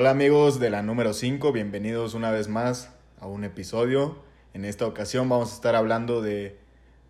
Hola 0.00 0.10
amigos 0.10 0.60
de 0.60 0.70
la 0.70 0.80
número 0.80 1.12
5, 1.12 1.50
bienvenidos 1.50 2.14
una 2.14 2.30
vez 2.30 2.46
más 2.46 2.94
a 3.18 3.26
un 3.26 3.42
episodio. 3.42 4.18
En 4.54 4.64
esta 4.64 4.86
ocasión 4.86 5.28
vamos 5.28 5.50
a 5.50 5.54
estar 5.56 5.74
hablando 5.74 6.22
de 6.22 6.56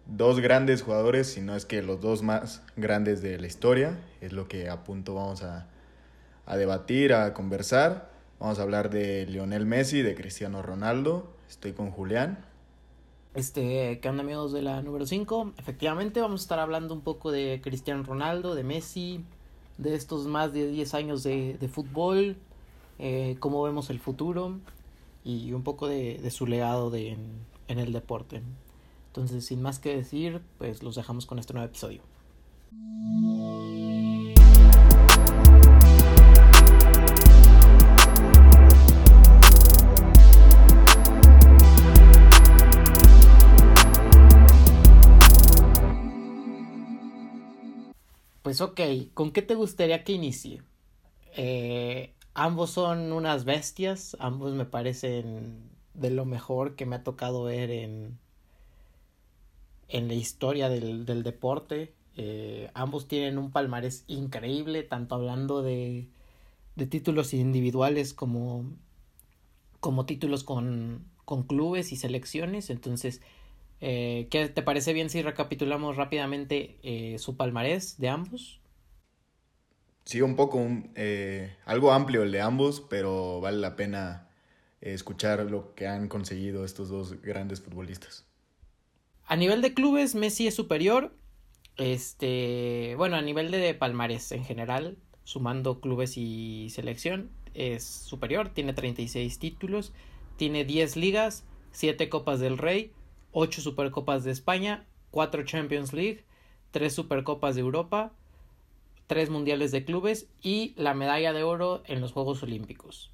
dos 0.06 0.40
grandes 0.40 0.80
jugadores, 0.80 1.26
si 1.26 1.42
no 1.42 1.54
es 1.54 1.66
que 1.66 1.82
los 1.82 2.00
dos 2.00 2.22
más 2.22 2.62
grandes 2.76 3.20
de 3.20 3.38
la 3.38 3.46
historia. 3.46 3.98
Es 4.22 4.32
lo 4.32 4.48
que 4.48 4.70
a 4.70 4.84
punto 4.84 5.14
vamos 5.14 5.42
a, 5.42 5.66
debatir, 6.56 7.12
a 7.12 7.34
conversar. 7.34 8.10
Vamos 8.40 8.58
a 8.58 8.62
hablar 8.62 8.88
de 8.88 9.26
Lionel 9.26 9.66
Messi, 9.66 10.00
de 10.00 10.14
Cristiano 10.14 10.62
Ronaldo. 10.62 11.30
Estoy 11.46 11.74
con 11.74 11.90
Julián. 11.90 12.42
Este, 13.34 14.00
¿qué 14.00 14.08
onda 14.08 14.22
amigos 14.22 14.50
de 14.54 14.62
la 14.62 14.80
número 14.80 15.04
5? 15.04 15.52
Efectivamente 15.58 16.22
vamos 16.22 16.40
a 16.40 16.44
estar 16.44 16.58
hablando 16.58 16.94
un 16.94 17.02
poco 17.02 17.32
de 17.32 17.60
Cristiano 17.62 18.02
Ronaldo, 18.02 18.54
de 18.54 18.64
Messi, 18.64 19.26
de 19.76 19.94
estos 19.94 20.26
más 20.26 20.54
de 20.54 20.68
10 20.68 20.94
años 20.94 21.22
de 21.22 21.70
fútbol, 21.70 22.38
eh, 22.98 23.36
cómo 23.40 23.62
vemos 23.62 23.90
el 23.90 24.00
futuro 24.00 24.58
y 25.24 25.52
un 25.52 25.62
poco 25.62 25.88
de, 25.88 26.30
su 26.30 26.46
legado 26.46 26.90
de, 26.90 27.12
en, 27.12 27.46
en 27.68 27.78
el 27.78 27.92
deporte. 27.92 28.42
Entonces, 29.08 29.44
sin 29.46 29.62
más 29.62 29.78
que 29.78 29.96
decir, 29.96 30.42
pues 30.58 30.82
los 30.82 30.94
dejamos 30.96 31.26
con 31.26 31.38
este 31.38 31.52
nuevo 31.52 31.68
episodio. 31.68 32.02
Pues 48.42 48.62
ok, 48.62 48.80
¿con 49.12 49.30
qué 49.30 49.42
te 49.42 49.54
gustaría 49.54 50.04
que 50.04 50.12
inicie? 50.12 50.62
Eh, 51.36 52.14
ambos 52.44 52.70
son 52.70 53.12
unas 53.12 53.44
bestias, 53.44 54.16
ambos 54.20 54.54
me 54.54 54.64
parecen 54.64 55.70
de 55.94 56.10
lo 56.10 56.24
mejor 56.24 56.76
que 56.76 56.86
me 56.86 56.96
ha 56.96 57.04
tocado 57.04 57.44
ver 57.44 57.70
en, 57.70 58.18
en 59.88 60.08
la 60.08 60.14
historia 60.14 60.68
del, 60.68 61.04
del 61.06 61.22
deporte. 61.22 61.94
Eh, 62.16 62.70
ambos 62.74 63.08
tienen 63.08 63.38
un 63.38 63.50
palmarés 63.52 64.04
increíble, 64.08 64.82
tanto 64.82 65.14
hablando 65.14 65.62
de, 65.62 66.08
de 66.76 66.86
títulos 66.86 67.34
individuales 67.34 68.14
como, 68.14 68.66
como 69.80 70.06
títulos 70.06 70.44
con, 70.44 71.04
con 71.24 71.42
clubes 71.44 71.92
y 71.92 71.96
selecciones. 71.96 72.70
Entonces, 72.70 73.20
eh, 73.82 74.28
¿Qué 74.30 74.48
te 74.50 74.62
parece 74.62 74.92
bien 74.94 75.10
si 75.10 75.22
recapitulamos 75.22 75.96
rápidamente 75.96 76.78
eh, 76.84 77.18
su 77.18 77.36
palmarés 77.36 77.98
de 77.98 78.10
ambos? 78.10 78.60
Sí, 80.08 80.22
un 80.22 80.36
poco, 80.36 80.56
un, 80.56 80.90
eh, 80.94 81.54
algo 81.66 81.92
amplio 81.92 82.22
el 82.22 82.32
de 82.32 82.40
ambos, 82.40 82.80
pero 82.80 83.42
vale 83.42 83.58
la 83.58 83.76
pena 83.76 84.26
escuchar 84.80 85.44
lo 85.50 85.74
que 85.74 85.86
han 85.86 86.08
conseguido 86.08 86.64
estos 86.64 86.88
dos 86.88 87.20
grandes 87.20 87.60
futbolistas. 87.60 88.24
A 89.26 89.36
nivel 89.36 89.60
de 89.60 89.74
clubes, 89.74 90.14
Messi 90.14 90.46
es 90.46 90.54
superior. 90.54 91.12
Este, 91.76 92.94
bueno, 92.96 93.16
a 93.16 93.20
nivel 93.20 93.50
de 93.50 93.74
palmarés 93.74 94.32
en 94.32 94.46
general, 94.46 94.96
sumando 95.24 95.78
clubes 95.82 96.16
y 96.16 96.70
selección, 96.70 97.28
es 97.52 97.84
superior. 97.84 98.48
Tiene 98.48 98.72
36 98.72 99.38
títulos, 99.38 99.92
tiene 100.38 100.64
10 100.64 100.96
ligas, 100.96 101.44
7 101.72 102.08
Copas 102.08 102.40
del 102.40 102.56
Rey, 102.56 102.92
8 103.32 103.60
Supercopas 103.60 104.24
de 104.24 104.30
España, 104.30 104.86
4 105.10 105.42
Champions 105.44 105.92
League, 105.92 106.24
3 106.70 106.90
Supercopas 106.90 107.56
de 107.56 107.60
Europa, 107.60 108.14
3 109.08 109.30
Mundiales 109.30 109.72
de 109.72 109.84
Clubes 109.84 110.28
y 110.40 110.74
la 110.76 110.94
medalla 110.94 111.32
de 111.32 111.42
oro 111.42 111.82
en 111.86 112.00
los 112.00 112.12
Juegos 112.12 112.42
Olímpicos. 112.42 113.10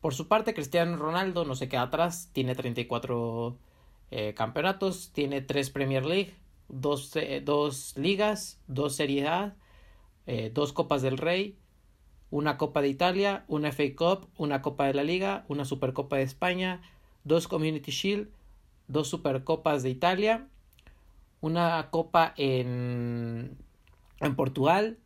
Por 0.00 0.12
su 0.14 0.28
parte, 0.28 0.52
Cristiano 0.52 0.96
Ronaldo 0.96 1.44
no 1.44 1.54
se 1.54 1.68
queda 1.68 1.82
atrás, 1.82 2.28
tiene 2.32 2.54
34 2.54 3.56
eh, 4.10 4.34
campeonatos, 4.34 5.10
tiene 5.12 5.40
3 5.40 5.70
Premier 5.70 6.04
League, 6.04 6.34
2, 6.68 7.16
eh, 7.16 7.44
ligas, 7.96 8.60
2 8.66 8.94
Serie 8.94 9.26
A, 9.28 9.56
2 10.26 10.26
eh, 10.26 10.74
Copas 10.74 11.02
del 11.02 11.18
Rey, 11.18 11.56
una 12.30 12.58
Copa 12.58 12.82
de 12.82 12.88
Italia, 12.88 13.44
una 13.48 13.72
FA 13.72 13.84
Cup, 13.96 14.28
una 14.36 14.60
Copa 14.60 14.86
de 14.86 14.94
la 14.94 15.04
Liga, 15.04 15.44
una 15.48 15.64
Supercopa 15.64 16.16
de 16.16 16.22
España, 16.22 16.82
2 17.24 17.48
Community 17.48 17.90
Shield, 17.90 18.28
dos 18.88 19.08
Supercopas 19.08 19.82
de 19.82 19.90
Italia, 19.90 20.48
una 21.40 21.88
Copa 21.90 22.34
en, 22.36 23.56
en 24.20 24.36
Portugal, 24.36 24.98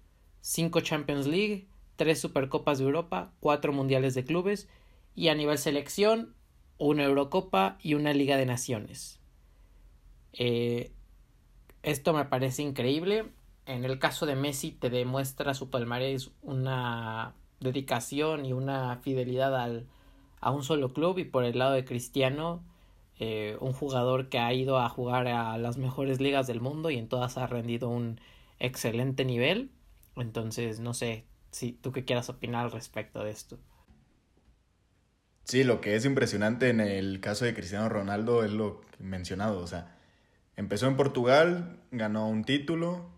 cinco 0.43 0.81
Champions 0.81 1.27
League, 1.27 1.67
tres 1.97 2.21
Supercopas 2.21 2.79
de 2.79 2.85
Europa, 2.85 3.33
cuatro 3.41 3.73
Mundiales 3.73 4.15
de 4.15 4.25
Clubes 4.25 4.69
y 5.15 5.29
a 5.29 5.35
nivel 5.35 5.57
selección, 5.57 6.35
una 6.77 7.05
Eurocopa 7.05 7.79
y 7.81 7.95
una 7.95 8.13
Liga 8.13 8.37
de 8.37 8.45
Naciones. 8.45 9.21
Eh, 10.35 10.93
esto 11.83 12.13
me 12.13 12.27
parece 12.27 12.63
increíble. 12.63 13.25
En 13.65 13.85
el 13.85 13.99
caso 13.99 14.27
de 14.27 14.35
Messi 14.35 14.73
te 14.73 14.91
demuestra 14.91 15.55
su 15.55 15.71
palmarés 15.71 16.31
una 16.43 17.35
dedicación 17.61 18.45
y 18.45 18.53
una 18.53 18.97
fidelidad 18.97 19.55
al, 19.57 19.87
a 20.41 20.51
un 20.51 20.65
solo 20.65 20.93
club 20.93 21.19
y 21.19 21.25
por 21.25 21.45
el 21.45 21.59
lado 21.59 21.73
de 21.73 21.85
Cristiano 21.85 22.63
eh, 23.21 23.57
un 23.61 23.73
jugador 23.73 24.29
que 24.29 24.41
ha 24.41 24.53
ido 24.53 24.79
a 24.79 24.89
jugar 24.89 25.29
a 25.29 25.57
las 25.59 25.79
mejores 25.79 26.21
ligas 26.21 26.49
del 26.49 26.61
mundo 26.61 26.91
y 26.91 26.99
en 26.99 27.09
todas 27.09 27.39
ha 27.39 27.47
rendido 27.47 27.89
un 27.89 28.21
excelente 28.59 29.25
nivel. 29.25 29.71
Entonces, 30.17 30.81
no 30.81 30.95
sé 30.95 31.27
si 31.51 31.73
tú 31.73 31.93
qué 31.93 32.05
quieras 32.05 32.29
opinar 32.29 32.65
al 32.65 32.73
respecto 32.73 33.25
de 33.25 33.31
esto. 33.31 33.59
Sí, 35.45 35.65
lo 35.65 35.81
que 35.81 35.97
es 35.97 36.05
impresionante 36.05 36.69
en 36.69 36.81
el 36.81 37.21
caso 37.21 37.45
de 37.45 37.55
Cristiano 37.55 37.89
Ronaldo 37.89 38.45
es 38.45 38.53
lo 38.53 38.81
mencionado. 38.99 39.61
O 39.61 39.67
sea, 39.67 39.97
empezó 40.57 40.87
en 40.87 40.97
Portugal, 40.97 41.81
ganó 41.91 42.29
un 42.29 42.45
título 42.45 43.11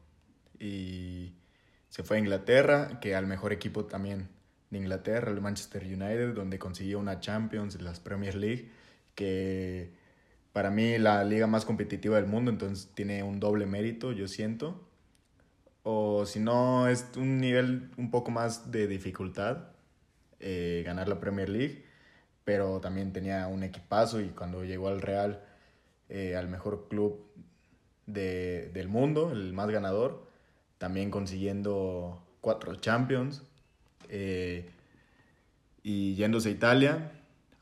y 0.58 1.34
se 1.90 2.02
fue 2.02 2.16
a 2.16 2.20
Inglaterra, 2.20 2.98
que 3.00 3.14
al 3.14 3.26
mejor 3.26 3.52
equipo 3.52 3.84
también 3.84 4.28
de 4.70 4.78
Inglaterra, 4.78 5.30
el 5.30 5.40
Manchester 5.40 5.84
United, 5.84 6.34
donde 6.34 6.58
consiguió 6.58 6.98
una 6.98 7.20
Champions, 7.20 7.80
las 7.80 8.00
Premier 8.00 8.34
League 8.34 8.70
que 9.14 9.92
para 10.52 10.70
mí 10.70 10.98
la 10.98 11.24
liga 11.24 11.46
más 11.46 11.64
competitiva 11.64 12.16
del 12.16 12.26
mundo, 12.26 12.50
entonces 12.50 12.90
tiene 12.94 13.22
un 13.22 13.40
doble 13.40 13.66
mérito, 13.66 14.12
yo 14.12 14.28
siento. 14.28 14.88
O 15.84 16.26
si 16.26 16.40
no, 16.40 16.88
es 16.88 17.06
un 17.16 17.38
nivel 17.38 17.90
un 17.96 18.10
poco 18.10 18.32
más 18.32 18.72
de 18.72 18.88
dificultad 18.88 19.68
eh, 20.40 20.82
ganar 20.84 21.08
la 21.08 21.20
Premier 21.20 21.48
League, 21.48 21.84
pero 22.44 22.80
también 22.80 23.12
tenía 23.12 23.46
un 23.46 23.62
equipazo 23.62 24.20
y 24.20 24.30
cuando 24.30 24.64
llegó 24.64 24.88
al 24.88 25.00
Real, 25.00 25.44
eh, 26.08 26.36
al 26.36 26.48
mejor 26.48 26.88
club 26.88 27.24
de, 28.06 28.70
del 28.74 28.88
mundo, 28.88 29.30
el 29.32 29.52
más 29.52 29.70
ganador, 29.70 30.26
también 30.78 31.10
consiguiendo 31.10 32.22
cuatro 32.40 32.74
Champions 32.76 33.42
eh, 34.08 34.70
y 35.82 36.14
yéndose 36.14 36.50
a 36.50 36.52
Italia, 36.52 37.12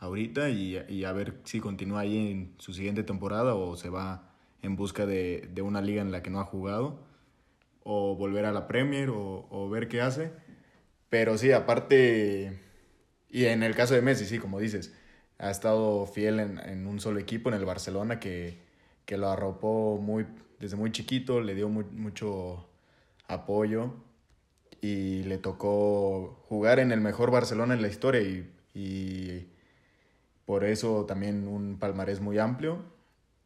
ahorita 0.00 0.50
y, 0.50 1.05
a 1.05 1.12
ver 1.12 1.34
si 1.44 1.61
continúa 1.61 2.00
ahí 2.00 2.32
en 2.32 2.55
su 2.59 2.72
siguiente 2.72 3.05
temporada 3.05 3.55
o 3.55 3.77
se 3.77 3.88
va 3.88 4.28
en 4.62 4.75
busca 4.75 5.06
de, 5.06 5.49
una 5.62 5.81
liga 5.81 6.03
en 6.03 6.11
la 6.11 6.22
que 6.22 6.31
no 6.31 6.41
ha 6.41 6.44
jugado 6.44 6.99
o 7.84 8.16
volver 8.16 8.44
a 8.44 8.53
la 8.53 8.66
Premier 8.66 9.10
o, 9.10 9.69
ver 9.70 9.88
qué 9.88 10.00
hace. 10.00 10.32
Pero 11.09 11.38
sí, 11.38 11.53
aparte, 11.53 12.59
y 13.31 13.47
en 13.47 13.62
el 13.62 13.75
caso 13.75 13.94
de 13.94 14.03
Messi, 14.03 14.25
sí, 14.25 14.38
como 14.38 14.60
dices, 14.60 14.94
ha 15.38 15.50
estado 15.50 16.06
fiel 16.06 16.41
en, 16.41 16.87
un 16.87 17.00
solo 17.00 17.20
equipo, 17.20 17.48
en 17.50 17.56
el 17.56 17.65
Barcelona, 17.65 18.20
que, 18.20 18.60
lo 19.09 19.28
arropó 19.28 19.98
muy, 19.98 20.26
desde 20.59 20.76
muy 20.76 20.91
chiquito, 20.91 21.43
le 21.43 21.54
dio 21.54 21.69
mucho 21.69 22.66
apoyo 23.28 23.93
y 24.81 25.22
le 25.25 25.37
tocó 25.38 26.43
jugar 26.49 26.78
en 26.78 26.93
el 26.93 27.00
mejor 27.03 27.31
Barcelona 27.31 27.75
en 27.75 27.82
la 27.82 27.88
historia 27.88 28.22
y 28.75 29.49
por 30.44 30.64
eso 30.64 31.06
también 31.06 31.49
un 31.49 31.78
palmarés 31.78 32.20
muy 32.20 32.38
amplio. 32.38 32.85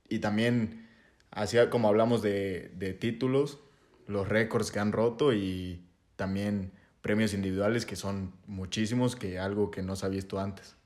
Y 0.09 0.21
también, 0.21 0.89
así 1.31 1.57
como 1.71 1.89
hablamos 1.89 2.23
de, 2.23 2.73
de 2.77 2.95
títulos, 2.95 3.61
los 4.07 4.29
récords 4.29 4.71
que 4.71 4.79
han 4.79 4.93
roto 4.93 5.33
y 5.33 5.83
también 6.17 6.73
premios 7.01 7.35
individuales 7.35 7.87
que 7.87 7.97
son 7.97 8.33
muchísimos, 8.47 9.17
que 9.17 9.39
algo 9.39 9.71
que 9.71 9.83
no 9.83 9.97
se 9.97 10.07
ha 10.07 10.09
visto 10.09 10.39
antes. 10.41 10.77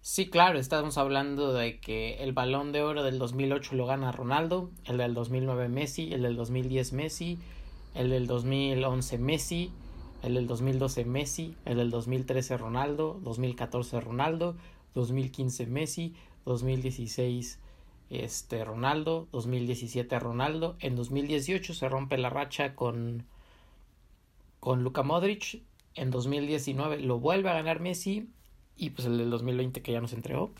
Sí, 0.00 0.30
claro, 0.30 0.58
estamos 0.58 0.96
hablando 0.96 1.52
de 1.52 1.80
que 1.80 2.22
el 2.22 2.32
balón 2.32 2.72
de 2.72 2.82
oro 2.82 3.02
del 3.02 3.18
2008 3.18 3.74
lo 3.74 3.86
gana 3.86 4.10
Ronaldo, 4.10 4.70
el 4.84 4.96
del 4.96 5.12
2009 5.12 5.68
Messi, 5.68 6.12
el 6.12 6.22
del 6.22 6.36
2010 6.36 6.92
Messi, 6.92 7.38
el 7.94 8.10
del 8.10 8.26
2011 8.26 9.18
Messi, 9.18 9.70
el 10.22 10.34
del 10.34 10.46
2012 10.46 11.04
Messi, 11.04 11.56
el 11.64 11.76
del 11.76 11.90
2013 11.90 12.56
Ronaldo, 12.56 13.20
2014 13.22 14.00
Ronaldo, 14.00 14.56
2015 14.94 15.66
Messi, 15.66 16.14
2016 16.46 17.58
este 18.10 18.64
Ronaldo, 18.64 19.28
2017 19.32 20.18
Ronaldo, 20.18 20.76
en 20.80 20.96
2018 20.96 21.74
se 21.74 21.88
rompe 21.88 22.18
la 22.18 22.30
racha 22.30 22.74
con 22.74 23.26
con 24.60 24.82
Luka 24.82 25.02
Modric, 25.02 25.62
en 25.94 26.10
2019 26.10 27.00
lo 27.00 27.18
vuelve 27.20 27.50
a 27.50 27.54
ganar 27.54 27.80
Messi 27.80 28.28
y 28.76 28.90
pues 28.90 29.06
el 29.06 29.18
del 29.18 29.30
2020 29.30 29.82
que 29.82 29.92
ya 29.92 30.00
nos 30.00 30.12
entregó. 30.12 30.52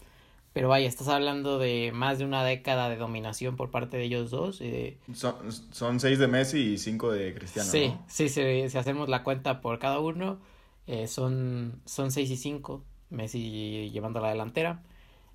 Pero 0.53 0.69
vaya, 0.69 0.89
estás 0.89 1.09
hablando 1.09 1.59
de 1.59 1.93
más 1.93 2.19
de 2.19 2.25
una 2.25 2.43
década 2.43 2.89
de 2.89 2.97
dominación 2.97 3.55
por 3.56 3.71
parte 3.71 3.97
de 3.97 4.05
ellos 4.05 4.31
dos. 4.31 4.61
Eh. 4.61 4.99
Son, 5.12 6.00
seis 6.00 6.19
de 6.19 6.27
Messi 6.27 6.73
y 6.73 6.79
cinco 6.79 7.12
de 7.12 7.35
Cristiano. 7.35 7.71
Sí, 7.71 7.95
sí, 8.09 8.29
si, 8.29 8.77
hacemos 8.77 9.09
la 9.09 9.23
cuenta 9.23 9.61
por 9.61 9.79
cada 9.79 10.00
uno, 10.00 10.41
eh, 10.87 11.06
son, 11.06 11.81
son 11.85 12.11
seis 12.11 12.31
y 12.31 12.37
cinco. 12.37 12.83
Messi 13.11 13.91
llevando 13.91 14.21
la 14.21 14.31
delantera. 14.31 14.83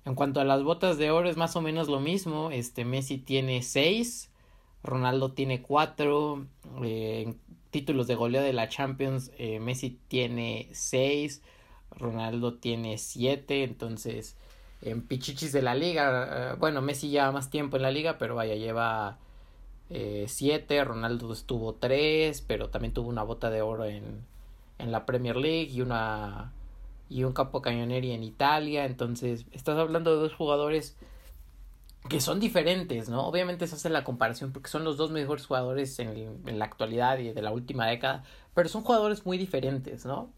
En 0.04 0.14
cuanto 0.14 0.40
a 0.40 0.44
las 0.44 0.62
botas 0.62 0.98
de 0.98 1.10
oro 1.10 1.28
es 1.28 1.36
más 1.36 1.56
o 1.56 1.60
menos 1.60 1.88
lo 1.88 2.00
mismo. 2.00 2.50
Este 2.50 2.84
Messi 2.84 3.18
tiene 3.18 3.62
seis, 3.62 4.30
Ronaldo 4.82 5.32
tiene 5.32 5.62
cuatro. 5.62 6.46
Eh, 6.82 7.34
títulos 7.70 8.06
de 8.06 8.14
goleo 8.14 8.42
de 8.42 8.52
la 8.52 8.68
Champions, 8.68 9.32
Messi 9.60 9.98
tiene 10.08 10.68
seis, 10.72 11.42
Ronaldo 11.90 12.54
tiene 12.54 12.98
siete. 12.98 13.64
Entonces 13.64 14.36
en 14.84 15.02
Pichichis 15.02 15.52
de 15.52 15.62
la 15.62 15.74
liga. 15.74 16.52
Eh, 16.52 16.56
bueno, 16.58 16.82
Messi 16.82 17.08
lleva 17.08 17.32
más 17.32 17.50
tiempo 17.50 17.76
en 17.76 17.82
la 17.82 17.90
liga, 17.90 18.18
pero 18.18 18.34
vaya, 18.34 18.54
lleva 18.54 19.18
eh, 19.90 20.26
siete. 20.28 20.84
Ronaldo 20.84 21.32
estuvo 21.32 21.74
tres, 21.74 22.42
pero 22.46 22.68
también 22.68 22.92
tuvo 22.92 23.08
una 23.08 23.22
bota 23.22 23.50
de 23.50 23.62
oro 23.62 23.84
en, 23.86 24.24
en 24.78 24.92
la 24.92 25.06
Premier 25.06 25.36
League 25.36 25.70
y 25.72 25.80
una 25.80 26.52
y 27.14 27.22
un 27.22 27.32
capo 27.32 27.62
cañoneri 27.62 28.10
en 28.10 28.24
Italia. 28.24 28.86
Entonces, 28.86 29.46
estás 29.52 29.78
hablando 29.78 30.12
de 30.12 30.20
dos 30.20 30.34
jugadores 30.34 30.96
que 32.08 32.20
son 32.20 32.40
diferentes, 32.40 33.08
¿no? 33.08 33.24
Obviamente 33.24 33.68
se 33.68 33.76
hace 33.76 33.88
la 33.88 34.02
comparación 34.02 34.52
porque 34.52 34.68
son 34.68 34.82
los 34.82 34.96
dos 34.96 35.12
mejores 35.12 35.46
jugadores 35.46 35.96
en, 36.00 36.58
la 36.58 36.64
actualidad 36.64 37.18
y 37.18 37.32
de 37.32 37.40
la 37.40 37.52
última 37.52 37.86
década, 37.86 38.24
pero 38.52 38.68
son 38.68 38.82
jugadores 38.82 39.24
muy 39.24 39.38
diferentes, 39.38 40.04
¿no? 40.04 40.32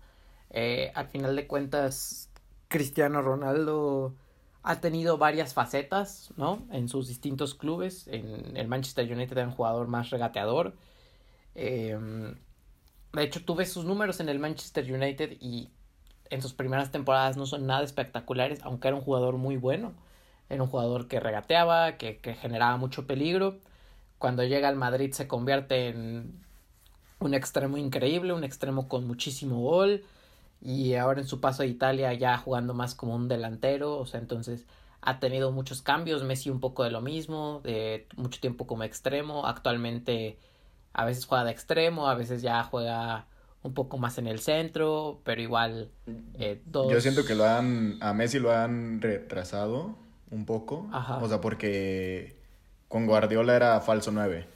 Eh, 0.51 0.93
al 0.95 1.07
final 1.09 1.35
de 1.35 1.47
cuentas, 1.47 2.29
Cristiano 2.69 3.23
Ronaldo 3.23 4.15
ha 4.63 4.81
tenido 4.81 5.17
varias 5.17 5.55
facetas, 5.55 6.35
¿no? 6.37 6.67
En 6.71 6.91
sus 6.91 7.09
distintos 7.09 7.55
clubes. 7.55 8.07
En 8.09 8.55
el 8.55 8.69
Manchester 8.69 9.11
United 9.11 9.39
era 9.39 9.49
un 9.49 9.55
jugador 9.55 9.89
más 9.89 10.11
regateador. 10.11 10.75
Em, 11.55 12.37
de 13.15 13.23
hecho, 13.23 13.43
tuve 13.45 13.65
sus 13.65 13.87
números 13.87 14.21
en 14.21 14.29
el 14.29 14.39
Manchester 14.39 14.93
United 14.93 15.39
y 15.41 15.71
en 16.31 16.43
sus 16.43 16.55
primeras 16.55 16.91
temporadas 16.91 17.37
no 17.37 17.47
son 17.47 17.67
nada 17.67 17.83
espectaculares, 17.85 18.61
aunque 18.63 18.89
era 18.89 18.97
un 18.97 19.03
jugador 19.03 19.37
muy 19.37 19.57
bueno. 19.57 19.95
Era 20.49 20.63
un 20.63 20.69
jugador 20.69 21.09
que 21.09 21.21
regateaba, 21.21 21.97
que, 21.97 22.19
que 22.19 22.35
generaba 22.35 22.77
mucho 22.77 23.07
peligro. 23.07 23.59
Cuando 24.19 24.45
llega 24.45 24.69
al 24.69 24.77
Madrid 24.77 25.13
se 25.13 25.29
convierte 25.29 25.89
en 25.89 26.45
un 27.19 27.35
extremo 27.35 27.77
increíble, 27.77 28.33
un 28.33 28.45
extremo 28.45 28.89
con 28.89 29.07
muchísimo 29.07 29.61
gol 29.61 30.05
y 30.61 30.95
ahora 30.95 31.21
en 31.21 31.27
su 31.27 31.41
paso 31.41 31.63
a 31.63 31.67
Italia 31.67 32.13
ya 32.15 32.37
jugando 32.39 32.75
más 32.75 32.95
como 32.95 33.15
un 33.15 33.29
delantero, 33.29 33.99
o 33.99 34.07
sea, 34.07 34.21
entonces 34.21 34.67
ha 35.01 35.21
tenido 35.21 35.53
muchos 35.53 35.83
cambios, 35.83 36.25
Messi 36.25 36.51
un 36.51 36.61
poco 36.61 36.85
de 36.85 36.91
lo 36.91 37.01
mismo, 37.01 37.61
de 37.63 38.07
mucho 38.17 38.41
tiempo 38.41 38.67
como 38.67 38.83
extremo, 38.83 39.47
actualmente 39.47 40.39
a 40.93 41.05
veces 41.05 41.27
juega 41.27 41.45
de 41.45 41.53
extremo, 41.53 42.09
a 42.09 42.15
veces 42.15 42.43
ya 42.43 42.63
juega 42.65 43.27
un 43.67 43.75
poco 43.75 43.99
más 43.99 44.19
en 44.19 44.27
el 44.27 44.39
centro, 44.39 45.21
pero 45.25 45.41
igual 45.41 45.91
eh, 46.39 46.63
Yo 46.73 47.01
siento 47.01 47.25
que 47.25 47.35
lo 47.35 47.45
han, 47.45 47.99
a 48.01 48.13
Messi 48.15 48.39
lo 48.39 48.53
han 48.53 49.01
retrasado 49.01 49.97
un 50.31 50.47
poco, 50.47 50.89
o 51.21 51.29
sea, 51.29 51.41
porque 51.41 52.37
con 52.89 53.07
Guardiola 53.07 53.55
era 53.55 53.81
falso 53.81 54.11
9 54.13 54.47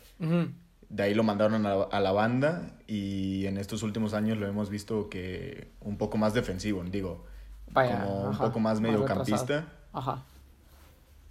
de 0.90 1.04
ahí 1.04 1.14
lo 1.14 1.22
mandaron 1.22 1.64
a, 1.66 2.00
la 2.00 2.12
banda 2.12 2.72
y 2.86 3.46
en 3.46 3.58
estos 3.58 3.84
últimos 3.84 4.12
años 4.12 4.38
lo 4.38 4.46
hemos 4.46 4.70
visto 4.70 5.08
que 5.08 5.70
un 5.80 5.96
poco 5.96 6.18
más 6.18 6.34
defensivo, 6.34 6.82
digo, 6.82 7.24
como 7.72 8.30
un 8.30 8.36
poco 8.36 8.58
más 8.58 8.80
mediocampista. 8.80 9.68
Ajá. 9.92 10.24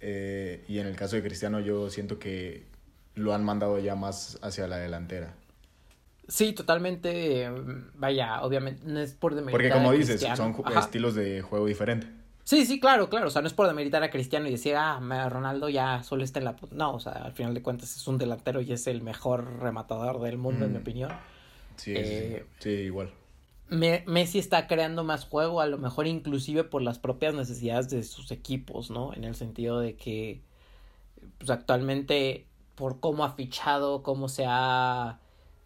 Eh, 0.00 0.64
y 0.66 0.78
en 0.78 0.86
el 0.86 0.96
caso 0.96 1.16
de 1.16 1.22
Cristiano 1.22 1.60
yo 1.60 1.90
siento 1.90 2.18
que 2.18 2.66
lo 3.14 3.34
han 3.34 3.44
mandado 3.44 3.78
ya 3.78 3.94
más 3.94 4.38
hacia 4.40 4.66
la 4.66 4.78
delantera. 4.78 5.34
Sí, 6.30 6.52
totalmente. 6.52 7.50
Vaya, 7.94 8.42
obviamente 8.42 8.82
no 8.84 9.00
es 9.00 9.14
por 9.14 9.34
demeritar. 9.34 9.52
Porque 9.52 9.70
como 9.70 9.92
dices, 9.92 10.24
son 10.36 10.54
estilos 10.76 11.14
de 11.16 11.42
juego 11.42 11.66
diferentes. 11.66 12.08
Sí, 12.44 12.66
sí, 12.66 12.80
claro, 12.80 13.10
claro. 13.10 13.26
O 13.26 13.30
sea, 13.30 13.42
no 13.42 13.48
es 13.48 13.54
por 13.54 13.66
demeritar 13.66 14.02
a 14.02 14.10
Cristiano 14.10 14.46
y 14.46 14.52
decir, 14.52 14.76
ah, 14.76 15.00
Ronaldo 15.28 15.68
ya 15.68 16.02
solo 16.04 16.22
está 16.22 16.38
en 16.38 16.44
la. 16.46 16.56
No, 16.70 16.94
o 16.94 17.00
sea, 17.00 17.12
al 17.12 17.32
final 17.32 17.52
de 17.52 17.62
cuentas 17.62 17.96
es 17.96 18.06
un 18.06 18.16
delantero 18.16 18.60
y 18.60 18.72
es 18.72 18.86
el 18.86 19.02
mejor 19.02 19.60
rematador 19.60 20.20
del 20.20 20.38
mundo, 20.38 20.64
en 20.64 20.72
mi 20.72 20.78
mm. 20.78 20.82
opinión. 20.82 21.12
Sí, 21.76 21.94
sí, 21.96 22.70
eh, 22.70 22.82
igual. 22.84 23.10
Messi 23.68 24.38
está 24.38 24.66
creando 24.66 25.04
más 25.04 25.24
juego, 25.24 25.60
a 25.60 25.66
lo 25.66 25.78
mejor 25.78 26.06
inclusive 26.06 26.64
por 26.64 26.82
las 26.82 26.98
propias 26.98 27.34
necesidades 27.34 27.88
de 27.90 28.02
sus 28.02 28.30
equipos, 28.30 28.90
¿no? 28.90 29.14
En 29.14 29.24
el 29.24 29.34
sentido 29.34 29.80
de 29.80 29.96
que, 29.96 30.42
pues 31.38 31.50
actualmente, 31.50 32.46
por 32.74 33.00
cómo 33.00 33.24
ha 33.24 33.32
fichado, 33.34 34.02
cómo 34.02 34.28
se 34.28 34.44
ha 34.46 35.20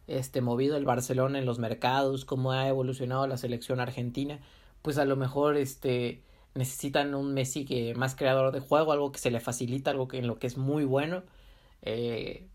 este, 0.07 0.41
movido 0.41 0.77
el 0.77 0.85
Barcelona 0.85 1.39
en 1.39 1.47
los 1.47 1.59
mercados, 1.59 2.25
cómo 2.25 2.53
ha 2.53 2.69
evolucionado 2.69 3.27
la 3.27 3.37
selección 3.37 3.81
argentina, 3.81 4.41
pues 4.83 4.99
a 4.99 5.05
lo 5.05 5.17
mejor 5.17 5.57
este 5.57 6.23
necesitan 6.55 7.15
un 7.15 7.35
Messi 7.35 7.65
que 7.65 7.95
más 7.95 8.15
creador 8.15 8.53
de 8.53 8.61
juego, 8.61 8.93
algo 8.93 9.11
que 9.13 9.19
se 9.19 9.31
le 9.31 9.41
facilita, 9.41 9.91
algo 9.91 10.09
que 10.09 10.19
en 10.19 10.27
lo 10.27 10.39
que 10.39 10.47
es 10.47 10.57
muy 10.57 10.85
bueno. 10.85 11.23
Eh, 11.83 12.47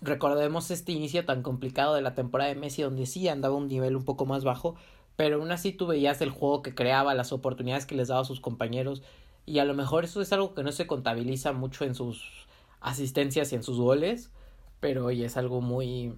recordemos 0.00 0.70
este 0.70 0.92
inicio 0.92 1.24
tan 1.24 1.42
complicado 1.42 1.94
de 1.94 2.02
la 2.02 2.14
temporada 2.14 2.48
de 2.48 2.56
Messi 2.56 2.82
donde 2.82 3.06
sí 3.06 3.28
andaba 3.28 3.54
un 3.54 3.68
nivel 3.68 3.96
un 3.96 4.04
poco 4.04 4.24
más 4.24 4.44
bajo, 4.44 4.76
pero 5.16 5.36
aún 5.36 5.52
así 5.52 5.72
tú 5.72 5.86
veías 5.86 6.22
el 6.22 6.30
juego 6.30 6.62
que 6.62 6.74
creaba, 6.74 7.14
las 7.14 7.32
oportunidades 7.32 7.86
que 7.86 7.94
les 7.94 8.08
daba 8.08 8.22
a 8.22 8.24
sus 8.24 8.40
compañeros 8.40 9.02
y 9.46 9.58
a 9.58 9.64
lo 9.64 9.74
mejor 9.74 10.04
eso 10.04 10.20
es 10.22 10.32
algo 10.32 10.54
que 10.54 10.62
no 10.62 10.72
se 10.72 10.86
contabiliza 10.86 11.52
mucho 11.52 11.84
en 11.84 11.94
sus 11.94 12.46
asistencias 12.80 13.52
y 13.52 13.56
en 13.56 13.62
sus 13.62 13.78
goles, 13.78 14.30
pero 14.80 15.06
hoy 15.06 15.24
es 15.24 15.36
algo 15.36 15.60
muy 15.60 16.14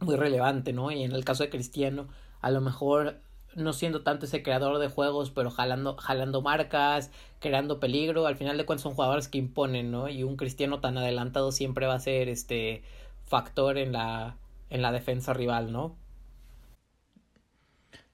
muy 0.00 0.16
relevante, 0.16 0.72
¿no? 0.72 0.90
Y 0.90 1.02
en 1.02 1.12
el 1.12 1.24
caso 1.24 1.42
de 1.42 1.50
Cristiano, 1.50 2.08
a 2.40 2.50
lo 2.50 2.60
mejor 2.60 3.20
no 3.54 3.72
siendo 3.72 4.02
tanto 4.02 4.26
ese 4.26 4.42
creador 4.42 4.78
de 4.78 4.88
juegos, 4.88 5.30
pero 5.30 5.50
jalando, 5.50 5.96
jalando 5.96 6.42
marcas, 6.42 7.10
creando 7.40 7.80
peligro. 7.80 8.26
Al 8.26 8.36
final 8.36 8.58
de 8.58 8.66
cuentas 8.66 8.82
son 8.82 8.94
jugadores 8.94 9.28
que 9.28 9.38
imponen, 9.38 9.90
¿no? 9.90 10.08
Y 10.08 10.22
un 10.22 10.36
cristiano 10.36 10.80
tan 10.80 10.98
adelantado 10.98 11.52
siempre 11.52 11.86
va 11.86 11.94
a 11.94 12.00
ser 12.00 12.28
este 12.28 12.82
factor 13.24 13.78
en 13.78 13.92
la, 13.92 14.36
en 14.70 14.82
la 14.82 14.92
defensa 14.92 15.32
rival, 15.32 15.72
¿no? 15.72 15.96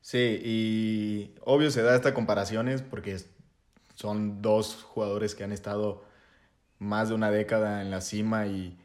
Sí, 0.01 0.41
y 0.45 1.35
obvio 1.45 1.71
se 1.71 1.83
da 1.83 1.95
esta 1.95 2.15
comparaciones 2.15 2.83
porque 2.83 3.19
son 3.95 4.43
dos 4.43 4.83
jugadores 4.83 5.35
que 5.35 5.45
han 5.45 5.53
estado 5.53 6.03
más 6.79 7.09
de 7.09 7.15
una 7.15 7.31
década 7.31 7.83
en 7.83 7.91
la 7.91 8.01
cima 8.01 8.47
y, 8.47 8.82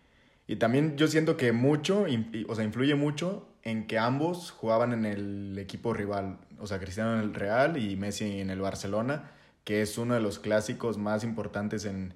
y 0.48 0.56
también 0.56 0.96
yo 0.98 1.08
siento 1.08 1.36
que 1.36 1.52
mucho, 1.52 2.06
o 2.48 2.56
sea, 2.56 2.64
influye 2.64 2.96
mucho 2.96 3.50
en 3.64 3.86
que 3.86 4.00
ambos 4.00 4.52
jugaban 4.52 4.94
en 4.94 5.06
el 5.06 5.60
equipo 5.60 5.94
rival, 5.94 6.40
o 6.58 6.68
sea, 6.68 6.80
Cristiano 6.80 7.16
en 7.16 7.20
el 7.20 7.34
Real 7.34 7.78
y 7.78 7.98
Messi 7.98 8.40
en 8.40 8.50
el 8.50 8.62
Barcelona, 8.62 9.32
que 9.66 9.82
es 9.82 9.98
uno 9.98 10.14
de 10.14 10.22
los 10.22 10.40
clásicos 10.40 10.98
más 10.98 11.26
importantes 11.26 11.84
en, 11.84 12.14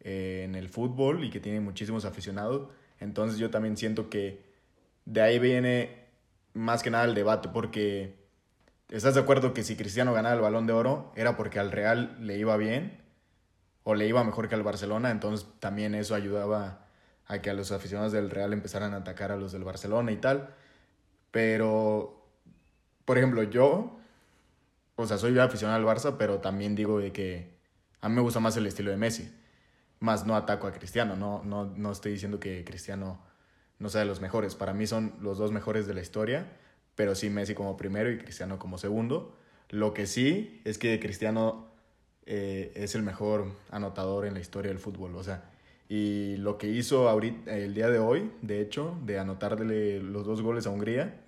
eh, 0.00 0.42
en 0.44 0.56
el 0.56 0.68
fútbol 0.68 1.22
y 1.24 1.30
que 1.30 1.38
tiene 1.38 1.60
muchísimos 1.60 2.04
aficionados. 2.04 2.68
Entonces 2.98 3.38
yo 3.38 3.50
también 3.50 3.76
siento 3.76 4.10
que 4.10 4.42
de 5.04 5.20
ahí 5.22 5.38
viene 5.38 6.06
más 6.54 6.82
que 6.82 6.90
nada 6.90 7.04
el 7.04 7.14
debate, 7.14 7.48
porque 7.52 8.16
¿estás 8.88 9.14
de 9.14 9.20
acuerdo 9.20 9.54
que 9.54 9.62
si 9.62 9.76
Cristiano 9.76 10.12
ganaba 10.12 10.34
el 10.34 10.40
balón 10.40 10.66
de 10.66 10.72
oro 10.72 11.12
era 11.14 11.36
porque 11.36 11.60
al 11.60 11.70
Real 11.70 12.16
le 12.20 12.36
iba 12.36 12.56
bien 12.56 13.00
o 13.84 13.94
le 13.94 14.08
iba 14.08 14.24
mejor 14.24 14.48
que 14.48 14.56
al 14.56 14.64
Barcelona? 14.64 15.12
Entonces 15.12 15.46
también 15.60 15.94
eso 15.94 16.16
ayudaba 16.16 16.89
a 17.30 17.40
que 17.40 17.48
a 17.48 17.54
los 17.54 17.70
aficionados 17.70 18.10
del 18.10 18.28
Real 18.28 18.52
empezaran 18.52 18.92
a 18.92 18.98
atacar 18.98 19.30
a 19.30 19.36
los 19.36 19.52
del 19.52 19.62
Barcelona 19.62 20.10
y 20.10 20.16
tal. 20.16 20.52
Pero, 21.30 22.26
por 23.04 23.18
ejemplo, 23.18 23.44
yo, 23.44 24.00
o 24.96 25.06
sea, 25.06 25.16
soy 25.16 25.38
aficionado 25.38 25.78
al 25.78 25.96
Barça, 25.96 26.16
pero 26.18 26.38
también 26.38 26.74
digo 26.74 26.98
de 26.98 27.12
que 27.12 27.54
a 28.00 28.08
mí 28.08 28.16
me 28.16 28.20
gusta 28.20 28.40
más 28.40 28.56
el 28.56 28.66
estilo 28.66 28.90
de 28.90 28.96
Messi. 28.96 29.32
Más 30.00 30.26
no 30.26 30.34
ataco 30.34 30.66
a 30.66 30.72
Cristiano, 30.72 31.14
no, 31.14 31.44
no, 31.44 31.66
no 31.66 31.92
estoy 31.92 32.12
diciendo 32.12 32.40
que 32.40 32.64
Cristiano 32.64 33.22
no 33.78 33.88
sea 33.90 34.00
de 34.00 34.08
los 34.08 34.20
mejores. 34.20 34.56
Para 34.56 34.74
mí 34.74 34.88
son 34.88 35.14
los 35.20 35.38
dos 35.38 35.52
mejores 35.52 35.86
de 35.86 35.94
la 35.94 36.00
historia, 36.00 36.50
pero 36.96 37.14
sí 37.14 37.30
Messi 37.30 37.54
como 37.54 37.76
primero 37.76 38.10
y 38.10 38.18
Cristiano 38.18 38.58
como 38.58 38.76
segundo. 38.76 39.36
Lo 39.68 39.94
que 39.94 40.08
sí 40.08 40.60
es 40.64 40.78
que 40.78 40.98
Cristiano 40.98 41.68
eh, 42.26 42.72
es 42.74 42.96
el 42.96 43.04
mejor 43.04 43.52
anotador 43.70 44.26
en 44.26 44.34
la 44.34 44.40
historia 44.40 44.70
del 44.70 44.80
fútbol. 44.80 45.14
O 45.14 45.22
sea, 45.22 45.44
y 45.90 46.36
lo 46.36 46.56
que 46.56 46.68
hizo 46.68 47.08
ahorita, 47.08 47.52
el 47.56 47.74
día 47.74 47.90
de 47.90 47.98
hoy, 47.98 48.30
de 48.42 48.60
hecho, 48.62 48.96
de 49.04 49.18
anotarle 49.18 50.00
los 50.00 50.24
dos 50.24 50.40
goles 50.40 50.68
a 50.68 50.70
Hungría, 50.70 51.20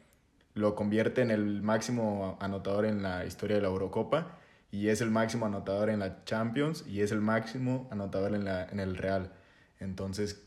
lo 0.55 0.77
convierte 0.77 1.21
en 1.21 1.33
el 1.33 1.63
máximo 1.63 2.39
anotador 2.41 2.87
en 2.87 3.03
la 3.03 3.27
historia 3.27 3.57
de 3.57 3.63
la 3.63 3.69
Eurocopa 3.69 4.39
y 4.71 4.89
es 4.89 5.01
el 5.01 5.11
máximo 5.11 5.47
anotador 5.47 5.91
en 5.91 5.99
la 5.99 6.25
Champions 6.25 6.85
y 6.87 7.01
es 7.01 7.11
el 7.11 7.21
máximo 7.21 7.89
anotador 7.91 8.37
en, 8.37 8.45
la, 8.45 8.65
en 8.67 8.79
el 8.79 8.97
Real. 8.97 9.33
Entonces, 9.81 10.41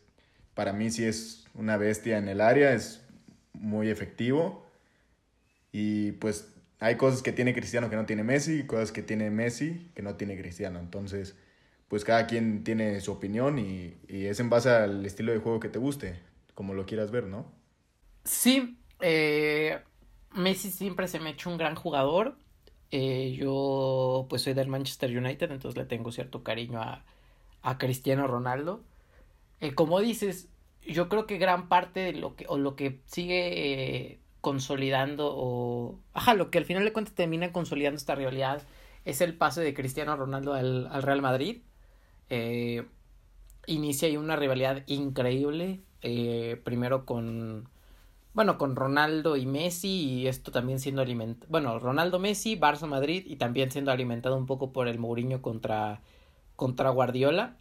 para 0.54 0.72
mí 0.72 0.92
sí 0.92 1.04
es 1.06 1.46
una 1.54 1.76
bestia 1.78 2.18
en 2.18 2.30
el 2.30 2.40
área, 2.40 2.74
es 2.74 3.02
muy 3.54 3.90
efectivo 3.90 4.66
Y 5.72 6.14
pues 6.14 6.54
hay 6.80 6.96
cosas 6.98 7.22
que 7.22 7.32
tiene 7.34 7.54
Cristiano 7.54 7.90
que 7.90 7.96
no 7.98 8.06
tiene 8.06 8.24
Messi 8.24 8.64
cosas 8.66 8.92
que 8.92 9.02
tiene 9.02 9.30
Messi 9.30 9.92
que 9.96 10.02
no 10.02 10.16
tiene 10.16 10.38
Cristiano. 10.38 10.80
Entonces, 10.80 11.36
pues 11.88 12.04
cada 12.06 12.28
quien 12.28 12.64
tiene 12.64 13.00
su 13.02 13.12
opinión 13.14 13.60
y, 13.60 13.98
y 14.08 14.26
es 14.26 14.40
en 14.40 14.50
base 14.50 14.70
al 14.72 15.06
estilo 15.06 15.32
de 15.34 15.40
juego 15.40 15.60
que 15.60 15.70
te 15.70 15.80
guste, 15.80 16.20
como 16.56 16.74
lo 16.74 16.86
quieras 16.86 17.12
ver, 17.12 17.26
¿no? 17.26 17.52
Sí, 18.24 18.78
eh, 19.02 19.80
Messi 20.32 20.72
siempre 20.72 21.08
se 21.08 21.20
me 21.20 21.30
ha 21.30 21.34
hecho 21.34 21.50
un 21.50 21.58
gran 21.58 21.76
jugador. 21.76 22.38
Eh, 22.92 23.34
yo 23.38 24.28
pues 24.30 24.44
soy 24.44 24.54
del 24.54 24.68
Manchester 24.70 25.16
United, 25.18 25.52
entonces 25.52 25.78
le 25.78 25.86
tengo 25.86 26.12
cierto 26.12 26.44
cariño 26.44 26.82
a, 26.82 27.06
a 27.62 27.78
Cristiano 27.78 28.28
Ronaldo. 28.28 28.84
Eh, 29.62 29.74
como 29.76 30.00
dices, 30.02 30.50
yo 30.88 31.10
creo 31.10 31.28
que 31.28 31.38
gran 31.38 31.70
parte 31.70 32.02
de 32.02 32.14
lo 32.14 32.36
que, 32.36 32.46
o 32.50 32.58
lo 32.58 32.76
que 32.76 33.02
sigue 33.08 34.12
eh, 34.14 34.22
consolidando, 34.42 35.34
o, 35.36 36.00
ajá, 36.14 36.34
lo 36.36 36.52
que 36.52 36.60
al 36.60 36.66
final 36.66 36.86
de 36.86 36.94
cuentas 36.94 37.16
termina 37.16 37.54
consolidando 37.54 37.98
esta 37.98 38.16
rivalidad 38.16 38.64
es 39.06 39.22
el 39.22 39.38
pase 39.38 39.62
de 39.62 39.74
Cristiano 39.74 40.16
Ronaldo 40.18 40.54
al, 40.54 40.88
al 40.88 41.04
Real 41.04 41.22
Madrid. 41.22 41.62
Eh, 42.30 42.88
inicia 43.68 44.08
ahí 44.08 44.18
una 44.18 44.36
rivalidad 44.36 44.84
increíble, 44.88 45.82
eh, 46.02 46.60
primero 46.64 47.06
con, 47.06 47.70
bueno, 48.34 48.58
con 48.58 48.76
Ronaldo 48.76 49.38
y 49.38 49.46
Messi, 49.46 49.90
y 49.90 50.28
esto 50.28 50.52
también 50.52 50.80
siendo 50.80 51.02
alimentado, 51.02 51.48
bueno, 51.50 51.80
Ronaldo 51.80 52.20
Messi, 52.20 52.60
Barça 52.60 52.88
Madrid, 52.88 53.24
y 53.28 53.38
también 53.38 53.72
siendo 53.72 53.92
alimentado 53.92 54.38
un 54.38 54.46
poco 54.46 54.72
por 54.72 54.88
el 54.88 55.00
Mourinho 55.00 55.42
contra, 55.42 56.02
contra 56.56 56.90
Guardiola. 56.90 57.58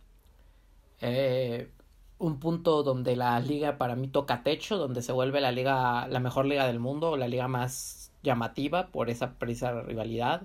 Eh, 1.00 1.70
un 2.18 2.38
punto 2.40 2.82
donde 2.82 3.16
la 3.16 3.38
liga 3.40 3.76
para 3.78 3.96
mí 3.96 4.08
toca 4.08 4.42
techo, 4.42 4.78
donde 4.78 5.02
se 5.02 5.12
vuelve 5.12 5.40
la 5.40 5.52
liga, 5.52 6.06
la 6.08 6.20
mejor 6.20 6.46
liga 6.46 6.66
del 6.66 6.80
mundo, 6.80 7.16
la 7.16 7.28
liga 7.28 7.48
más 7.48 8.12
llamativa 8.22 8.88
por 8.88 9.10
esa 9.10 9.34
precisa 9.38 9.82
rivalidad. 9.82 10.42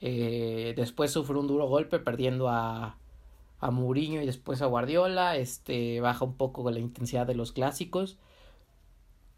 Después 0.00 1.12
sufre 1.12 1.38
un 1.38 1.46
duro 1.46 1.66
golpe 1.66 1.98
perdiendo 1.98 2.48
a, 2.48 2.96
a 3.62 3.70
Mourinho 3.70 4.20
y 4.20 4.26
después 4.26 4.60
a 4.62 4.66
Guardiola. 4.66 5.36
Este 5.36 6.00
baja 6.00 6.24
un 6.26 6.36
poco 6.36 6.70
la 6.70 6.80
intensidad 6.80 7.26
de 7.26 7.34
los 7.34 7.52
clásicos. 7.52 8.18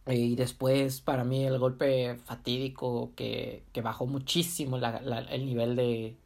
Eh, 0.06 0.16
y 0.16 0.36
después, 0.36 1.00
para 1.00 1.24
mí, 1.24 1.44
el 1.44 1.58
golpe 1.58 2.16
fatídico 2.16 3.12
que, 3.16 3.64
que 3.72 3.80
bajó 3.82 4.06
muchísimo 4.06 4.76
la, 4.78 5.00
la, 5.00 5.20
el 5.20 5.46
nivel 5.46 5.76
de, 5.76 6.16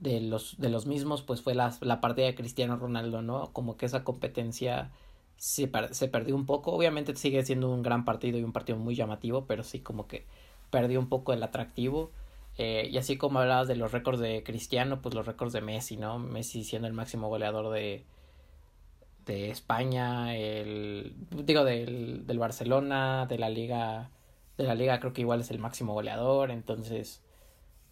de 0.00 0.20
los, 0.20 0.58
de 0.58 0.68
los 0.70 0.86
mismos, 0.86 1.22
pues 1.22 1.42
fue 1.42 1.54
la, 1.54 1.76
la 1.80 2.00
partida 2.00 2.26
de 2.26 2.34
Cristiano 2.34 2.76
Ronaldo, 2.76 3.22
¿no? 3.22 3.52
Como 3.52 3.76
que 3.76 3.86
esa 3.86 4.04
competencia 4.04 4.90
se, 5.36 5.70
se 5.92 6.08
perdió 6.08 6.34
un 6.34 6.46
poco. 6.46 6.72
Obviamente 6.72 7.14
sigue 7.16 7.44
siendo 7.44 7.70
un 7.70 7.82
gran 7.82 8.04
partido 8.04 8.38
y 8.38 8.44
un 8.44 8.52
partido 8.52 8.78
muy 8.78 8.94
llamativo, 8.94 9.46
pero 9.46 9.62
sí 9.64 9.80
como 9.80 10.06
que 10.06 10.26
perdió 10.70 10.98
un 11.00 11.08
poco 11.08 11.32
el 11.32 11.42
atractivo. 11.42 12.10
Eh, 12.58 12.88
y 12.90 12.98
así 12.98 13.16
como 13.16 13.40
hablabas 13.40 13.68
de 13.68 13.76
los 13.76 13.92
récords 13.92 14.20
de 14.20 14.42
Cristiano, 14.44 15.00
pues 15.00 15.14
los 15.14 15.26
récords 15.26 15.52
de 15.52 15.62
Messi, 15.62 15.96
¿no? 15.96 16.18
Messi 16.18 16.64
siendo 16.64 16.88
el 16.88 16.94
máximo 16.94 17.28
goleador 17.28 17.70
de, 17.70 18.04
de 19.26 19.50
España, 19.50 20.36
el 20.36 21.14
digo 21.30 21.64
del, 21.64 22.26
del 22.26 22.38
Barcelona, 22.38 23.26
de 23.26 23.38
la 23.38 23.48
liga, 23.48 24.10
de 24.58 24.64
la 24.64 24.74
liga 24.74 25.00
creo 25.00 25.12
que 25.12 25.22
igual 25.22 25.40
es 25.40 25.50
el 25.50 25.58
máximo 25.58 25.94
goleador, 25.94 26.50
entonces, 26.50 27.22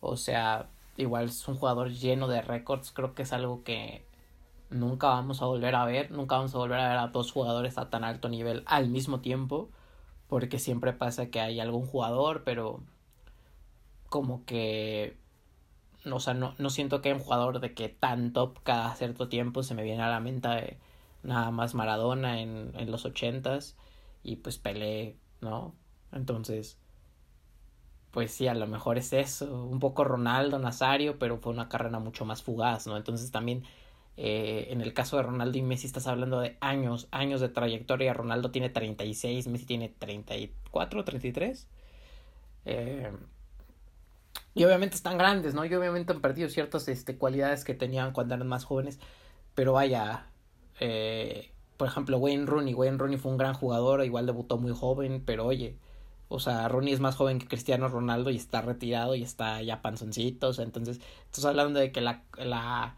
o 0.00 0.16
sea, 0.16 0.68
igual 0.96 1.26
es 1.26 1.48
un 1.48 1.56
jugador 1.56 1.90
lleno 1.90 2.28
de 2.28 2.42
récords, 2.42 2.92
creo 2.92 3.14
que 3.14 3.22
es 3.22 3.32
algo 3.32 3.64
que 3.64 4.04
nunca 4.70 5.08
vamos 5.08 5.42
a 5.42 5.46
volver 5.46 5.74
a 5.74 5.84
ver, 5.84 6.10
nunca 6.10 6.36
vamos 6.36 6.54
a 6.54 6.58
volver 6.58 6.80
a 6.80 6.88
ver 6.88 6.98
a 6.98 7.08
dos 7.08 7.32
jugadores 7.32 7.78
a 7.78 7.90
tan 7.90 8.04
alto 8.04 8.28
nivel 8.28 8.62
al 8.66 8.88
mismo 8.90 9.20
tiempo, 9.20 9.70
porque 10.28 10.58
siempre 10.58 10.92
pasa 10.92 11.30
que 11.30 11.40
hay 11.40 11.60
algún 11.60 11.86
jugador, 11.86 12.42
pero 12.44 12.80
como 14.10 14.44
que 14.44 15.16
o 16.10 16.20
sea, 16.20 16.34
no, 16.34 16.54
no 16.58 16.70
siento 16.70 17.02
que 17.02 17.10
hay 17.10 17.14
un 17.14 17.20
jugador 17.20 17.60
de 17.60 17.74
que 17.74 17.88
tan 17.88 18.32
top 18.32 18.58
cada 18.62 18.94
cierto 18.96 19.28
tiempo 19.28 19.62
se 19.62 19.74
me 19.74 19.82
viene 19.82 20.02
a 20.02 20.08
la 20.10 20.20
mente 20.20 20.78
nada 21.22 21.50
más 21.50 21.74
Maradona 21.74 22.40
en, 22.40 22.72
en 22.76 22.90
los 22.90 23.04
ochentas 23.04 23.76
y 24.22 24.36
pues 24.36 24.58
Pelé, 24.58 25.16
¿no? 25.40 25.74
Entonces, 26.12 26.78
pues 28.10 28.32
sí, 28.32 28.48
a 28.48 28.54
lo 28.54 28.66
mejor 28.66 28.98
es 28.98 29.12
eso, 29.12 29.64
un 29.66 29.78
poco 29.78 30.04
Ronaldo, 30.04 30.58
Nazario, 30.58 31.18
pero 31.18 31.38
fue 31.38 31.52
una 31.52 31.68
carrera 31.68 31.98
mucho 31.98 32.24
más 32.24 32.42
fugaz, 32.42 32.86
¿no? 32.86 32.96
Entonces 32.96 33.30
también 33.30 33.64
eh, 34.16 34.68
en 34.70 34.80
el 34.80 34.92
caso 34.94 35.16
de 35.16 35.22
Ronaldo 35.24 35.58
y 35.58 35.62
Messi 35.62 35.86
estás 35.86 36.06
hablando 36.06 36.40
de 36.40 36.56
años, 36.60 37.08
años 37.10 37.40
de 37.40 37.48
trayectoria, 37.48 38.12
Ronaldo 38.14 38.50
tiene 38.50 38.70
36, 38.70 39.46
Messi 39.48 39.66
tiene 39.66 39.88
34, 39.90 41.04
33. 41.04 41.68
Eh, 42.66 43.10
y 44.54 44.64
obviamente 44.64 44.96
están 44.96 45.18
grandes, 45.18 45.54
¿no? 45.54 45.64
Y 45.64 45.74
obviamente 45.74 46.12
han 46.12 46.20
perdido 46.20 46.48
ciertas 46.48 46.88
este, 46.88 47.16
cualidades 47.16 47.64
que 47.64 47.74
tenían 47.74 48.12
cuando 48.12 48.34
eran 48.34 48.48
más 48.48 48.64
jóvenes, 48.64 48.98
pero 49.54 49.72
vaya, 49.74 50.26
eh, 50.80 51.52
por 51.76 51.88
ejemplo, 51.88 52.18
Wayne 52.18 52.46
Rooney. 52.46 52.74
Wayne 52.74 52.98
Rooney 52.98 53.18
fue 53.18 53.32
un 53.32 53.38
gran 53.38 53.54
jugador, 53.54 54.04
igual 54.04 54.26
debutó 54.26 54.58
muy 54.58 54.72
joven, 54.72 55.22
pero 55.24 55.46
oye, 55.46 55.76
o 56.28 56.40
sea, 56.40 56.68
Rooney 56.68 56.92
es 56.92 57.00
más 57.00 57.16
joven 57.16 57.38
que 57.38 57.46
Cristiano 57.46 57.88
Ronaldo 57.88 58.30
y 58.30 58.36
está 58.36 58.60
retirado 58.60 59.14
y 59.14 59.22
está 59.22 59.62
ya 59.62 59.82
panzoncito, 59.82 60.48
o 60.48 60.52
sea, 60.52 60.64
entonces 60.64 61.00
estás 61.26 61.44
hablando 61.44 61.78
de 61.78 61.92
que 61.92 62.00
la, 62.00 62.22
la, 62.36 62.96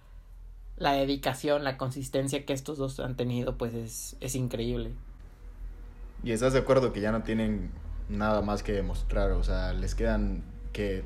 la 0.76 0.92
dedicación, 0.92 1.64
la 1.64 1.76
consistencia 1.76 2.44
que 2.46 2.54
estos 2.54 2.78
dos 2.78 2.98
han 3.00 3.16
tenido, 3.16 3.56
pues 3.58 3.74
es, 3.74 4.16
es 4.20 4.34
increíble. 4.34 4.92
Y 6.24 6.32
estás 6.32 6.52
de 6.52 6.60
acuerdo 6.60 6.92
que 6.92 7.00
ya 7.00 7.12
no 7.12 7.22
tienen 7.22 7.70
nada 8.08 8.42
más 8.42 8.62
que 8.62 8.72
demostrar, 8.72 9.32
o 9.32 9.42
sea, 9.42 9.72
les 9.72 9.94
quedan 9.94 10.44
que 10.72 11.04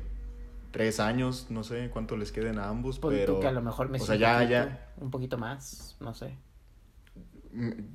tres 0.77 0.99
años, 0.99 1.47
no 1.49 1.63
sé 1.63 1.89
cuánto 1.91 2.17
les 2.17 2.31
queden 2.31 2.59
a 2.59 2.69
ambos, 2.69 2.99
Pon 2.99 3.11
tú 3.11 3.17
pero 3.17 3.39
que 3.39 3.47
a 3.47 3.51
lo 3.51 3.61
mejor 3.61 3.89
me 3.89 3.97
o 3.97 4.05
sea, 4.05 4.15
ya, 4.15 4.33
poquito, 4.37 4.51
ya, 4.51 4.93
un 4.97 5.11
poquito 5.11 5.37
más, 5.37 5.97
no 5.99 6.13
sé. 6.13 6.37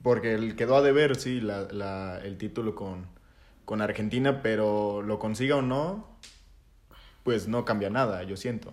porque 0.03 0.35
él 0.35 0.57
quedó 0.57 0.77
a 0.77 0.83
deber, 0.83 1.17
sí, 1.17 1.41
la, 1.41 1.69
la, 1.71 2.19
el 2.23 2.39
título 2.39 2.75
con, 2.75 3.07
con 3.65 3.81
Argentina, 3.81 4.43
pero 4.43 5.03
lo 5.03 5.19
consiga 5.19 5.57
o 5.57 5.63
no, 5.63 6.07
pues 7.23 7.49
no 7.49 7.65
cambia 7.65 7.91
nada, 7.91 8.23
yo 8.25 8.37
siento. 8.37 8.73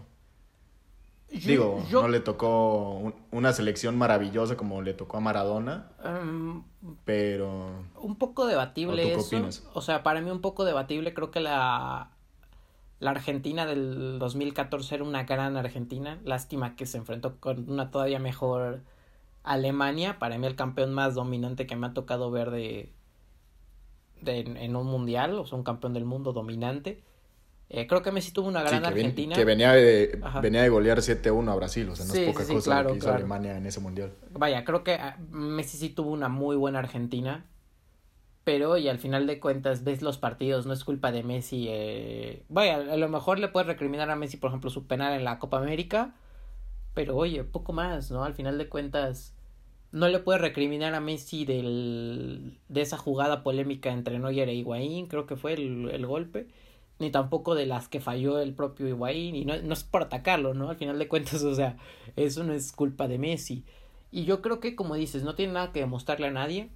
Yo- 1.32 1.48
Digo, 1.48 1.86
yo- 1.90 2.02
no 2.02 2.08
le 2.08 2.20
tocó 2.22 2.90
un- 2.98 3.16
una 3.32 3.54
selección 3.54 3.98
maravillosa 3.98 4.58
como 4.58 4.82
le 4.82 4.94
tocó 4.96 5.18
a 5.18 5.20
Maradona, 5.20 5.92
em, 6.04 6.64
pero 7.06 7.84
un 8.02 8.16
poco 8.18 8.48
debatible 8.48 8.94
¿O 8.94 8.96
tú 8.96 9.08
qué 9.10 9.14
eso. 9.16 9.38
opinas? 9.38 9.64
O 9.76 9.82
sea, 9.82 10.02
para 10.02 10.22
mí 10.22 10.32
un 10.32 10.42
poco 10.42 10.66
debatible. 10.66 11.14
Creo 11.14 11.30
que 11.30 11.40
la, 11.40 12.10
la 13.00 13.12
Argentina 13.12 13.66
del 13.66 14.20
2014 14.20 14.96
era 14.96 15.04
una 15.04 15.24
gran 15.24 15.58
Argentina. 15.58 16.20
Lástima 16.26 16.76
que 16.76 16.86
se 16.86 16.98
enfrentó 16.98 17.40
con 17.40 17.70
una 17.70 17.92
todavía 17.92 18.20
mejor 18.20 18.82
Alemania. 19.44 20.20
Para 20.20 20.38
mí 20.38 20.48
el 20.48 20.56
campeón 20.56 20.94
más 20.94 21.16
dominante 21.16 21.68
que 21.68 21.76
me 21.76 21.88
ha 21.88 21.94
tocado 21.94 22.32
ver 22.32 22.52
de, 22.52 22.94
de 24.22 24.40
en, 24.40 24.58
en 24.58 24.76
un 24.76 24.88
mundial. 24.88 25.38
O 25.40 25.46
sea, 25.46 25.58
un 25.58 25.64
campeón 25.64 25.94
del 25.94 26.06
mundo 26.06 26.34
dominante. 26.34 27.04
Eh, 27.70 27.88
creo 27.88 28.02
que 28.02 28.12
Messi 28.12 28.32
tuvo 28.34 28.48
una 28.50 28.64
sí, 28.66 28.80
gran 28.80 28.94
ven- 28.94 28.94
Argentina. 28.94 29.36
que 29.36 29.46
venía 29.46 29.74
de, 29.74 30.20
Ajá. 30.24 30.42
venía 30.42 30.62
de 30.64 30.70
golear 30.70 31.02
7-1 31.02 31.52
a 31.52 31.56
Brasil, 31.56 31.88
o 31.90 31.96
sea, 31.96 32.06
no 32.06 32.14
Sí, 32.14 32.24
es 32.24 32.26
poca 32.26 32.44
sí, 32.44 32.54
cosa 32.56 32.66
claro, 32.66 32.90
lo 32.90 32.94
que 32.94 32.98
hizo 33.00 33.06
claro. 33.06 33.18
Alemania 33.18 33.58
en 33.58 33.66
ese 33.68 33.80
mundial. 33.80 34.14
Vaya, 34.32 34.66
creo 34.66 34.84
que 34.84 34.94
ah, 34.96 35.18
Messi 35.30 35.78
sí 35.78 35.90
tuvo 35.90 36.12
una 36.12 36.30
muy 36.30 36.56
buena 36.56 36.80
Argentina. 36.80 37.46
Pero, 38.50 38.78
y 38.78 38.88
al 38.88 38.98
final 38.98 39.28
de 39.28 39.40
cuentas, 39.40 39.84
ves 39.84 40.02
los 40.02 40.18
partidos, 40.18 40.66
no 40.66 40.74
es 40.74 40.84
culpa 40.84 41.12
de 41.12 41.22
Messi. 41.22 41.68
Eh... 41.70 42.46
Vaya, 42.50 42.78
a 42.78 42.98
lo 42.98 43.08
mejor 43.08 43.38
le 43.38 43.50
puedes 43.50 43.68
recriminar 43.68 44.10
a 44.10 44.16
Messi, 44.16 44.38
por 44.38 44.50
ejemplo, 44.50 44.72
su 44.72 44.88
penal 44.88 45.14
en 45.14 45.24
la 45.24 45.38
Copa 45.38 45.60
América. 45.60 46.16
Pero, 46.96 47.16
oye, 47.16 47.44
poco 47.44 47.74
más, 47.74 48.10
¿no? 48.10 48.24
Al 48.24 48.34
final 48.34 48.58
de 48.58 48.68
cuentas, 48.68 49.36
no 49.92 50.08
le 50.08 50.18
puedes 50.18 50.42
recriminar 50.42 50.96
a 50.96 51.00
Messi 51.00 51.46
del... 51.46 52.58
de 52.70 52.82
esa 52.82 52.98
jugada 52.98 53.44
polémica 53.44 53.92
entre 53.92 54.18
Neuer 54.18 54.50
e 54.50 54.56
Higuaín, 54.56 55.06
creo 55.06 55.28
que 55.28 55.36
fue 55.36 55.54
el, 55.54 55.88
el 55.92 56.08
golpe. 56.08 56.48
Ni 56.98 57.12
tampoco 57.12 57.54
de 57.54 57.68
las 57.68 57.88
que 57.88 58.00
falló 58.02 58.40
el 58.40 58.56
propio 58.56 58.88
Higuaín. 58.88 59.36
Y 59.36 59.46
no, 59.46 59.62
no 59.62 59.74
es 59.74 59.84
por 59.84 60.02
atacarlo, 60.02 60.56
¿no? 60.56 60.72
Al 60.72 60.78
final 60.78 60.98
de 60.98 61.08
cuentas, 61.08 61.44
o 61.44 61.54
sea, 61.54 61.78
eso 62.16 62.44
no 62.44 62.54
es 62.54 62.72
culpa 62.72 63.08
de 63.08 63.20
Messi. 63.20 63.64
Y 64.10 64.26
yo 64.26 64.42
creo 64.42 64.60
que, 64.60 64.76
como 64.76 64.96
dices, 64.96 65.22
no 65.22 65.36
tiene 65.36 65.54
nada 65.54 65.72
que 65.72 65.82
demostrarle 65.82 66.26
a 66.26 66.32
nadie. 66.32 66.72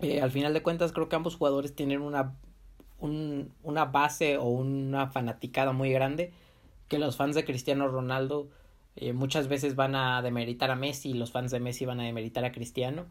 Eh, 0.00 0.20
al 0.20 0.30
final 0.30 0.52
de 0.54 0.62
cuentas, 0.62 0.92
creo 0.92 1.08
que 1.08 1.16
ambos 1.16 1.36
jugadores 1.36 1.74
tienen 1.74 2.02
una, 2.02 2.36
un, 2.98 3.52
una 3.62 3.86
base 3.86 4.38
o 4.38 4.44
una 4.44 5.08
fanaticada 5.08 5.72
muy 5.72 5.90
grande. 5.92 6.32
Que 6.88 6.98
los 6.98 7.16
fans 7.16 7.34
de 7.34 7.44
Cristiano 7.44 7.88
Ronaldo 7.88 8.48
eh, 8.96 9.12
muchas 9.12 9.48
veces 9.48 9.76
van 9.76 9.94
a 9.94 10.22
demeritar 10.22 10.70
a 10.70 10.76
Messi 10.76 11.10
y 11.10 11.14
los 11.14 11.32
fans 11.32 11.50
de 11.50 11.60
Messi 11.60 11.84
van 11.86 12.00
a 12.00 12.04
demeritar 12.04 12.44
a 12.44 12.52
Cristiano. 12.52 13.06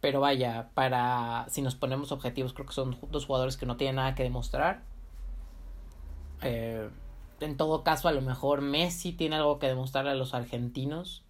Pero 0.00 0.20
vaya, 0.20 0.70
para 0.74 1.46
si 1.48 1.62
nos 1.62 1.76
ponemos 1.76 2.12
objetivos, 2.12 2.52
creo 2.54 2.66
que 2.66 2.72
son 2.72 2.96
dos 3.10 3.26
jugadores 3.26 3.56
que 3.56 3.66
no 3.66 3.76
tienen 3.76 3.96
nada 3.96 4.14
que 4.14 4.22
demostrar. 4.24 4.82
Eh, 6.42 6.88
en 7.40 7.56
todo 7.56 7.84
caso, 7.84 8.08
a 8.08 8.12
lo 8.12 8.20
mejor 8.20 8.62
Messi 8.62 9.12
tiene 9.12 9.36
algo 9.36 9.58
que 9.58 9.68
demostrarle 9.68 10.10
a 10.12 10.14
los 10.14 10.34
argentinos 10.34 11.24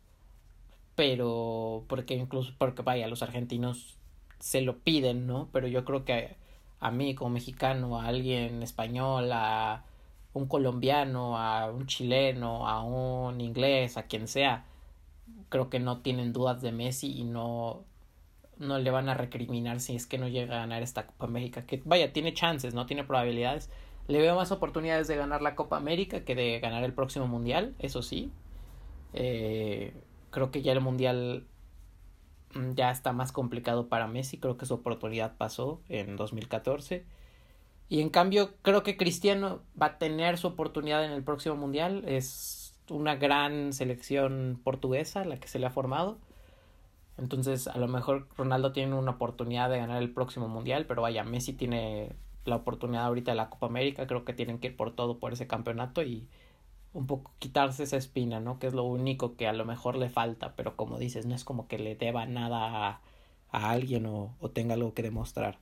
pero 0.94 1.84
porque 1.88 2.14
incluso 2.14 2.52
porque 2.58 2.82
vaya 2.82 3.08
los 3.08 3.22
argentinos 3.22 3.96
se 4.42 4.60
lo 4.60 4.78
piden 4.78 5.26
no 5.26 5.48
pero 5.52 5.68
yo 5.68 5.84
creo 5.84 6.04
que 6.04 6.36
a 6.82 6.90
mí 6.90 7.14
como 7.14 7.30
mexicano, 7.30 8.00
a 8.00 8.06
alguien 8.06 8.62
español, 8.62 9.30
a 9.32 9.84
un 10.34 10.48
colombiano, 10.48 11.38
a 11.38 11.70
un 11.70 11.86
chileno, 11.86 12.66
a 12.68 12.82
un 12.82 13.40
inglés, 13.40 13.96
a 13.96 14.08
quien 14.08 14.26
sea, 14.26 14.64
creo 15.48 15.70
que 15.70 15.78
no 15.78 16.00
tienen 16.02 16.32
dudas 16.32 16.60
de 16.60 16.72
Messi 16.72 17.12
y 17.16 17.24
no, 17.24 17.84
no 18.58 18.78
le 18.78 18.90
van 18.90 19.08
a 19.08 19.14
recriminar 19.14 19.78
si 19.80 19.94
es 19.94 20.06
que 20.06 20.18
no 20.18 20.26
llega 20.26 20.56
a 20.56 20.58
ganar 20.60 20.82
esta 20.82 21.06
Copa 21.06 21.26
América. 21.26 21.66
Que 21.66 21.80
vaya, 21.84 22.12
tiene 22.12 22.34
chances, 22.34 22.74
no 22.74 22.86
tiene 22.86 23.04
probabilidades. 23.04 23.70
Le 24.08 24.18
veo 24.18 24.34
más 24.34 24.50
oportunidades 24.50 25.06
de 25.06 25.16
ganar 25.16 25.40
la 25.40 25.54
Copa 25.54 25.76
América 25.76 26.24
que 26.24 26.34
de 26.34 26.58
ganar 26.58 26.82
el 26.82 26.94
próximo 26.94 27.28
Mundial, 27.28 27.76
eso 27.78 28.02
sí. 28.02 28.32
Eh, 29.12 29.94
creo 30.30 30.50
que 30.50 30.62
ya 30.62 30.72
el 30.72 30.80
Mundial 30.80 31.46
ya 32.74 32.90
está 32.90 33.12
más 33.12 33.32
complicado 33.32 33.88
para 33.88 34.06
Messi. 34.06 34.38
Creo 34.38 34.56
que 34.56 34.66
su 34.66 34.74
oportunidad 34.74 35.36
pasó 35.36 35.80
en 35.88 36.16
2014. 36.16 37.04
Y 37.88 38.00
en 38.00 38.10
cambio, 38.10 38.54
creo 38.62 38.82
que 38.82 38.96
Cristiano 38.96 39.60
va 39.80 39.86
a 39.86 39.98
tener 39.98 40.38
su 40.38 40.46
oportunidad 40.46 41.04
en 41.04 41.12
el 41.12 41.22
próximo 41.22 41.56
Mundial. 41.56 42.04
Es 42.06 42.74
una 42.88 43.16
gran 43.16 43.72
selección 43.72 44.60
portuguesa 44.64 45.24
la 45.24 45.38
que 45.38 45.48
se 45.48 45.58
le 45.58 45.66
ha 45.66 45.70
formado. 45.70 46.18
Entonces, 47.18 47.68
a 47.68 47.76
lo 47.78 47.88
mejor 47.88 48.28
Ronaldo 48.36 48.72
tiene 48.72 48.94
una 48.94 49.12
oportunidad 49.12 49.68
de 49.70 49.78
ganar 49.78 50.02
el 50.02 50.10
próximo 50.10 50.48
Mundial, 50.48 50.86
pero 50.86 51.02
vaya, 51.02 51.24
Messi 51.24 51.52
tiene 51.52 52.14
la 52.44 52.56
oportunidad 52.56 53.04
ahorita 53.04 53.32
de 53.32 53.36
la 53.36 53.50
Copa 53.50 53.66
América. 53.66 54.06
Creo 54.06 54.24
que 54.24 54.32
tienen 54.32 54.58
que 54.58 54.68
ir 54.68 54.76
por 54.76 54.94
todo 54.94 55.18
por 55.18 55.32
ese 55.32 55.46
campeonato 55.46 56.02
y 56.02 56.26
un 56.92 57.06
poco 57.06 57.32
quitarse 57.38 57.84
esa 57.84 57.96
espina, 57.96 58.40
¿no? 58.40 58.58
Que 58.58 58.66
es 58.68 58.74
lo 58.74 58.84
único 58.84 59.36
que 59.36 59.48
a 59.48 59.52
lo 59.52 59.64
mejor 59.64 59.96
le 59.96 60.08
falta, 60.10 60.54
pero 60.56 60.76
como 60.76 60.98
dices, 60.98 61.26
no 61.26 61.34
es 61.34 61.44
como 61.44 61.68
que 61.68 61.78
le 61.78 61.96
deba 61.96 62.26
nada 62.26 62.88
a, 62.88 63.00
a 63.50 63.70
alguien 63.70 64.06
o, 64.06 64.36
o 64.40 64.50
tenga 64.50 64.74
algo 64.74 64.94
que 64.94 65.02
demostrar. 65.02 65.58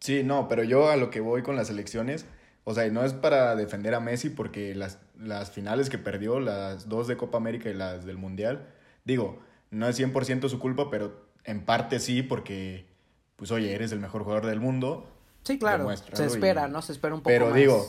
Sí, 0.00 0.22
no, 0.22 0.48
pero 0.48 0.62
yo 0.62 0.88
a 0.90 0.96
lo 0.96 1.10
que 1.10 1.20
voy 1.20 1.42
con 1.42 1.56
las 1.56 1.70
elecciones, 1.70 2.26
o 2.64 2.74
sea, 2.74 2.88
no 2.90 3.04
es 3.04 3.12
para 3.12 3.56
defender 3.56 3.94
a 3.94 4.00
Messi 4.00 4.30
porque 4.30 4.74
las, 4.74 4.98
las 5.18 5.50
finales 5.50 5.90
que 5.90 5.98
perdió, 5.98 6.38
las 6.40 6.88
dos 6.88 7.08
de 7.08 7.16
Copa 7.16 7.38
América 7.38 7.70
y 7.70 7.74
las 7.74 8.04
del 8.04 8.18
Mundial, 8.18 8.66
digo, 9.04 9.40
no 9.70 9.88
es 9.88 9.96
100% 9.96 10.48
su 10.48 10.58
culpa, 10.58 10.90
pero 10.90 11.26
en 11.44 11.64
parte 11.64 11.98
sí 11.98 12.22
porque, 12.22 12.86
pues 13.36 13.50
oye, 13.50 13.74
eres 13.74 13.92
el 13.92 14.00
mejor 14.00 14.22
jugador 14.22 14.46
del 14.46 14.60
mundo. 14.60 15.08
Sí, 15.44 15.58
claro, 15.58 15.88
se 15.96 16.26
espera, 16.26 16.68
¿no? 16.68 16.82
Se 16.82 16.92
espera 16.92 17.14
un 17.14 17.20
poco 17.20 17.30
pero 17.30 17.52
digo, 17.52 17.84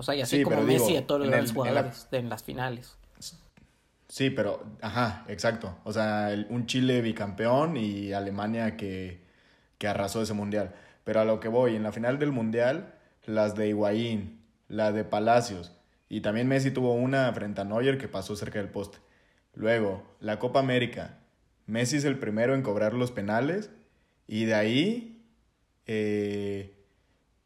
o 0.00 0.02
sea, 0.02 0.14
y 0.14 0.22
así 0.22 0.42
como 0.42 0.62
Messi 0.62 0.96
a 0.96 1.06
todos 1.06 1.26
los 1.26 1.52
jugadores 1.52 2.08
en, 2.10 2.30
las 2.30 2.42
finales. 2.42 2.96
Sí, 4.08 4.30
pero, 4.30 4.64
ajá, 4.80 5.26
exacto. 5.28 5.76
O 5.84 5.92
sea, 5.92 6.30
un 6.48 6.64
Chile 6.64 7.02
bicampeón 7.02 7.76
y 7.76 8.14
Alemania 8.14 8.78
que, 8.78 9.20
que 9.76 9.88
arrasó 9.88 10.22
ese 10.22 10.32
mundial. 10.32 10.74
Pero 11.04 11.20
a 11.20 11.26
lo 11.26 11.38
que 11.38 11.48
voy, 11.48 11.76
en 11.76 11.82
la 11.82 11.92
final 11.92 12.18
del 12.18 12.32
mundial, 12.32 12.94
las 13.26 13.54
de 13.56 13.68
Higuaín, 13.68 14.40
la 14.68 14.90
de 14.90 15.04
Palacios, 15.04 15.72
y 16.08 16.22
también 16.22 16.48
Messi 16.48 16.70
tuvo 16.70 16.94
una 16.94 17.30
frente 17.34 17.60
a 17.60 17.64
Neuer 17.64 17.98
que 17.98 18.08
pasó 18.08 18.34
cerca 18.36 18.58
del 18.58 18.70
poste. 18.70 18.96
Luego, 19.54 20.02
la 20.18 20.38
Copa 20.38 20.60
América. 20.60 21.18
Messi 21.66 21.98
es 21.98 22.04
el 22.06 22.18
primero 22.18 22.54
en 22.54 22.62
cobrar 22.62 22.94
los 22.94 23.12
penales. 23.12 23.70
Y 24.26 24.46
de 24.46 24.54
ahí, 24.54 25.22
eh, 25.86 26.74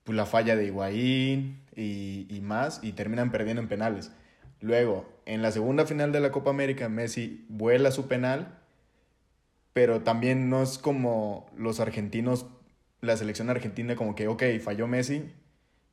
pues 0.04 0.14
la 0.14 0.25
falla 0.25 0.54
de 0.54 0.66
Higuaín 0.66 1.63
y, 1.76 2.26
y 2.28 2.40
más. 2.40 2.81
Y 2.83 2.93
terminan 2.93 3.31
perdiendo 3.31 3.62
en 3.62 3.69
penales. 3.69 4.12
Luego, 4.61 5.09
en 5.26 5.43
la 5.43 5.52
segunda 5.52 5.87
final 5.87 6.12
de 6.12 6.21
la 6.21 6.33
Copa 6.33 6.50
América, 6.50 6.88
Messi 6.88 7.45
vuela 7.49 7.90
su 7.90 8.09
penal. 8.09 8.59
Pero 9.73 10.02
también 10.02 10.50
no 10.50 10.62
es 10.62 10.78
como 10.78 11.50
los 11.57 11.81
argentinos, 11.81 12.47
la 13.00 13.16
selección 13.16 13.50
argentina, 13.50 13.97
como 13.97 14.14
que, 14.14 14.28
ok, 14.28 14.43
falló 14.62 14.87
Messi, 14.87 15.33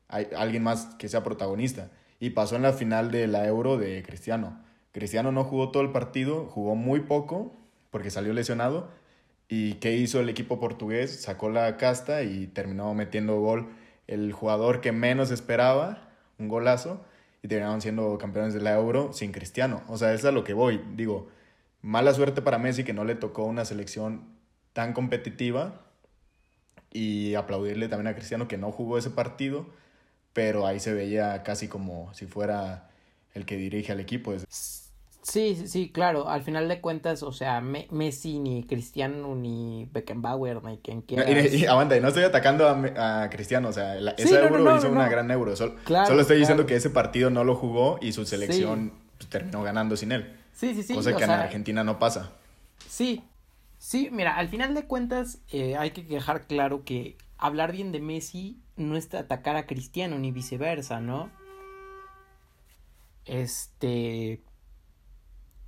hay 0.07 0.27
alguien 0.37 0.63
más 0.63 0.95
que 0.99 1.09
sea 1.09 1.23
protagonista. 1.23 1.89
Y 2.19 2.31
pasó 2.31 2.55
en 2.55 2.61
la 2.61 2.73
final 2.73 3.09
de 3.11 3.27
la 3.27 3.47
Euro 3.47 3.77
de 3.77 4.03
Cristiano 4.03 4.61
Cristiano 4.91 5.31
no 5.31 5.43
jugó 5.43 5.71
todo 5.71 5.83
el 5.83 5.91
partido, 5.91 6.45
jugó 6.47 6.75
muy 6.75 7.01
poco 7.01 7.55
porque 7.89 8.09
salió 8.09 8.33
lesionado. 8.33 8.89
¿Y 9.47 9.75
qué 9.75 9.95
hizo 9.97 10.19
el 10.19 10.29
equipo 10.29 10.59
portugués? 10.59 11.21
Sacó 11.21 11.49
la 11.49 11.77
casta 11.77 12.23
y 12.23 12.47
terminó 12.47 12.93
metiendo 12.93 13.39
gol 13.39 13.69
el 14.11 14.33
jugador 14.33 14.81
que 14.81 14.91
menos 14.91 15.31
esperaba, 15.31 16.09
un 16.37 16.49
golazo, 16.49 17.03
y 17.41 17.47
terminaron 17.47 17.81
siendo 17.81 18.17
campeones 18.17 18.53
de 18.53 18.59
la 18.59 18.73
Euro 18.73 19.13
sin 19.13 19.31
Cristiano. 19.31 19.81
O 19.87 19.97
sea, 19.97 20.13
es 20.13 20.25
a 20.25 20.31
lo 20.31 20.43
que 20.43 20.53
voy. 20.53 20.81
Digo, 20.95 21.29
mala 21.81 22.13
suerte 22.13 22.41
para 22.41 22.59
Messi 22.59 22.83
que 22.83 22.93
no 22.93 23.05
le 23.05 23.15
tocó 23.15 23.45
una 23.45 23.65
selección 23.65 24.25
tan 24.73 24.93
competitiva 24.93 25.81
y 26.91 27.35
aplaudirle 27.35 27.87
también 27.87 28.07
a 28.07 28.15
Cristiano 28.15 28.47
que 28.47 28.57
no 28.57 28.71
jugó 28.71 28.97
ese 28.97 29.09
partido, 29.09 29.65
pero 30.33 30.67
ahí 30.67 30.79
se 30.79 30.93
veía 30.93 31.41
casi 31.43 31.67
como 31.69 32.13
si 32.13 32.25
fuera 32.25 32.89
el 33.33 33.45
que 33.45 33.55
dirige 33.55 33.93
al 33.93 34.01
equipo. 34.01 34.33
Sí, 35.21 35.67
sí, 35.67 35.91
claro. 35.91 36.29
Al 36.29 36.41
final 36.41 36.67
de 36.67 36.81
cuentas, 36.81 37.21
o 37.21 37.31
sea, 37.31 37.61
Messi, 37.61 38.39
ni 38.39 38.63
Cristiano, 38.63 39.35
ni 39.35 39.87
Beckenbauer, 39.91 40.63
ni 40.63 40.77
quien 40.79 41.01
quiera. 41.03 41.29
Y, 41.29 41.65
aguanta, 41.65 41.99
no 41.99 42.07
estoy 42.07 42.23
atacando 42.23 42.67
a, 42.67 43.29
Cristiano, 43.29 43.69
o 43.69 43.73
sea, 43.73 43.97
ese 44.17 44.39
euro 44.43 44.77
hizo 44.77 44.89
una 44.89 45.07
gran 45.09 45.29
euro. 45.29 45.55
Solo, 45.55 45.75
solo 45.85 46.21
estoy 46.21 46.39
diciendo 46.39 46.65
que 46.65 46.75
ese 46.75 46.89
partido 46.89 47.29
no 47.29 47.43
lo 47.43 47.55
jugó 47.55 47.99
y 48.01 48.13
su 48.13 48.25
selección 48.25 48.93
pues, 49.17 49.29
terminó 49.29 49.61
ganando 49.63 49.95
sin 49.95 50.11
él. 50.11 50.37
Sí, 50.53 50.73
sí, 50.73 50.83
sí. 50.83 50.93
Cosa 50.93 51.15
que 51.15 51.23
en 51.23 51.29
Argentina 51.29 51.83
no 51.83 51.99
pasa. 51.99 52.31
Sí, 52.87 53.23
sí, 53.77 54.09
mira, 54.11 54.35
al 54.35 54.49
final 54.49 54.73
de 54.73 54.85
cuentas 54.85 55.39
eh, 55.51 55.77
hay 55.77 55.91
que 55.91 56.03
dejar 56.03 56.47
claro 56.47 56.83
que 56.83 57.15
hablar 57.37 57.71
bien 57.71 57.91
de 57.91 57.99
Messi 57.99 58.59
no 58.75 58.97
es 58.97 59.13
atacar 59.13 59.55
a 59.55 59.65
Cristiano 59.65 60.17
ni 60.17 60.31
viceversa, 60.31 60.99
¿no? 60.99 61.29
Este 63.25 64.41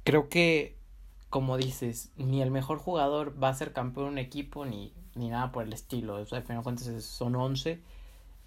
creo 0.03 0.29
que, 0.29 0.75
como 1.29 1.57
dices, 1.57 2.11
ni 2.17 2.41
el 2.41 2.51
mejor 2.51 2.77
jugador 2.77 3.41
va 3.41 3.49
a 3.49 3.53
ser 3.53 3.73
campeón 3.73 4.05
de 4.07 4.11
un 4.11 4.17
equipo 4.19 4.65
ni, 4.65 4.93
ni 5.15 5.29
nada 5.29 5.51
por 5.51 5.63
el 5.63 5.73
estilo. 5.73 6.15
O 6.15 6.25
sea, 6.25 6.39
al 6.39 6.43
final 6.43 6.59
de 6.59 6.63
cuentas 6.63 7.03
son 7.03 7.35
11. 7.35 7.79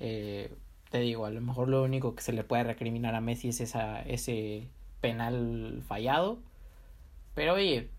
Eh, 0.01 0.55
te 0.90 0.99
digo, 1.01 1.27
a 1.27 1.31
lo 1.31 1.40
mejor 1.40 1.69
lo 1.69 1.83
único 1.83 2.14
que 2.14 2.23
se 2.23 2.33
le 2.33 2.45
puede 2.45 2.64
recriminar 2.64 3.14
a 3.14 3.21
Messi 3.21 3.49
es 3.49 3.61
esa, 3.61 4.03
ese 4.03 4.69
penal 5.01 5.83
fallado. 5.87 6.38
Pero 7.35 7.55
oye, 7.55 7.90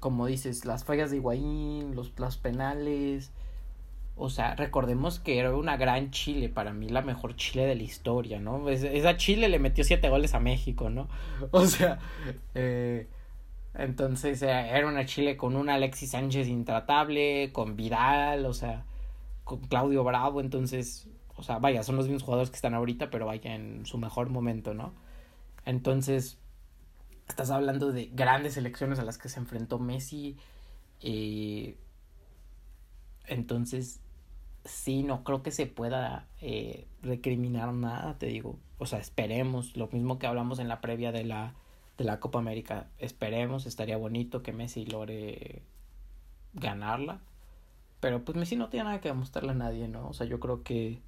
como 0.00 0.26
dices, 0.26 0.64
las 0.64 0.84
fallas 0.84 1.10
de 1.10 1.16
Higuaín, 1.16 1.94
los, 1.94 2.12
los 2.18 2.36
penales. 2.36 3.32
O 4.16 4.30
sea, 4.30 4.54
recordemos 4.54 5.18
que 5.18 5.38
era 5.38 5.54
una 5.54 5.76
gran 5.76 6.10
Chile, 6.12 6.48
para 6.48 6.72
mí 6.72 6.88
la 6.88 7.02
mejor 7.02 7.34
Chile 7.34 7.66
de 7.66 7.74
la 7.74 7.82
historia, 7.82 8.38
¿no? 8.38 8.68
esa 8.68 9.16
Chile 9.16 9.48
le 9.48 9.58
metió 9.58 9.82
siete 9.82 10.08
goles 10.08 10.34
a 10.34 10.40
México, 10.40 10.88
¿no? 10.88 11.08
O 11.50 11.66
sea, 11.66 11.98
eh, 12.54 13.08
entonces 13.74 14.40
eh, 14.42 14.50
era 14.50 14.86
una 14.86 15.04
Chile 15.04 15.36
con 15.36 15.56
un 15.56 15.68
Alexis 15.68 16.12
Sánchez 16.12 16.46
intratable, 16.46 17.50
con 17.52 17.74
Vidal, 17.74 18.46
o 18.46 18.54
sea, 18.54 18.84
con 19.42 19.60
Claudio 19.62 20.04
Bravo, 20.04 20.40
entonces, 20.40 21.08
o 21.36 21.42
sea, 21.42 21.58
vaya, 21.58 21.82
son 21.82 21.96
los 21.96 22.06
mismos 22.06 22.22
jugadores 22.22 22.50
que 22.50 22.56
están 22.56 22.74
ahorita, 22.74 23.10
pero 23.10 23.26
vaya 23.26 23.54
en 23.54 23.84
su 23.84 23.98
mejor 23.98 24.30
momento, 24.30 24.74
¿no? 24.74 24.94
Entonces, 25.66 26.38
estás 27.28 27.50
hablando 27.50 27.92
de 27.92 28.10
grandes 28.12 28.56
elecciones 28.56 28.98
a 28.98 29.04
las 29.04 29.18
que 29.18 29.28
se 29.28 29.40
enfrentó 29.40 29.78
Messi. 29.78 30.36
Eh, 31.00 31.76
entonces, 33.26 34.00
sí, 34.64 35.02
no 35.02 35.24
creo 35.24 35.42
que 35.42 35.50
se 35.50 35.66
pueda 35.66 36.26
eh, 36.40 36.86
recriminar 37.02 37.72
nada, 37.72 38.18
te 38.18 38.26
digo. 38.26 38.58
O 38.78 38.86
sea, 38.86 38.98
esperemos, 38.98 39.76
lo 39.76 39.88
mismo 39.88 40.18
que 40.18 40.26
hablamos 40.26 40.58
en 40.58 40.68
la 40.68 40.80
previa 40.80 41.12
de 41.12 41.24
la, 41.24 41.54
de 41.98 42.04
la 42.04 42.20
Copa 42.20 42.38
América, 42.38 42.88
esperemos, 42.98 43.66
estaría 43.66 43.96
bonito 43.96 44.42
que 44.42 44.52
Messi 44.52 44.86
logre 44.86 45.62
ganarla. 46.54 47.20
Pero 48.00 48.24
pues 48.24 48.36
Messi 48.36 48.56
no 48.56 48.68
tiene 48.68 48.84
nada 48.84 49.00
que 49.00 49.08
demostrarle 49.08 49.52
a 49.52 49.54
nadie, 49.54 49.88
¿no? 49.88 50.08
O 50.08 50.12
sea, 50.12 50.26
yo 50.26 50.40
creo 50.40 50.62
que 50.62 51.00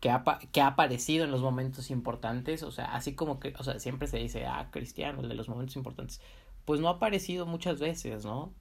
que 0.00 0.10
ha, 0.10 0.22
que 0.52 0.60
ha 0.60 0.68
aparecido 0.68 1.24
en 1.24 1.30
los 1.30 1.42
momentos 1.42 1.90
importantes, 1.90 2.62
o 2.62 2.70
sea, 2.70 2.94
así 2.94 3.14
como 3.14 3.40
que, 3.40 3.54
o 3.58 3.64
sea, 3.64 3.80
siempre 3.80 4.06
se 4.06 4.18
dice, 4.18 4.46
ah, 4.46 4.68
Cristiano, 4.70 5.20
el 5.20 5.28
de 5.28 5.34
los 5.34 5.48
momentos 5.48 5.76
importantes, 5.76 6.20
pues 6.64 6.80
no 6.80 6.88
ha 6.88 6.92
aparecido 6.92 7.46
muchas 7.46 7.80
veces, 7.80 8.24
¿no? 8.24 8.52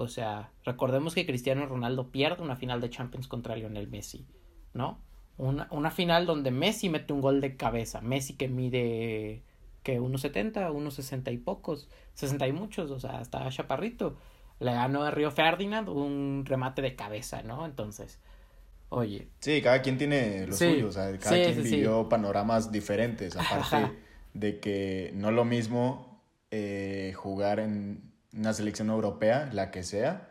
O 0.00 0.06
sea, 0.06 0.52
recordemos 0.64 1.12
que 1.12 1.26
Cristiano 1.26 1.66
Ronaldo 1.66 2.12
pierde 2.12 2.40
una 2.40 2.54
final 2.54 2.80
de 2.80 2.88
Champions 2.88 3.26
contra 3.26 3.56
Lionel 3.56 3.88
Messi, 3.88 4.24
¿no? 4.72 5.00
Una, 5.36 5.66
una 5.72 5.90
final 5.90 6.24
donde 6.24 6.52
Messi 6.52 6.88
mete 6.88 7.12
un 7.12 7.20
gol 7.20 7.40
de 7.40 7.56
cabeza. 7.56 8.00
Messi 8.00 8.34
que 8.34 8.46
mide 8.46 9.42
que 9.82 10.00
1.70, 10.00 10.70
1.60 10.70 11.32
y 11.32 11.38
pocos, 11.38 11.88
60 12.14 12.46
y 12.46 12.52
muchos, 12.52 12.92
o 12.92 13.00
sea, 13.00 13.18
hasta 13.18 13.48
chaparrito. 13.50 14.16
Le 14.60 14.72
ganó 14.72 15.02
a 15.02 15.10
Río 15.10 15.32
Ferdinand 15.32 15.88
un 15.88 16.44
remate 16.46 16.80
de 16.80 16.94
cabeza, 16.94 17.42
¿no? 17.42 17.66
Entonces, 17.66 18.20
oye. 18.90 19.26
Sí, 19.40 19.60
cada 19.62 19.82
quien 19.82 19.98
tiene 19.98 20.46
lo 20.46 20.54
suyo, 20.54 20.86
o 20.86 20.92
sea, 20.92 21.18
cada 21.18 21.42
quien 21.42 21.60
vivió 21.60 22.08
panoramas 22.08 22.70
diferentes, 22.70 23.36
aparte 23.36 23.98
de 24.32 24.60
que 24.60 25.10
no 25.14 25.32
lo 25.32 25.44
mismo 25.44 26.22
eh, 26.52 27.14
jugar 27.16 27.58
en 27.58 28.07
una 28.38 28.52
selección 28.52 28.88
europea, 28.88 29.50
la 29.52 29.70
que 29.70 29.82
sea, 29.82 30.30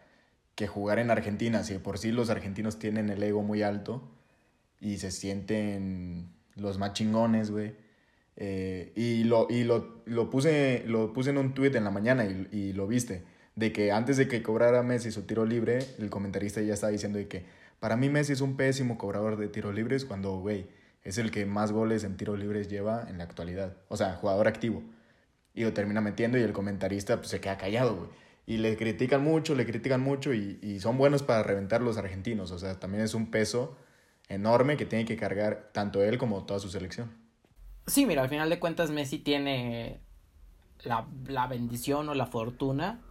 que 0.56 0.67
jugar 0.67 1.00
en 1.00 1.12
Argentina. 1.12 1.63
Si 1.63 1.78
por 1.78 1.98
sí 1.98 2.12
los 2.12 2.30
argentinos 2.30 2.80
tienen 2.80 3.10
el 3.10 3.22
ego 3.22 3.43
muy 3.43 3.62
alto 3.62 4.02
y 4.80 4.98
se 4.98 5.12
sienten 5.12 6.30
los 6.56 6.78
más 6.78 6.93
chingones, 6.93 7.52
güey. 7.52 7.76
Eh, 8.38 8.93
y 8.96 9.24
lo, 9.24 9.48
y 9.50 9.63
lo, 9.63 10.04
lo, 10.06 10.30
puse, 10.30 10.84
lo 10.88 11.12
puse 11.12 11.32
en 11.32 11.38
un 11.38 11.54
tweet 11.54 11.76
en 11.76 11.84
la 11.84 11.91
mañana 11.91 12.26
y, 12.26 12.48
y, 12.52 12.74
lo 12.74 12.88
viste. 12.88 13.24
De 13.56 13.72
que 13.74 13.91
antes 13.91 14.17
de 14.17 14.28
que 14.28 14.43
cobrara 14.43 14.84
Messi 14.84 15.12
su 15.12 15.24
tiro 15.24 15.46
libre, 15.46 15.80
el 15.98 16.10
comentarista 16.10 16.62
ya 16.62 16.76
estaba 16.76 16.91
diciendo 16.91 17.17
de 17.17 17.28
que 17.28 17.46
para 17.80 17.98
mí 17.98 18.10
Messi 18.10 18.34
es 18.34 18.41
un 18.41 18.56
pésimo 18.56 18.98
cobrador 18.98 19.38
de 19.38 19.48
tiros 19.48 19.74
libres 19.74 20.06
cuando, 20.06 20.38
güey, 20.38 20.67
es 21.04 21.17
el 21.17 21.32
que 21.32 21.46
más 21.46 21.72
goles 21.72 22.04
en 22.04 22.17
tiros 22.17 22.39
libres 22.39 22.67
lleva 22.67 23.08
en 23.10 23.17
la 23.17 23.24
actualidad. 23.24 23.78
O 23.88 23.98
sea, 23.98 24.15
jugador 24.15 24.48
activo. 24.48 24.84
Y 25.58 25.63
lo 25.63 25.74
termina 25.74 26.02
metiendo 26.02 26.38
y 26.38 26.43
el 26.43 26.54
comentarista 26.54 27.17
pues, 27.17 27.30
se 27.30 27.41
queda 27.41 27.58
callado, 27.58 27.96
güey. 27.96 28.10
Y 28.46 28.58
le 28.58 28.78
critican 28.78 29.24
mucho, 29.24 29.56
le 29.56 29.65
critican 29.65 30.02
mucho 30.02 30.34
y, 30.34 30.80
son 30.80 31.00
buenos 31.00 31.24
para 31.24 31.41
reventar 31.41 31.82
los 31.82 31.98
argentinos. 31.98 32.52
O 32.52 32.60
sea, 32.60 32.80
también 32.80 33.04
es 33.04 33.15
un 33.15 33.32
peso 33.32 33.76
enorme 34.30 34.78
que 34.78 34.86
tiene 34.86 35.04
que 35.04 35.17
cargar 35.17 35.72
tanto 35.74 36.04
él 36.04 36.20
como 36.20 36.46
toda 36.46 36.60
su 36.60 36.70
selección. 36.70 37.12
Sí, 37.88 38.06
mira, 38.06 38.22
al 38.22 38.30
final 38.30 38.52
de 38.52 38.60
cuentas 38.60 38.91
Messi 38.91 39.17
tiene 39.17 40.00
la, 40.84 41.08
la 41.26 41.48
bendición 41.48 42.08
o 42.08 42.13
la 42.13 42.28
fortuna 42.28 43.02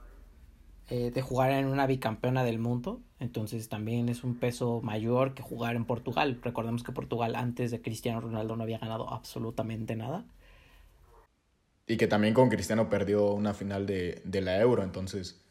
eh, 0.89 1.11
de 1.11 1.21
jugar 1.21 1.51
en 1.51 1.67
una 1.67 1.89
bicampeona 1.89 2.45
del 2.45 2.61
mundo. 2.61 3.01
Entonces 3.19 3.69
también 3.69 4.09
es 4.09 4.23
un 4.23 4.37
peso 4.37 4.81
mayor 4.83 5.35
que 5.35 5.43
jugar 5.43 5.75
en 5.75 5.85
Portugal. 5.85 6.39
Recordemos 6.43 6.85
que 6.85 6.93
Portugal 6.93 7.35
antes 7.35 7.73
de 7.73 7.83
Cristiano 7.83 8.21
Ronaldo 8.21 8.55
no 8.55 8.63
había 8.63 8.79
ganado 8.79 9.13
absolutamente 9.13 9.97
nada. 9.97 10.25
Y 11.87 11.97
que 11.97 12.07
también 12.07 12.35
con 12.35 12.49
Cristiano 12.49 12.89
perdió 12.89 13.33
una 13.33 13.55
final 13.55 13.87
de, 13.87 14.23
de 14.25 14.41
la 14.41 14.59
Euro. 14.61 14.83
Entonces 14.83 15.43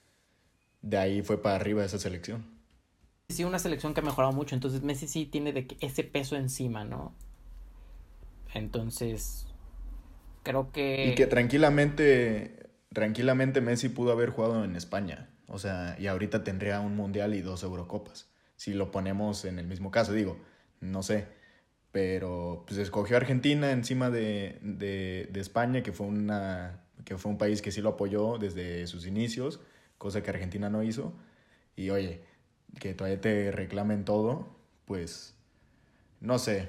de 0.85 0.97
ahí 0.97 1.21
fue 1.23 1.41
para 1.41 1.55
arriba 1.55 1.83
esa 1.83 1.97
selección. 1.97 2.45
Sí, 3.29 3.43
una 3.43 3.57
selección 3.57 3.93
que 3.93 4.01
ha 4.01 4.03
mejorado 4.03 4.33
mucho. 4.33 4.53
Entonces 4.55 4.83
Messi 4.83 5.07
sí 5.07 5.25
tiene 5.25 5.51
de 5.51 5.67
ese 5.79 6.03
peso 6.03 6.35
encima, 6.35 6.85
¿no? 6.85 7.15
Entonces, 8.53 9.47
creo 10.43 10.71
que... 10.71 11.07
Y 11.07 11.15
que 11.15 11.25
tranquilamente, 11.25 12.69
tranquilamente 12.93 13.61
Messi 13.61 13.89
pudo 13.89 14.11
haber 14.11 14.29
jugado 14.29 14.63
en 14.63 14.75
España. 14.75 15.29
O 15.47 15.57
sea, 15.57 15.95
y 15.99 16.07
ahorita 16.07 16.43
tendría 16.43 16.79
un 16.79 16.95
Mundial 16.95 17.33
y 17.33 17.41
dos 17.41 17.63
Eurocopas. 17.63 18.29
Si 18.55 18.73
lo 18.73 18.91
ponemos 18.91 19.43
en 19.45 19.57
el 19.57 19.67
mismo 19.67 19.89
caso, 19.89 20.13
digo, 20.13 20.39
no 20.79 21.01
sé. 21.01 21.27
Pero 21.95 22.65
pues 22.67 22.77
escogió 22.77 23.15
Argentina 23.15 23.71
encima 23.71 24.09
de, 24.09 24.59
de, 24.61 25.39
España, 25.39 25.81
que 25.81 25.93
fue, 25.93 26.07
una, 26.07 26.83
que 27.05 27.17
fue 27.17 27.31
un 27.31 27.37
país 27.37 27.61
que 27.61 27.71
sí 27.71 27.79
lo 27.79 27.91
apoyó 27.91 28.37
desde 28.37 28.85
sus 28.85 29.07
inicios, 29.07 29.61
cosa 29.97 30.21
que 30.21 30.29
Argentina 30.29 30.69
no 30.69 30.83
hizo. 30.83 31.13
Y 31.77 31.91
oye, 31.91 32.19
que 32.81 32.93
todavía 32.93 33.21
te 33.21 33.49
reclamen 33.49 34.03
todo, 34.03 34.57
pues 34.83 35.35
no 36.19 36.37
sé, 36.37 36.67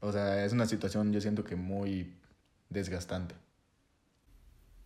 o 0.00 0.12
sea, 0.12 0.44
es 0.44 0.52
una 0.52 0.66
situación 0.66 1.14
yo 1.14 1.22
siento 1.22 1.44
que 1.44 1.56
muy 1.56 2.12
desgastante. 2.68 3.36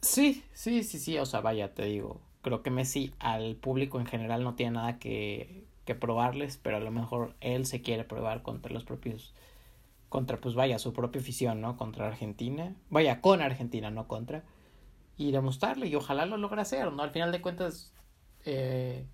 Sí, 0.01 0.45
sí, 0.53 0.85
sí, 0.85 1.01
sí, 1.01 1.19
o 1.19 1.27
sea, 1.27 1.41
vaya, 1.41 1.75
te 1.75 1.87
digo, 1.87 2.21
creo 2.43 2.63
que 2.63 2.71
Messi 2.71 3.15
al 3.19 3.57
público 3.57 3.99
en 3.99 4.07
general 4.07 4.45
no 4.45 4.55
tiene 4.55 4.77
nada 4.77 5.01
que, 5.01 5.65
que 5.85 5.97
probarles, 5.97 6.57
pero 6.57 6.77
a 6.77 6.81
lo 6.81 6.93
mejor 6.93 7.35
él 7.41 7.67
se 7.67 7.83
quiere 7.83 8.05
probar 8.05 8.43
contra 8.43 8.73
los 8.73 8.85
propios, 8.85 9.35
contra, 10.13 10.39
pues 10.39 10.55
vaya, 10.55 10.79
su 10.79 10.93
propia 10.93 11.23
afición, 11.23 11.63
¿no? 11.63 11.79
Contra 11.79 12.07
Argentina, 12.07 12.77
vaya, 12.91 13.23
con 13.23 13.41
Argentina, 13.41 13.91
no 13.91 14.07
contra, 14.09 14.45
y 15.17 15.33
demostrarle, 15.33 15.87
y 15.87 15.95
ojalá 15.97 16.27
lo 16.27 16.37
logre 16.37 16.61
hacer, 16.61 16.93
¿no? 16.93 17.03
Al 17.03 17.13
final 17.13 17.33
de 17.33 17.41
cuentas, 17.41 17.95
eh, 18.45 19.07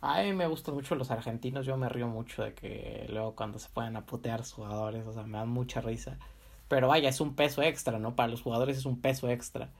a 0.00 0.22
mí 0.22 0.32
me 0.32 0.46
gustan 0.46 0.74
mucho 0.74 0.94
los 0.94 1.10
argentinos, 1.10 1.66
yo 1.66 1.76
me 1.76 1.90
río 1.90 2.08
mucho 2.08 2.42
de 2.44 2.54
que 2.54 3.06
luego 3.10 3.36
cuando 3.36 3.58
se 3.58 3.68
pueden 3.68 3.94
a 3.96 4.06
putear 4.06 4.42
jugadores, 4.42 5.06
o 5.06 5.12
sea, 5.12 5.24
me 5.24 5.36
dan 5.36 5.50
mucha 5.50 5.82
risa. 5.82 6.18
Pero 6.66 6.88
vaya, 6.88 7.10
es 7.10 7.20
un 7.20 7.34
peso 7.36 7.62
extra, 7.62 7.98
¿no? 7.98 8.16
Para 8.16 8.30
los 8.30 8.40
jugadores 8.40 8.78
es 8.78 8.86
un 8.86 9.02
peso 9.02 9.28
extra, 9.28 9.70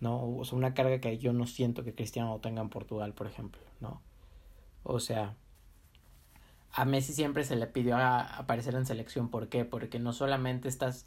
¿no? 0.00 0.22
O 0.36 0.44
sea, 0.44 0.58
una 0.58 0.74
carga 0.74 1.00
que 1.00 1.16
yo 1.16 1.32
no 1.32 1.46
siento 1.46 1.84
que 1.84 1.94
Cristiano 1.94 2.38
tenga 2.42 2.60
en 2.60 2.68
Portugal, 2.68 3.14
por 3.14 3.26
ejemplo, 3.28 3.62
¿no? 3.80 4.02
O 4.82 5.00
sea, 5.00 5.36
a 6.76 6.84
Messi 6.84 7.14
siempre 7.14 7.42
se 7.42 7.56
le 7.56 7.66
pidió 7.66 7.96
a 7.96 8.20
aparecer 8.20 8.74
en 8.74 8.84
selección, 8.84 9.30
¿por 9.30 9.48
qué? 9.48 9.64
Porque 9.64 9.98
no 9.98 10.12
solamente 10.12 10.68
estás 10.68 11.06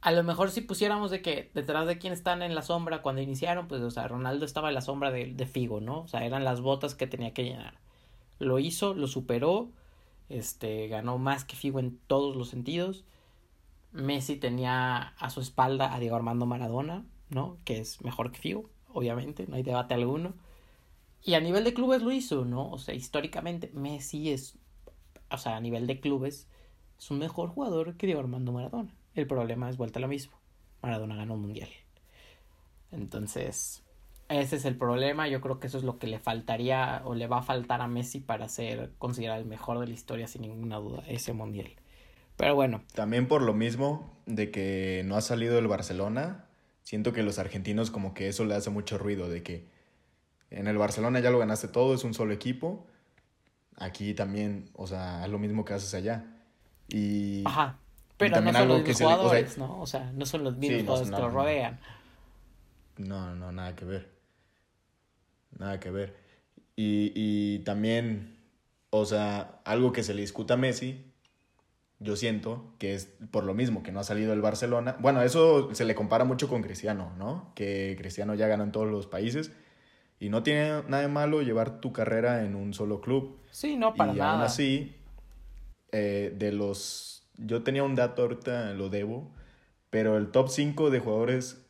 a 0.00 0.10
lo 0.10 0.24
mejor 0.24 0.50
si 0.50 0.62
pusiéramos 0.62 1.12
de 1.12 1.22
que 1.22 1.50
detrás 1.54 1.86
de 1.86 1.98
quién 1.98 2.12
están 2.12 2.42
en 2.42 2.56
la 2.56 2.62
sombra 2.62 3.02
cuando 3.02 3.22
iniciaron, 3.22 3.68
pues, 3.68 3.82
o 3.82 3.90
sea, 3.90 4.08
Ronaldo 4.08 4.44
estaba 4.44 4.68
en 4.68 4.74
la 4.74 4.80
sombra 4.80 5.12
de, 5.12 5.32
de, 5.32 5.46
Figo, 5.46 5.80
¿no? 5.80 6.00
O 6.00 6.08
sea, 6.08 6.24
eran 6.24 6.42
las 6.42 6.60
botas 6.60 6.96
que 6.96 7.06
tenía 7.06 7.32
que 7.32 7.44
llenar. 7.44 7.74
Lo 8.40 8.58
hizo, 8.58 8.94
lo 8.94 9.06
superó, 9.06 9.68
este, 10.28 10.88
ganó 10.88 11.18
más 11.18 11.44
que 11.44 11.54
Figo 11.54 11.78
en 11.78 11.98
todos 12.08 12.34
los 12.34 12.48
sentidos. 12.48 13.04
Messi 13.92 14.36
tenía 14.36 15.14
a 15.18 15.30
su 15.30 15.40
espalda 15.40 15.94
a 15.94 16.00
Diego 16.00 16.16
Armando 16.16 16.46
Maradona, 16.46 17.04
¿no? 17.28 17.58
Que 17.64 17.78
es 17.78 18.02
mejor 18.02 18.32
que 18.32 18.40
Figo, 18.40 18.70
obviamente, 18.92 19.46
no 19.46 19.54
hay 19.54 19.62
debate 19.62 19.94
alguno. 19.94 20.34
Y 21.22 21.34
a 21.34 21.40
nivel 21.40 21.62
de 21.62 21.74
clubes 21.74 22.02
lo 22.02 22.10
hizo, 22.10 22.44
¿no? 22.44 22.68
O 22.70 22.78
sea, 22.78 22.94
históricamente 22.94 23.70
Messi 23.72 24.32
es, 24.32 24.58
o 25.34 25.38
sea, 25.38 25.56
a 25.56 25.60
nivel 25.60 25.86
de 25.86 26.00
clubes, 26.00 26.48
es 26.98 27.10
un 27.10 27.18
mejor 27.18 27.48
jugador 27.48 27.96
que 27.96 28.06
Diego 28.06 28.20
Armando 28.20 28.52
Maradona. 28.52 28.94
El 29.14 29.26
problema 29.26 29.68
es 29.68 29.76
vuelta 29.76 29.98
a 29.98 30.02
lo 30.02 30.08
mismo. 30.08 30.38
Maradona 30.82 31.16
ganó 31.16 31.34
un 31.34 31.42
mundial. 31.42 31.68
Entonces, 32.90 33.82
ese 34.28 34.56
es 34.56 34.64
el 34.64 34.76
problema. 34.76 35.28
Yo 35.28 35.40
creo 35.40 35.60
que 35.60 35.66
eso 35.66 35.78
es 35.78 35.84
lo 35.84 35.98
que 35.98 36.06
le 36.06 36.18
faltaría 36.18 37.02
o 37.04 37.14
le 37.14 37.26
va 37.26 37.38
a 37.38 37.42
faltar 37.42 37.80
a 37.80 37.88
Messi 37.88 38.20
para 38.20 38.48
ser 38.48 38.92
considerado 38.98 39.40
el 39.40 39.46
mejor 39.46 39.78
de 39.78 39.86
la 39.86 39.92
historia, 39.92 40.26
sin 40.26 40.42
ninguna 40.42 40.76
duda, 40.76 41.02
ese 41.06 41.32
mundial. 41.32 41.70
Pero 42.36 42.54
bueno. 42.54 42.82
También 42.94 43.28
por 43.28 43.42
lo 43.42 43.54
mismo 43.54 44.16
de 44.26 44.50
que 44.50 45.02
no 45.04 45.16
ha 45.16 45.20
salido 45.20 45.58
el 45.58 45.68
Barcelona, 45.68 46.46
siento 46.82 47.12
que 47.12 47.22
los 47.22 47.38
argentinos 47.38 47.90
como 47.90 48.14
que 48.14 48.28
eso 48.28 48.44
le 48.44 48.54
hace 48.54 48.70
mucho 48.70 48.98
ruido, 48.98 49.28
de 49.28 49.42
que 49.42 49.66
en 50.50 50.66
el 50.66 50.78
Barcelona 50.78 51.20
ya 51.20 51.30
lo 51.30 51.38
ganaste 51.38 51.68
todo, 51.68 51.94
es 51.94 52.04
un 52.04 52.14
solo 52.14 52.32
equipo. 52.32 52.86
Aquí 53.76 54.14
también, 54.14 54.70
o 54.74 54.86
sea, 54.86 55.24
es 55.24 55.30
lo 55.30 55.38
mismo 55.38 55.64
que 55.64 55.74
haces 55.74 55.92
allá. 55.94 56.24
Y 56.88 57.42
Ajá. 57.46 57.78
Pero 58.16 58.40
no 58.40 58.52
son 58.52 58.68
los 58.68 58.82
mismos 58.82 58.98
jugadores, 58.98 59.58
le, 59.58 59.64
o 59.64 59.66
sea, 59.66 59.66
¿no? 59.66 59.80
O 59.80 59.86
sea, 59.86 60.12
no 60.12 60.26
son 60.26 60.44
los 60.44 60.56
mismos 60.56 60.80
sí, 60.80 60.86
jugadores 60.86 61.10
no, 61.10 61.16
que 61.16 61.22
lo 61.22 61.30
rodean. 61.30 61.80
No, 62.98 63.34
no, 63.34 63.52
nada 63.52 63.74
que 63.74 63.84
ver. 63.84 64.08
Nada 65.58 65.80
que 65.80 65.90
ver. 65.90 66.16
Y, 66.76 67.12
y 67.14 67.58
también, 67.60 68.38
o 68.90 69.04
sea, 69.04 69.60
algo 69.64 69.92
que 69.92 70.02
se 70.02 70.14
le 70.14 70.20
discuta 70.20 70.54
a 70.54 70.56
Messi, 70.56 71.12
yo 72.02 72.16
siento 72.16 72.74
que 72.78 72.94
es 72.94 73.08
por 73.30 73.44
lo 73.44 73.54
mismo 73.54 73.82
que 73.82 73.92
no 73.92 74.00
ha 74.00 74.04
salido 74.04 74.32
el 74.32 74.40
Barcelona. 74.40 74.96
Bueno, 75.00 75.22
eso 75.22 75.74
se 75.74 75.84
le 75.84 75.94
compara 75.94 76.24
mucho 76.24 76.48
con 76.48 76.62
Cristiano, 76.62 77.12
¿no? 77.18 77.52
Que 77.54 77.96
Cristiano 77.98 78.34
ya 78.34 78.46
ganó 78.48 78.64
en 78.64 78.72
todos 78.72 78.88
los 78.88 79.06
países. 79.06 79.52
Y 80.22 80.28
no 80.28 80.44
tiene 80.44 80.84
nada 80.86 81.00
de 81.00 81.08
malo 81.08 81.42
llevar 81.42 81.80
tu 81.80 81.92
carrera 81.92 82.44
en 82.44 82.54
un 82.54 82.74
solo 82.74 83.00
club. 83.00 83.40
Sí, 83.50 83.74
no, 83.74 83.94
para 83.94 84.12
y 84.12 84.18
nada. 84.18 84.34
aún 84.34 84.42
así, 84.42 84.94
eh, 85.90 86.32
de 86.38 86.52
los 86.52 87.28
yo 87.38 87.64
tenía 87.64 87.82
un 87.82 87.96
dato 87.96 88.22
ahorita, 88.22 88.72
lo 88.74 88.88
debo, 88.88 89.32
pero 89.90 90.16
el 90.16 90.30
top 90.30 90.48
5 90.48 90.90
de 90.90 91.00
jugadores 91.00 91.66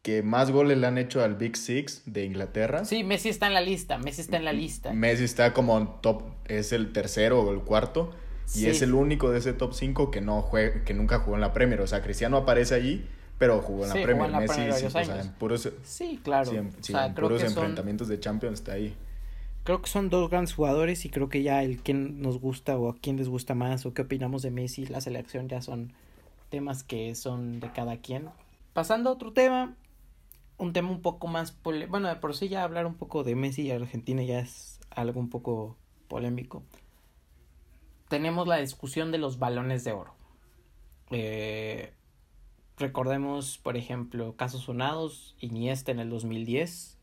que 0.00 0.22
más 0.22 0.50
goles 0.50 0.78
le 0.78 0.86
han 0.86 0.96
hecho 0.96 1.22
al 1.22 1.34
Big 1.34 1.58
Six 1.58 2.04
de 2.06 2.24
Inglaterra. 2.24 2.86
Sí, 2.86 3.04
Messi 3.04 3.28
está 3.28 3.48
en 3.48 3.52
la 3.52 3.60
lista, 3.60 3.98
Messi 3.98 4.22
está 4.22 4.38
en 4.38 4.46
la 4.46 4.54
lista. 4.54 4.94
Messi 4.94 5.24
está 5.24 5.52
como 5.52 6.00
top, 6.00 6.22
es 6.46 6.72
el 6.72 6.94
tercero 6.94 7.42
o 7.42 7.52
el 7.52 7.60
cuarto, 7.60 8.14
y 8.46 8.60
sí. 8.60 8.66
es 8.66 8.80
el 8.80 8.94
único 8.94 9.30
de 9.30 9.40
ese 9.40 9.52
top 9.52 9.74
5 9.74 10.10
que, 10.10 10.22
no 10.22 10.40
juega, 10.40 10.84
que 10.84 10.94
nunca 10.94 11.18
jugó 11.18 11.34
en 11.34 11.42
la 11.42 11.52
Premier. 11.52 11.82
O 11.82 11.86
sea, 11.86 12.00
Cristiano 12.00 12.38
aparece 12.38 12.74
allí, 12.74 13.04
pero 13.38 13.60
jugó 13.62 13.84
en 13.84 13.88
la 13.88 13.94
sí, 13.94 14.02
Premier. 14.02 14.26
En 14.26 14.32
la 14.32 14.40
Messi, 14.40 14.54
Premier 14.54 14.74
sí, 14.74 14.86
o 14.86 14.90
sea, 14.90 15.20
en 15.20 15.32
puros, 15.32 15.72
sí, 15.84 16.20
claro. 16.22 16.50
Sí, 16.50 16.56
en, 16.56 16.68
o 16.68 16.82
sea, 16.82 17.06
en 17.06 17.14
puros 17.14 17.42
enfrentamientos 17.42 18.08
son... 18.08 18.16
de 18.16 18.20
Champions 18.20 18.60
está 18.60 18.72
ahí 18.72 18.94
creo 19.68 19.82
que 19.82 19.90
son 19.90 20.08
dos 20.08 20.30
grandes 20.30 20.54
jugadores 20.54 21.04
y 21.04 21.10
creo 21.10 21.28
que 21.28 21.42
ya 21.42 21.62
el 21.62 21.82
quién 21.82 22.22
nos 22.22 22.40
gusta 22.40 22.78
o 22.78 22.88
a 22.88 22.96
quién 22.96 23.18
les 23.18 23.28
gusta 23.28 23.54
más 23.54 23.84
o 23.84 23.92
qué 23.92 24.00
opinamos 24.00 24.40
de 24.40 24.50
Messi, 24.50 24.86
la 24.86 25.02
selección 25.02 25.46
ya 25.46 25.60
son 25.60 25.92
temas 26.48 26.84
que 26.84 27.14
son 27.14 27.60
de 27.60 27.70
cada 27.70 27.98
quien. 27.98 28.30
Pasando 28.72 29.10
a 29.10 29.12
otro 29.12 29.34
tema, 29.34 29.74
un 30.56 30.72
tema 30.72 30.90
un 30.90 31.02
poco 31.02 31.26
más 31.26 31.52
pole 31.52 31.84
bueno, 31.84 32.08
de 32.08 32.16
por 32.16 32.34
sí 32.34 32.48
ya 32.48 32.62
hablar 32.64 32.86
un 32.86 32.94
poco 32.94 33.24
de 33.24 33.34
Messi 33.34 33.60
y 33.60 33.70
Argentina 33.70 34.22
ya 34.22 34.38
es 34.38 34.80
algo 34.88 35.20
un 35.20 35.28
poco 35.28 35.76
polémico. 36.08 36.62
Tenemos 38.08 38.48
la 38.48 38.56
discusión 38.56 39.12
de 39.12 39.18
los 39.18 39.38
balones 39.38 39.84
de 39.84 39.92
oro. 39.92 40.14
Eh, 41.10 41.92
recordemos, 42.78 43.58
por 43.58 43.76
ejemplo, 43.76 44.36
casos 44.36 44.62
sonados, 44.62 45.36
Iniesta 45.40 45.92
en 45.92 46.00
el 46.00 46.10
2010 46.10 46.98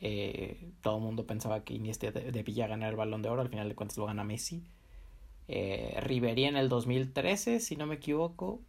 eh, 0.00 0.72
todo 0.82 0.96
el 0.96 1.02
mundo 1.02 1.26
pensaba 1.26 1.64
que 1.64 1.74
Iniesta 1.74 2.10
debía 2.10 2.66
ganar 2.66 2.90
el 2.90 2.96
balón 2.96 3.22
de 3.22 3.28
oro, 3.28 3.42
al 3.42 3.48
final 3.48 3.68
de 3.68 3.74
cuentas 3.74 3.96
lo 3.98 4.06
gana 4.06 4.24
Messi. 4.24 4.64
Eh, 5.48 5.94
en 5.98 6.56
el 6.56 6.68
2013, 6.68 7.60
si 7.60 7.76
no 7.76 7.86
me 7.86 7.96
equivoco, 7.96 8.60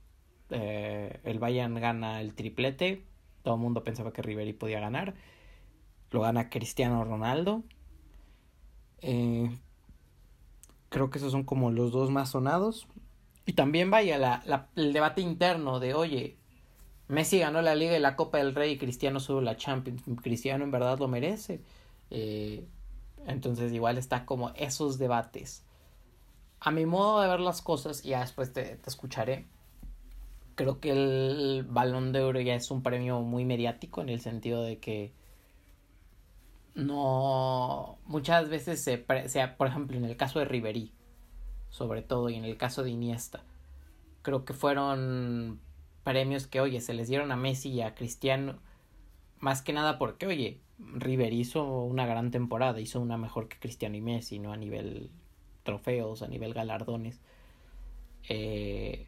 eh, 0.49 1.19
el 1.23 1.39
Bayern 1.39 1.75
gana 1.75 2.21
el 2.21 2.33
triplete, 2.33 3.03
todo 3.43 3.55
el 3.55 3.61
mundo 3.61 3.83
pensaba 3.83 4.13
que 4.13 4.21
Ribery 4.21 4.53
podía 4.53 4.79
ganar, 4.79 5.15
lo 6.11 6.21
gana 6.21 6.49
Cristiano 6.49 7.03
Ronaldo. 7.03 7.63
Eh, 9.01 9.49
creo 10.89 11.09
que 11.09 11.17
esos 11.17 11.31
son 11.31 11.43
como 11.43 11.71
los 11.71 11.91
dos 11.91 12.09
más 12.09 12.29
sonados. 12.31 12.87
Y 13.47 13.53
también 13.53 13.89
vaya 13.89 14.17
la, 14.17 14.67
el 14.75 14.91
debate 14.91 15.21
interno 15.21 15.79
de, 15.79 15.93
oye, 15.93 16.37
Messi 17.07 17.39
ganó 17.39 17.61
la 17.61 17.75
Liga 17.75 17.97
y 17.97 18.01
la 18.01 18.17
Copa 18.17 18.39
del 18.39 18.53
Rey 18.53 18.73
y 18.73 18.77
Cristiano 18.77 19.21
solo 19.21 19.39
la 19.39 19.55
Champions. 19.55 20.03
Cristiano 20.21 20.65
en 20.65 20.71
verdad 20.71 20.99
lo 20.99 21.07
merece. 21.07 21.61
Eh, 22.11 22.67
entonces 23.25 23.71
igual 23.71 23.97
está 23.97 24.25
como 24.25 24.49
esos 24.55 24.99
debates. 24.99 25.63
A 26.59 26.71
mi 26.71 26.85
modo 26.85 27.21
de 27.21 27.29
ver 27.29 27.39
las 27.39 27.61
cosas, 27.61 28.03
y 28.03 28.09
ya 28.09 28.19
después 28.19 28.51
te, 28.51 28.75
te 28.75 28.89
escucharé, 28.89 29.47
creo 30.55 30.81
que 30.81 30.91
el 30.91 31.63
balón 31.69 32.11
de 32.11 32.23
oro 32.23 32.41
ya 32.41 32.53
es 32.53 32.69
un 32.69 32.83
premio 32.83 33.21
muy 33.21 33.45
mediático 33.45 34.01
en 34.01 34.09
el 34.09 34.19
sentido 34.19 34.61
de 34.61 34.79
que 34.79 35.13
no 36.75 37.97
muchas 38.05 38.49
veces 38.49 38.83
se, 38.83 39.05
sea 39.29 39.55
por 39.55 39.67
ejemplo 39.67 39.95
en 39.95 40.03
el 40.03 40.17
caso 40.17 40.39
de 40.39 40.45
Riverí 40.45 40.91
sobre 41.69 42.01
todo 42.01 42.29
y 42.29 42.35
en 42.35 42.45
el 42.45 42.57
caso 42.57 42.83
de 42.83 42.91
Iniesta 42.91 43.43
creo 44.21 44.45
que 44.45 44.53
fueron 44.53 45.59
premios 46.03 46.47
que 46.47 46.61
oye 46.61 46.81
se 46.81 46.93
les 46.93 47.07
dieron 47.07 47.31
a 47.31 47.35
Messi 47.35 47.69
y 47.69 47.81
a 47.81 47.95
Cristiano 47.95 48.59
más 49.39 49.61
que 49.61 49.73
nada 49.73 49.97
porque 49.97 50.27
oye 50.27 50.61
River 50.79 51.33
hizo 51.33 51.63
una 51.83 52.05
gran 52.05 52.31
temporada 52.31 52.79
hizo 52.79 52.99
una 52.99 53.17
mejor 53.17 53.47
que 53.47 53.59
Cristiano 53.59 53.95
y 53.95 54.01
Messi 54.01 54.39
no 54.39 54.53
a 54.53 54.57
nivel 54.57 55.11
trofeos 55.63 56.21
a 56.21 56.27
nivel 56.27 56.53
galardones 56.53 57.19
eh, 58.29 59.07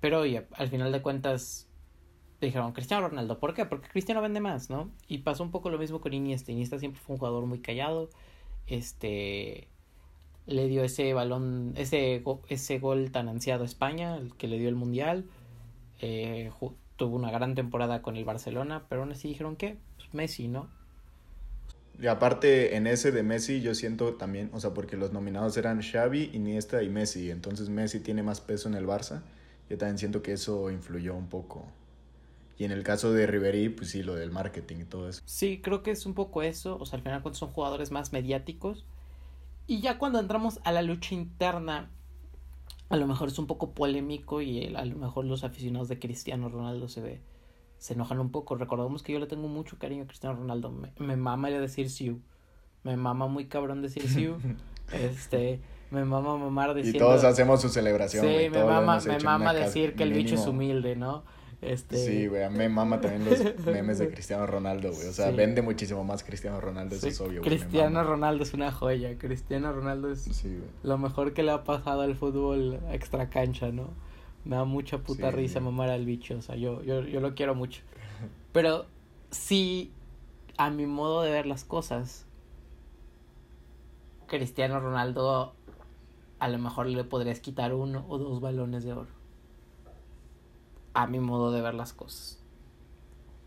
pero 0.00 0.20
oye, 0.20 0.46
al 0.52 0.68
final 0.68 0.92
de 0.92 1.02
cuentas 1.02 1.68
dijeron 2.40 2.72
Cristiano 2.72 3.08
Ronaldo. 3.08 3.38
¿Por 3.38 3.54
qué? 3.54 3.66
Porque 3.66 3.88
Cristiano 3.88 4.22
vende 4.22 4.40
más, 4.40 4.70
¿no? 4.70 4.90
Y 5.08 5.18
pasó 5.18 5.42
un 5.42 5.50
poco 5.50 5.70
lo 5.70 5.78
mismo 5.78 6.00
con 6.00 6.14
Iniesta. 6.14 6.52
Iniesta 6.52 6.78
siempre 6.78 7.00
fue 7.00 7.14
un 7.14 7.18
jugador 7.18 7.46
muy 7.46 7.60
callado. 7.60 8.08
Este 8.66 9.68
le 10.50 10.68
dio 10.68 10.84
ese 10.84 11.14
balón, 11.14 11.72
ese, 11.76 12.22
ese 12.48 12.78
gol 12.78 13.10
tan 13.10 13.28
ansiado 13.28 13.62
a 13.62 13.66
España, 13.66 14.16
el 14.16 14.34
que 14.34 14.48
le 14.48 14.58
dio 14.58 14.68
el 14.68 14.74
Mundial. 14.74 15.24
Eh, 16.00 16.50
tuvo 16.96 17.16
una 17.16 17.30
gran 17.30 17.54
temporada 17.54 18.02
con 18.02 18.16
el 18.16 18.24
Barcelona, 18.24 18.84
pero 18.88 19.02
aún 19.02 19.12
así 19.12 19.28
dijeron 19.28 19.56
que 19.56 19.78
pues 19.96 20.12
Messi, 20.12 20.48
¿no? 20.48 20.68
Y 22.00 22.06
aparte, 22.06 22.76
en 22.76 22.86
ese 22.86 23.12
de 23.12 23.22
Messi, 23.22 23.60
yo 23.60 23.74
siento 23.74 24.14
también, 24.14 24.50
o 24.52 24.60
sea, 24.60 24.72
porque 24.72 24.96
los 24.96 25.12
nominados 25.12 25.56
eran 25.56 25.82
Xavi, 25.82 26.30
Iniesta 26.32 26.82
y 26.82 26.88
Messi. 26.88 27.30
Entonces 27.30 27.68
Messi 27.68 28.00
tiene 28.00 28.22
más 28.22 28.40
peso 28.40 28.68
en 28.68 28.74
el 28.74 28.86
Barça 28.86 29.22
yo 29.70 29.78
también 29.78 29.98
siento 29.98 30.20
que 30.20 30.32
eso 30.32 30.68
influyó 30.70 31.14
un 31.14 31.28
poco. 31.28 31.64
Y 32.58 32.64
en 32.64 32.72
el 32.72 32.82
caso 32.82 33.12
de 33.12 33.26
Ribery, 33.26 33.68
pues 33.68 33.90
sí, 33.90 34.02
lo 34.02 34.16
del 34.16 34.32
marketing 34.32 34.78
y 34.80 34.84
todo 34.84 35.08
eso. 35.08 35.22
Sí, 35.24 35.60
creo 35.62 35.84
que 35.84 35.92
es 35.92 36.04
un 36.06 36.14
poco 36.14 36.42
eso. 36.42 36.76
O 36.78 36.84
sea, 36.84 36.96
al 36.96 37.04
final 37.04 37.22
cuando 37.22 37.38
son 37.38 37.50
jugadores 37.52 37.92
más 37.92 38.12
mediáticos. 38.12 38.84
Y 39.70 39.78
ya 39.78 39.98
cuando 39.98 40.18
entramos 40.18 40.58
a 40.64 40.72
la 40.72 40.82
lucha 40.82 41.14
interna, 41.14 41.90
a 42.88 42.96
lo 42.96 43.06
mejor 43.06 43.28
es 43.28 43.38
un 43.38 43.46
poco 43.46 43.70
polémico 43.70 44.42
y 44.42 44.66
a 44.74 44.84
lo 44.84 44.96
mejor 44.96 45.24
los 45.26 45.44
aficionados 45.44 45.86
de 45.86 46.00
Cristiano 46.00 46.48
Ronaldo 46.48 46.88
se 46.88 47.00
ve, 47.00 47.20
se 47.78 47.94
enojan 47.94 48.18
un 48.18 48.32
poco. 48.32 48.56
Recordemos 48.56 49.04
que 49.04 49.12
yo 49.12 49.20
le 49.20 49.28
tengo 49.28 49.46
mucho 49.46 49.78
cariño 49.78 50.02
a 50.02 50.06
Cristiano 50.08 50.34
Ronaldo. 50.34 50.72
Me, 50.72 50.92
me 50.98 51.14
mama 51.14 51.50
decir 51.50 51.88
Siu. 51.88 52.20
Me 52.82 52.96
mama 52.96 53.28
muy 53.28 53.46
cabrón 53.46 53.80
decir 53.80 54.08
Siu. 54.08 54.38
este, 54.92 55.60
me 55.92 56.04
mama 56.04 56.36
mamar 56.36 56.74
decir. 56.74 56.96
Y 56.96 56.98
todos 56.98 57.22
hacemos 57.22 57.60
su 57.60 57.68
celebración. 57.68 58.26
Sí, 58.26 58.50
me 58.50 58.64
mama, 58.64 58.98
me 58.98 59.20
mama 59.20 59.54
decir 59.54 59.94
que 59.94 60.02
el 60.02 60.12
bicho 60.12 60.34
es 60.34 60.48
humilde, 60.48 60.96
¿no? 60.96 61.22
Este... 61.62 61.96
Sí, 61.98 62.26
güey, 62.26 62.42
a 62.42 62.48
mí 62.48 62.56
me 62.56 62.68
mama 62.70 63.00
también 63.00 63.24
los 63.28 63.66
memes 63.66 63.98
de 63.98 64.10
Cristiano 64.10 64.46
Ronaldo, 64.46 64.92
güey. 64.92 65.08
O 65.08 65.12
sea, 65.12 65.30
vende 65.30 65.60
muchísimo 65.60 66.04
más 66.04 66.24
Cristiano 66.24 66.60
Ronaldo, 66.60 66.96
eso 66.96 67.08
es 67.08 67.20
obvio. 67.20 67.42
Cristiano 67.42 68.02
Ronaldo 68.02 68.44
es 68.44 68.54
una 68.54 68.72
joya. 68.72 69.18
Cristiano 69.18 69.72
Ronaldo 69.72 70.10
es 70.10 70.44
lo 70.82 70.98
mejor 70.98 71.34
que 71.34 71.42
le 71.42 71.50
ha 71.50 71.64
pasado 71.64 72.00
al 72.02 72.16
fútbol 72.16 72.80
extra 72.90 73.28
cancha, 73.28 73.70
¿no? 73.72 73.88
Me 74.44 74.56
da 74.56 74.64
mucha 74.64 74.98
puta 74.98 75.30
risa 75.30 75.60
mamar 75.60 75.90
al 75.90 76.06
bicho. 76.06 76.38
O 76.38 76.42
sea, 76.42 76.56
yo, 76.56 76.82
yo, 76.82 77.02
yo 77.02 77.20
lo 77.20 77.34
quiero 77.34 77.54
mucho. 77.54 77.82
Pero 78.52 78.86
sí, 79.30 79.92
a 80.56 80.70
mi 80.70 80.86
modo 80.86 81.22
de 81.22 81.30
ver 81.30 81.44
las 81.44 81.64
cosas, 81.64 82.24
Cristiano 84.26 84.80
Ronaldo 84.80 85.54
a 86.38 86.48
lo 86.48 86.58
mejor 86.58 86.86
le 86.86 87.04
podrías 87.04 87.40
quitar 87.40 87.74
uno 87.74 88.06
o 88.08 88.16
dos 88.16 88.40
balones 88.40 88.82
de 88.84 88.94
oro. 88.94 89.19
A 90.94 91.06
mi 91.06 91.20
modo 91.20 91.52
de 91.52 91.62
ver 91.62 91.74
las 91.74 91.92
cosas. 91.92 92.38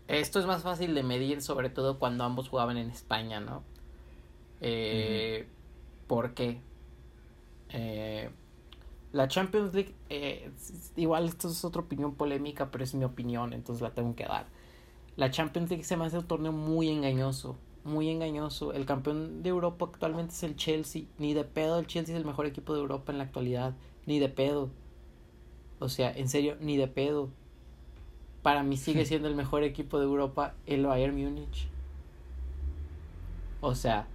Esto 0.08 0.38
es 0.38 0.46
más 0.46 0.62
fácil 0.62 0.94
de 0.94 1.02
medir, 1.02 1.42
sobre 1.42 1.70
todo 1.70 1.98
cuando 1.98 2.24
ambos 2.24 2.48
jugaban 2.48 2.76
en 2.76 2.90
España, 2.90 3.40
¿no? 3.40 3.62
Eh, 4.60 5.48
¿Por 6.06 6.34
qué? 6.34 6.60
Eh, 7.70 8.30
la 9.12 9.28
Champions 9.28 9.74
League, 9.74 9.94
eh, 10.10 10.50
igual 10.96 11.26
esto 11.26 11.48
es 11.48 11.64
otra 11.64 11.82
opinión 11.82 12.14
polémica, 12.14 12.70
pero 12.70 12.84
es 12.84 12.94
mi 12.94 13.04
opinión, 13.04 13.52
entonces 13.52 13.82
la 13.82 13.94
tengo 13.94 14.14
que 14.14 14.24
dar. 14.24 14.46
La 15.16 15.30
Champions 15.30 15.70
League 15.70 15.84
se 15.84 15.96
me 15.96 16.04
hace 16.04 16.18
un 16.18 16.26
torneo 16.26 16.52
muy 16.52 16.90
engañoso 16.90 17.56
muy 17.84 18.08
engañoso. 18.08 18.72
El 18.72 18.86
campeón 18.86 19.42
de 19.42 19.50
Europa 19.50 19.86
actualmente 19.86 20.32
es 20.32 20.42
el 20.42 20.56
Chelsea. 20.56 21.04
Ni 21.18 21.34
de 21.34 21.44
pedo 21.44 21.78
el 21.78 21.86
Chelsea 21.86 22.14
es 22.14 22.20
el 22.20 22.26
mejor 22.26 22.46
equipo 22.46 22.74
de 22.74 22.80
Europa 22.80 23.12
en 23.12 23.18
la 23.18 23.24
actualidad. 23.24 23.74
Ni 24.06 24.18
de 24.18 24.28
pedo. 24.28 24.70
O 25.84 25.90
sea, 25.90 26.10
en 26.16 26.30
serio, 26.30 26.56
ni 26.60 26.78
de 26.78 26.88
pedo. 26.88 27.28
Para 28.42 28.62
mí 28.62 28.78
sigue 28.78 29.04
siendo 29.04 29.28
el 29.28 29.34
mejor 29.34 29.64
equipo 29.64 29.98
de 29.98 30.06
Europa 30.06 30.54
el 30.66 30.86
Bayern 30.86 31.14
Múnich. 31.14 31.68
O 33.60 33.74
sea, 33.74 34.06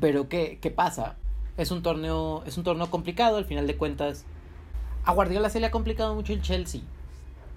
pero 0.00 0.28
¿qué, 0.28 0.58
qué 0.60 0.70
pasa? 0.70 1.16
Es 1.56 1.72
un 1.72 1.82
torneo 1.82 2.44
es 2.46 2.56
un 2.58 2.64
torneo 2.64 2.88
complicado, 2.90 3.38
al 3.38 3.44
final 3.44 3.66
de 3.66 3.76
cuentas. 3.76 4.24
A 5.04 5.12
Guardiola 5.12 5.50
se 5.50 5.58
le 5.58 5.66
ha 5.66 5.72
complicado 5.72 6.14
mucho 6.14 6.32
el 6.32 6.42
Chelsea. 6.42 6.82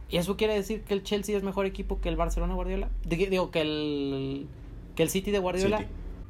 ¿Y 0.10 0.18
eso 0.18 0.36
quiere 0.36 0.56
decir 0.56 0.82
que 0.84 0.96
el 0.96 1.04
Chelsea 1.04 1.38
es 1.38 1.44
mejor 1.44 1.68
equipo 1.68 2.02
que 2.02 2.10
el 2.10 2.16
Barcelona 2.16 2.56
Guardiola? 2.56 2.90
Digo, 3.04 3.52
que 3.52 3.62
el 3.62 4.48
que 4.96 5.04
el 5.04 5.10
City 5.10 5.30
de 5.30 5.40
Guardiola, 5.40 5.86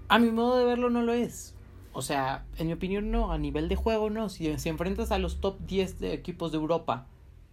a 0.10 0.20
mi 0.20 0.30
modo 0.30 0.58
de 0.58 0.66
verlo 0.66 0.90
no 0.90 1.04
lo 1.04 1.14
es. 1.14 1.56
O 1.94 2.02
sea, 2.02 2.46
en 2.58 2.68
mi 2.68 2.74
opinión 2.74 3.12
no, 3.12 3.32
a 3.32 3.38
nivel 3.38 3.70
de 3.70 3.76
juego 3.76 4.10
no. 4.10 4.28
Si, 4.30 4.48
enfrentas 4.48 5.12
a 5.12 5.20
los 5.20 5.40
top 5.40 5.60
10 5.62 6.00
de 6.00 6.14
equipos 6.14 6.52
de 6.52 6.58
Europa 6.58 7.08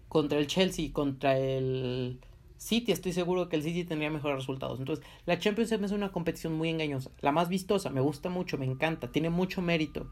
contra 0.08 0.38
el 0.38 0.46
Chelsea, 0.46 0.92
contra 0.92 1.38
el 1.38 2.18
City, 2.56 2.90
estoy 2.92 3.12
seguro 3.12 3.48
que 3.48 3.56
el 3.56 3.62
City 3.62 3.84
tendría 3.84 4.10
mejores 4.10 4.38
resultados. 4.38 4.80
Entonces, 4.80 5.04
la 5.26 5.38
Champions 5.38 5.72
es 5.72 5.92
una 5.92 6.10
competición 6.10 6.54
muy 6.54 6.70
engañosa. 6.70 7.10
La 7.20 7.32
más 7.32 7.48
vistosa, 7.50 7.90
me 7.90 8.00
gusta 8.00 8.30
mucho, 8.30 8.56
me 8.56 8.66
encanta, 8.66 9.12
tiene 9.12 9.28
mucho 9.28 9.60
mérito. 9.60 10.08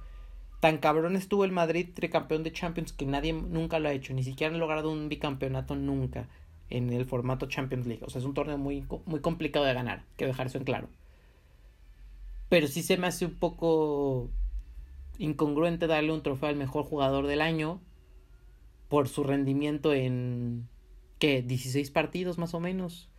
Tan 0.61 0.79
cabrón 0.79 1.17
estuvo 1.17 1.45
el 1.45 1.53
Madrid 1.53 1.88
tricampeón 1.95 2.43
de 2.43 2.53
Champions 2.53 2.93
que 2.93 3.07
nadie 3.07 3.33
nunca 3.33 3.79
lo 3.79 3.88
ha 3.88 3.93
hecho, 3.93 4.12
ni 4.12 4.25
siquiera 4.25 4.53
han 4.53 4.61
logrado 4.61 4.91
un 4.91 5.09
bicampeonato 5.09 5.75
nunca 5.77 6.29
en 6.69 6.93
el 6.93 7.07
formato 7.07 7.47
Champions 7.47 7.87
League. 7.87 8.05
O 8.05 8.11
sea, 8.11 8.19
es 8.19 8.25
un 8.25 8.35
torneo 8.35 8.59
muy, 8.59 8.85
muy 9.07 9.21
complicado 9.21 9.64
de 9.64 9.75
ganar, 9.75 10.05
quiero 10.17 10.33
dejar 10.33 10.49
eso 10.49 10.59
en 10.59 10.64
claro. 10.64 10.88
Pero 12.48 12.66
sí 12.66 12.82
se 12.82 12.96
me 12.96 13.06
hace 13.06 13.26
un 13.26 13.34
poco 13.34 14.30
incongruente 15.18 15.87
darle 15.87 16.12
un 16.12 16.22
trofeo 16.22 16.48
al 16.48 16.56
mejor 16.56 16.84
jugador 16.84 17.26
del 17.26 17.40
año 17.40 17.80
por 18.88 19.08
su 19.08 19.24
rendimiento 19.24 19.92
en, 19.92 20.68
¿qué? 21.18 21.42
16 21.42 21.90
partidos 21.90 22.38
más 22.38 22.54
o 22.54 22.61
menos. 22.61 23.11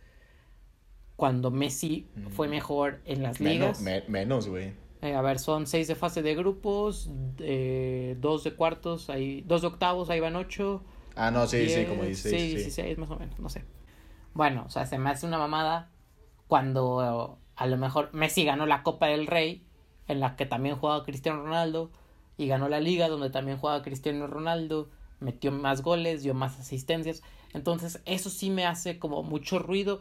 Cuando 1.16 1.50
Messi 1.50 2.08
fue 2.30 2.48
mm. 2.48 2.50
mejor 2.50 3.00
en 3.04 3.22
las 3.22 3.40
ligas. 3.40 3.82
menos, 4.08 4.48
güey. 4.48 4.72
Eh, 5.02 5.14
a 5.14 5.22
ver, 5.22 5.38
son 5.38 5.66
6 5.66 5.88
de 5.88 5.94
fase 5.94 6.22
de 6.22 6.34
grupos, 6.34 7.10
eh, 7.38 8.16
2 8.20 8.44
de 8.44 8.54
cuartos, 8.54 9.08
ahí, 9.08 9.42
2 9.46 9.62
de 9.62 9.66
octavos, 9.68 10.10
ahí 10.10 10.20
van 10.20 10.36
8 10.36 10.82
Ah, 11.16 11.30
no, 11.30 11.46
sí, 11.46 11.68
sí, 11.68 11.84
como 11.86 12.04
dice. 12.04 12.30
Sí, 12.30 12.54
16 12.54 12.98
más 12.98 13.10
o 13.10 13.16
menos, 13.16 13.38
no 13.38 13.48
sé. 13.48 13.64
Bueno, 14.32 14.64
o 14.66 14.70
sea, 14.70 14.86
se 14.86 14.98
me 14.98 15.10
hace 15.10 15.26
una 15.26 15.38
mamada 15.38 15.90
cuando 16.46 17.38
a 17.60 17.66
lo 17.66 17.76
mejor 17.76 18.08
Messi 18.14 18.42
ganó 18.44 18.64
la 18.64 18.82
Copa 18.82 19.08
del 19.08 19.26
Rey, 19.26 19.62
en 20.08 20.18
la 20.18 20.34
que 20.34 20.46
también 20.46 20.76
jugaba 20.76 21.04
Cristiano 21.04 21.42
Ronaldo, 21.42 21.90
y 22.38 22.46
ganó 22.46 22.70
la 22.70 22.80
Liga, 22.80 23.10
donde 23.10 23.28
también 23.28 23.58
jugaba 23.58 23.82
Cristiano 23.82 24.26
Ronaldo, 24.26 24.88
metió 25.20 25.52
más 25.52 25.82
goles, 25.82 26.22
dio 26.22 26.32
más 26.32 26.58
asistencias. 26.58 27.22
Entonces, 27.52 28.00
eso 28.06 28.30
sí 28.30 28.48
me 28.48 28.64
hace 28.64 28.98
como 28.98 29.22
mucho 29.22 29.58
ruido. 29.58 30.00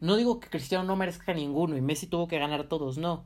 No 0.00 0.16
digo 0.16 0.40
que 0.40 0.50
Cristiano 0.50 0.82
no 0.82 0.96
merezca 0.96 1.32
ninguno 1.32 1.76
y 1.76 1.80
Messi 1.80 2.08
tuvo 2.08 2.26
que 2.26 2.40
ganar 2.40 2.64
todos, 2.64 2.98
no. 2.98 3.24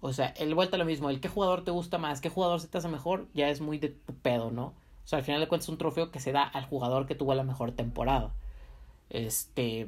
O 0.00 0.12
sea, 0.12 0.28
el 0.38 0.54
vuelta 0.54 0.76
a 0.76 0.78
lo 0.78 0.84
mismo, 0.84 1.10
el 1.10 1.20
qué 1.20 1.28
jugador 1.28 1.64
te 1.64 1.72
gusta 1.72 1.98
más, 1.98 2.20
qué 2.20 2.28
jugador 2.28 2.60
se 2.60 2.68
te 2.68 2.78
hace 2.78 2.86
mejor, 2.86 3.26
ya 3.34 3.48
es 3.48 3.60
muy 3.60 3.78
de 3.78 3.88
tu 3.88 4.14
pedo, 4.14 4.52
¿no? 4.52 4.66
O 4.66 5.06
sea, 5.08 5.18
al 5.18 5.24
final 5.24 5.40
de 5.40 5.48
cuentas 5.48 5.64
es 5.64 5.70
un 5.70 5.78
trofeo 5.78 6.12
que 6.12 6.20
se 6.20 6.30
da 6.30 6.44
al 6.44 6.66
jugador 6.66 7.06
que 7.06 7.16
tuvo 7.16 7.34
la 7.34 7.42
mejor 7.42 7.72
temporada. 7.72 8.32
Este. 9.10 9.86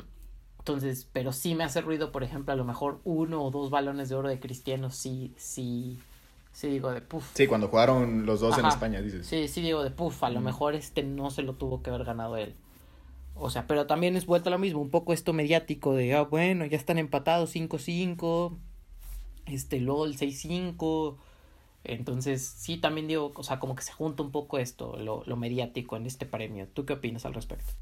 Entonces, 0.61 1.09
pero 1.11 1.33
sí 1.33 1.55
me 1.55 1.65
hace 1.65 1.81
ruido, 1.81 2.13
por 2.13 2.23
ejemplo, 2.23 2.53
a 2.53 2.57
lo 2.57 2.65
mejor 2.65 3.01
uno 3.05 3.43
o 3.43 3.51
dos 3.51 3.71
balones 3.71 4.11
de 4.11 4.15
oro 4.15 4.29
de 4.29 4.39
Cristiano, 4.39 4.91
sí, 4.91 5.33
sí, 5.39 5.99
sí 6.53 6.69
digo 6.69 6.93
de 6.93 7.01
puff. 7.01 7.31
Sí, 7.33 7.47
cuando 7.47 7.69
jugaron 7.69 8.27
los 8.27 8.41
dos 8.41 8.59
en 8.59 8.67
España, 8.67 9.01
dices. 9.01 9.27
Sí, 9.27 9.49
sí 9.49 9.63
digo 9.63 9.83
de 9.83 9.91
puff, 9.91 10.23
a 10.23 10.29
lo 10.29 10.43
mejor 10.43 10.75
este 10.75 11.03
no 11.03 11.31
se 11.31 11.43
lo 11.43 11.55
tuvo 11.55 11.83
que 11.83 11.89
haber 11.89 12.05
ganado 12.05 12.37
él. 12.37 12.55
O 13.37 13.49
sea, 13.49 13.67
pero 13.67 13.87
también 13.87 14.17
es 14.17 14.27
vuelta 14.27 14.51
a 14.51 14.53
lo 14.53 14.59
mismo, 14.59 14.83
un 14.83 14.91
poco 14.91 15.15
esto 15.15 15.33
mediático 15.33 15.95
de, 15.95 16.15
ah, 16.15 16.23
bueno, 16.25 16.67
ya 16.67 16.77
están 16.77 16.99
empatados 16.99 17.55
5-5, 17.55 18.55
este, 19.47 19.79
el 19.79 19.89
6-5, 19.89 21.17
Entonces, 21.85 22.47
sí, 22.47 22.77
también 22.77 23.09
digo, 23.09 23.33
o 23.35 23.43
sea, 23.43 23.59
como 23.59 23.75
que 23.75 23.83
se 23.83 23.93
junta 23.93 24.23
un 24.23 24.31
poco 24.31 24.59
esto, 24.59 24.99
lo, 24.99 25.23
lo 25.25 25.37
mediático 25.37 25.97
en 25.97 26.05
este 26.05 26.27
premio. 26.27 26.69
¿Tú 26.69 26.85
qué 26.85 26.93
opinas 26.93 27.25
al 27.25 27.33
respecto? 27.33 27.73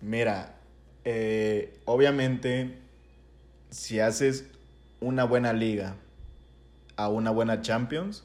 Mira, 0.00 0.56
eh, 1.08 1.78
obviamente, 1.84 2.78
si 3.70 4.00
haces 4.00 4.46
una 4.98 5.22
buena 5.22 5.52
liga 5.52 5.94
a 6.96 7.08
una 7.08 7.30
buena 7.30 7.62
Champions, 7.62 8.24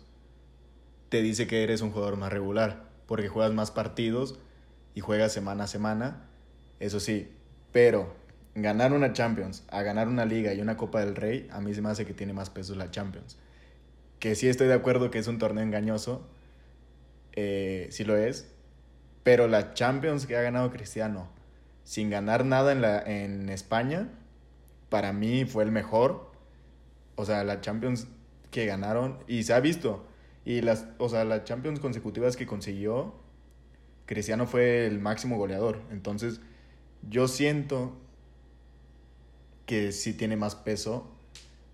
te 1.09 1.21
dice 1.21 1.45
que 1.45 1.61
eres 1.61 1.81
un 1.81 1.91
jugador 1.91 2.17
más 2.17 2.33
regular, 2.33 2.89
porque 3.05 3.27
juegas 3.27 3.53
más 3.53 3.69
partidos 3.69 4.39
y 4.95 5.01
juegas 5.01 5.31
semana 5.31 5.65
a 5.65 5.67
semana, 5.67 6.25
eso 6.79 6.99
sí, 6.99 7.29
pero 7.71 8.15
ganar 8.55 8.93
una 8.93 9.13
Champions 9.13 9.63
a 9.69 9.83
ganar 9.83 10.07
una 10.07 10.25
liga 10.25 10.51
y 10.55 10.59
una 10.59 10.75
Copa 10.75 11.01
del 11.01 11.15
Rey, 11.15 11.47
a 11.51 11.61
mí 11.61 11.75
se 11.75 11.83
me 11.83 11.89
hace 11.89 12.07
que 12.07 12.15
tiene 12.15 12.33
más 12.33 12.49
peso 12.49 12.73
la 12.73 12.89
Champions. 12.89 13.37
Que 14.17 14.33
sí 14.33 14.49
estoy 14.49 14.67
de 14.67 14.73
acuerdo 14.73 15.11
que 15.11 15.19
es 15.19 15.27
un 15.27 15.37
torneo 15.37 15.63
engañoso, 15.63 16.27
eh, 17.33 17.89
sí 17.91 18.05
lo 18.05 18.17
es, 18.17 18.51
pero 19.21 19.47
la 19.47 19.75
Champions 19.75 20.25
que 20.25 20.35
ha 20.35 20.41
ganado 20.41 20.71
Cristiano, 20.71 21.29
sin 21.83 22.09
ganar 22.09 22.45
nada 22.45 22.71
en, 22.71 22.81
la, 22.81 23.01
en 23.01 23.49
España, 23.49 24.09
para 24.89 25.13
mí 25.13 25.45
fue 25.45 25.63
el 25.63 25.71
mejor. 25.71 26.31
O 27.15 27.25
sea, 27.25 27.43
la 27.43 27.61
Champions 27.61 28.07
que 28.51 28.65
ganaron, 28.65 29.19
y 29.27 29.43
se 29.43 29.53
ha 29.53 29.59
visto, 29.59 30.05
y 30.43 30.61
las, 30.61 30.87
o 30.97 31.07
sea, 31.09 31.23
las 31.23 31.45
Champions 31.45 31.79
consecutivas 31.79 32.35
que 32.35 32.45
consiguió, 32.45 33.15
Cristiano 34.05 34.45
fue 34.45 34.85
el 34.85 34.99
máximo 34.99 35.37
goleador. 35.37 35.81
Entonces, 35.91 36.41
yo 37.09 37.27
siento 37.27 37.97
que 39.65 39.91
sí 39.91 40.13
tiene 40.13 40.35
más 40.35 40.55
peso, 40.55 41.09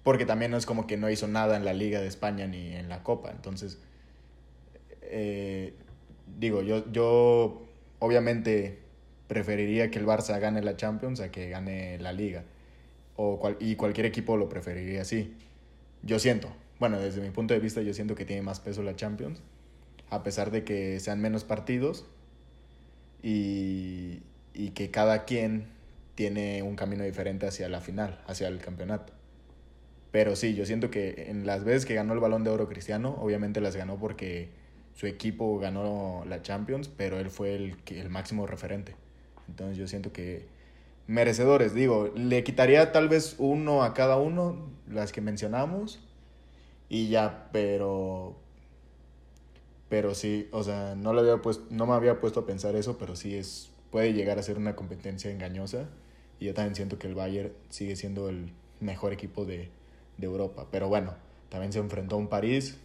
porque 0.03 0.25
también 0.25 0.51
no 0.51 0.57
es 0.57 0.65
como 0.65 0.85
que 0.85 0.97
no 0.97 1.09
hizo 1.09 1.27
nada 1.27 1.57
en 1.57 1.65
la 1.65 1.73
Liga 1.73 1.99
de 1.99 2.07
España 2.07 2.45
ni 2.47 2.73
en 2.73 2.89
la 2.89 3.03
Copa. 3.03 3.31
Entonces, 3.31 3.79
eh, 5.01 5.73
digo, 6.37 6.61
yo, 6.61 6.89
yo 6.91 7.65
obviamente 7.99 8.86
preferiría 9.27 9.91
que 9.91 9.99
el 9.99 10.05
Barça 10.05 10.39
gane 10.39 10.61
la 10.61 10.75
Champions 10.77 11.19
a 11.19 11.31
que 11.31 11.49
gane 11.49 11.97
la 11.99 12.11
Liga. 12.13 12.43
O 13.15 13.39
y 13.59 13.75
cualquier 13.75 14.05
equipo 14.05 14.37
lo 14.37 14.49
preferiría 14.49 15.01
así. 15.01 15.35
Yo 16.03 16.19
siento, 16.19 16.49
bueno, 16.79 16.99
desde 16.99 17.21
mi 17.21 17.31
punto 17.31 17.53
de 17.53 17.59
vista 17.59 17.81
yo 17.81 17.93
siento 17.93 18.15
que 18.15 18.25
tiene 18.25 18.41
más 18.41 18.59
peso 18.59 18.83
la 18.83 18.95
Champions, 18.95 19.41
a 20.09 20.23
pesar 20.23 20.51
de 20.51 20.63
que 20.63 20.99
sean 20.99 21.19
menos 21.19 21.43
partidos 21.43 22.05
y, 23.23 24.21
y 24.53 24.69
que 24.69 24.91
cada 24.91 25.25
quien 25.25 25.67
tiene 26.15 26.63
un 26.63 26.75
camino 26.75 27.03
diferente 27.03 27.47
hacia 27.47 27.69
la 27.69 27.81
final, 27.81 28.21
hacia 28.27 28.47
el 28.47 28.59
campeonato. 28.59 29.13
Pero 30.11 30.35
sí, 30.35 30.55
yo 30.55 30.65
siento 30.65 30.89
que 30.89 31.25
en 31.29 31.45
las 31.45 31.63
veces 31.63 31.85
que 31.85 31.93
ganó 31.93 32.13
el 32.13 32.19
balón 32.19 32.43
de 32.43 32.49
oro 32.49 32.67
Cristiano, 32.67 33.15
obviamente 33.19 33.61
las 33.61 33.75
ganó 33.75 33.99
porque 33.99 34.49
su 34.95 35.05
equipo 35.05 35.59
ganó 35.59 36.23
la 36.27 36.41
Champions, 36.41 36.87
pero 36.87 37.19
él 37.19 37.29
fue 37.29 37.55
el, 37.55 37.75
el 37.87 38.09
máximo 38.09 38.47
referente. 38.47 38.95
Entonces 39.47 39.77
yo 39.77 39.87
siento 39.87 40.11
que 40.11 40.45
merecedores, 41.07 41.73
digo, 41.73 42.11
le 42.15 42.43
quitaría 42.43 42.91
tal 42.91 43.09
vez 43.09 43.35
uno 43.37 43.83
a 43.83 43.93
cada 43.93 44.17
uno, 44.17 44.69
las 44.89 45.11
que 45.11 45.21
mencionamos, 45.21 45.99
y 46.89 47.09
ya, 47.09 47.49
pero 47.51 48.35
pero 49.89 50.13
sí, 50.15 50.49
o 50.51 50.63
sea, 50.63 50.95
no 50.95 51.13
le 51.13 51.21
había 51.21 51.41
puesto, 51.41 51.65
no 51.69 51.85
me 51.85 51.93
había 51.93 52.19
puesto 52.19 52.41
a 52.41 52.45
pensar 52.45 52.75
eso, 52.75 52.97
pero 52.97 53.15
sí 53.15 53.35
es 53.35 53.71
puede 53.91 54.13
llegar 54.13 54.37
a 54.37 54.43
ser 54.43 54.57
una 54.57 54.75
competencia 54.75 55.31
engañosa 55.31 55.87
y 56.39 56.45
yo 56.45 56.53
también 56.53 56.75
siento 56.75 56.99
que 56.99 57.07
el 57.07 57.15
Bayern 57.15 57.53
sigue 57.69 57.95
siendo 57.95 58.27
el 58.29 58.51
mejor 58.81 59.13
equipo 59.13 59.45
de, 59.45 59.69
de 60.17 60.25
Europa, 60.25 60.67
pero 60.71 60.89
bueno, 60.89 61.15
también 61.49 61.71
se 61.71 61.79
enfrentó 61.79 62.15
a 62.15 62.19
un 62.19 62.27
París 62.27 62.77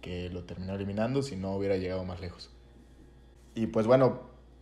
que 0.00 0.28
lo 0.30 0.44
terminó 0.44 0.74
eliminando 0.74 1.22
si 1.22 1.34
no 1.34 1.56
hubiera 1.56 1.76
llegado 1.76 2.04
más 2.04 2.20
lejos. 2.20 2.50
Y 3.54 3.66
pues 3.66 3.86
bueno, 3.86 4.20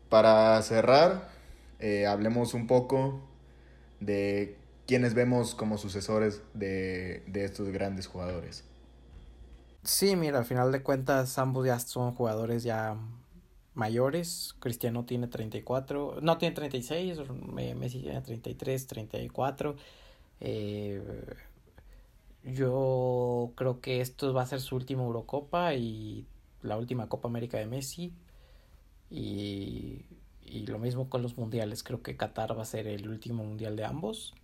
para 0.08 0.60
cerrar, 0.62 1.30
eh, 1.83 2.07
hablemos 2.07 2.55
un 2.55 2.66
poco 2.66 3.21
de 4.01 4.57
quiénes 4.87 5.12
vemos 5.12 5.55
como 5.55 5.77
sucesores 5.77 6.42
de, 6.55 7.23
de 7.27 7.45
estos 7.45 7.68
grandes 7.68 8.07
jugadores. 8.07 8.64
Sí, 9.85 10.16
mira, 10.16 10.38
al 10.38 10.45
final 10.45 10.73
de 10.73 10.83
cuentas 10.83 11.38
ambos 11.38 11.66
ya 11.66 11.79
son 11.79 12.14
jugadores 12.14 12.62
ya 12.62 12.97
mayores. 13.75 14.55
Cristiano 14.61 15.05
tiene 15.05 15.27
34, 15.29 16.18
no 16.23 16.38
tiene 16.38 16.55
36, 16.55 17.18
Messi 17.77 18.01
tiene 18.01 18.21
33, 18.21 18.87
34. 18.87 19.77
Eh, 20.40 21.03
yo 22.45 23.53
creo 23.57 23.81
que 23.81 24.01
esto 24.01 24.33
va 24.35 24.42
a 24.42 24.47
ser 24.47 24.61
su 24.61 24.77
última 24.77 25.03
Eurocopa 25.03 25.75
y 25.75 26.27
la 26.62 26.77
última 26.77 27.09
Copa 27.09 27.29
América 27.29 27.59
de 27.59 27.66
Messi. 27.66 28.12
Y, 29.11 30.05
y 30.52 30.66
lo 30.66 30.78
mismo 30.78 31.08
con 31.08 31.22
los 31.22 31.36
mundiales. 31.38 31.82
Creo 31.82 32.02
que 32.02 32.16
Qatar 32.16 32.56
va 32.56 32.62
a 32.62 32.66
ser 32.66 32.86
el 32.86 33.08
último 33.08 33.44
mundial 33.44 33.76
de 33.76 33.84
ambos. 33.84 34.34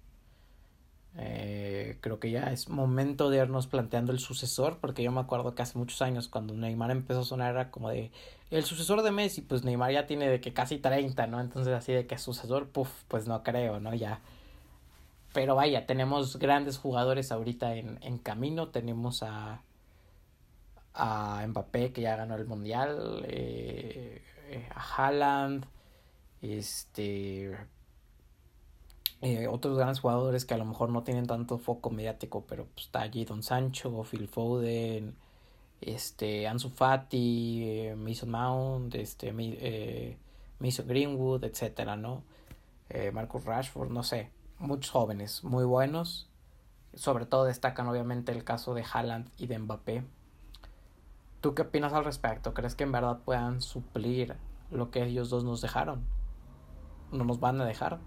Eh, 1.16 1.98
creo 2.00 2.20
que 2.20 2.30
ya 2.30 2.52
es 2.52 2.68
momento 2.68 3.30
de 3.30 3.38
irnos 3.38 3.66
planteando 3.66 4.12
el 4.12 4.18
sucesor, 4.18 4.78
porque 4.80 5.02
yo 5.02 5.10
me 5.12 5.20
acuerdo 5.20 5.54
que 5.54 5.62
hace 5.62 5.78
muchos 5.78 6.00
años 6.02 6.28
cuando 6.28 6.54
Neymar 6.54 6.90
empezó 6.90 7.20
a 7.20 7.24
sonar 7.24 7.54
era 7.54 7.70
como 7.70 7.88
de 7.88 8.12
el 8.50 8.64
sucesor 8.64 9.02
de 9.02 9.10
Messi, 9.10 9.42
pues 9.42 9.64
Neymar 9.64 9.92
ya 9.92 10.06
tiene 10.06 10.28
de 10.28 10.40
que 10.40 10.52
casi 10.52 10.78
30, 10.78 11.26
¿no? 11.26 11.40
Entonces 11.40 11.74
así 11.74 11.92
de 11.92 12.06
que 12.06 12.18
sucesor, 12.18 12.68
puff, 12.68 12.90
pues 13.08 13.26
no 13.26 13.42
creo, 13.42 13.80
¿no? 13.80 13.94
Ya. 13.94 14.20
Pero 15.34 15.54
vaya, 15.54 15.86
tenemos 15.86 16.38
grandes 16.38 16.78
jugadores 16.78 17.32
ahorita 17.32 17.74
en, 17.74 17.98
en 18.02 18.18
camino, 18.18 18.68
tenemos 18.68 19.22
a 19.22 19.62
a 20.98 21.46
Mbappé 21.46 21.92
que 21.92 22.02
ya 22.02 22.16
ganó 22.16 22.34
el 22.34 22.46
mundial, 22.46 23.24
eh, 23.28 24.22
eh, 24.48 24.68
a 24.74 25.06
Haaland, 25.06 25.64
este 26.42 27.56
eh, 29.20 29.48
otros 29.48 29.76
grandes 29.76 30.00
jugadores 30.00 30.44
que 30.44 30.54
a 30.54 30.58
lo 30.58 30.64
mejor 30.64 30.90
no 30.90 31.02
tienen 31.02 31.26
tanto 31.26 31.58
foco 31.58 31.90
mediático, 31.90 32.44
pero 32.46 32.66
pues, 32.66 32.86
está 32.86 33.00
allí 33.00 33.24
Don 33.24 33.42
Sancho, 33.42 34.04
Phil 34.04 34.28
Foden, 34.28 35.16
este, 35.80 36.46
Ansu 36.46 36.70
Fati, 36.70 37.62
eh, 37.64 37.96
Mason 37.96 38.30
Mount, 38.30 38.94
este, 38.94 39.34
eh, 39.36 40.16
Mason 40.60 40.86
Greenwood, 40.86 41.44
etcétera, 41.44 41.96
¿no? 41.96 42.22
Eh, 42.90 43.10
Marcus 43.12 43.44
Rashford, 43.44 43.90
no 43.90 44.02
sé, 44.02 44.30
muchos 44.58 44.90
jóvenes 44.90 45.44
muy 45.44 45.64
buenos. 45.64 46.28
Sobre 46.94 47.26
todo 47.26 47.44
destacan 47.44 47.86
obviamente 47.86 48.32
el 48.32 48.44
caso 48.44 48.74
de 48.74 48.84
Haaland 48.90 49.30
y 49.36 49.46
de 49.46 49.58
Mbappé. 49.58 50.04
¿Tú 51.40 51.54
qué 51.54 51.62
opinas 51.62 51.92
al 51.92 52.04
respecto? 52.04 52.54
¿Crees 52.54 52.74
que 52.74 52.84
en 52.84 52.92
verdad 52.92 53.20
puedan 53.24 53.60
suplir 53.60 54.36
lo 54.70 54.90
que 54.90 55.04
ellos 55.04 55.30
dos 55.30 55.44
nos 55.44 55.60
dejaron? 55.60 56.17
¿No 57.12 57.24
nos 57.24 57.40
van 57.40 57.60
a 57.60 57.66
dejar? 57.66 57.98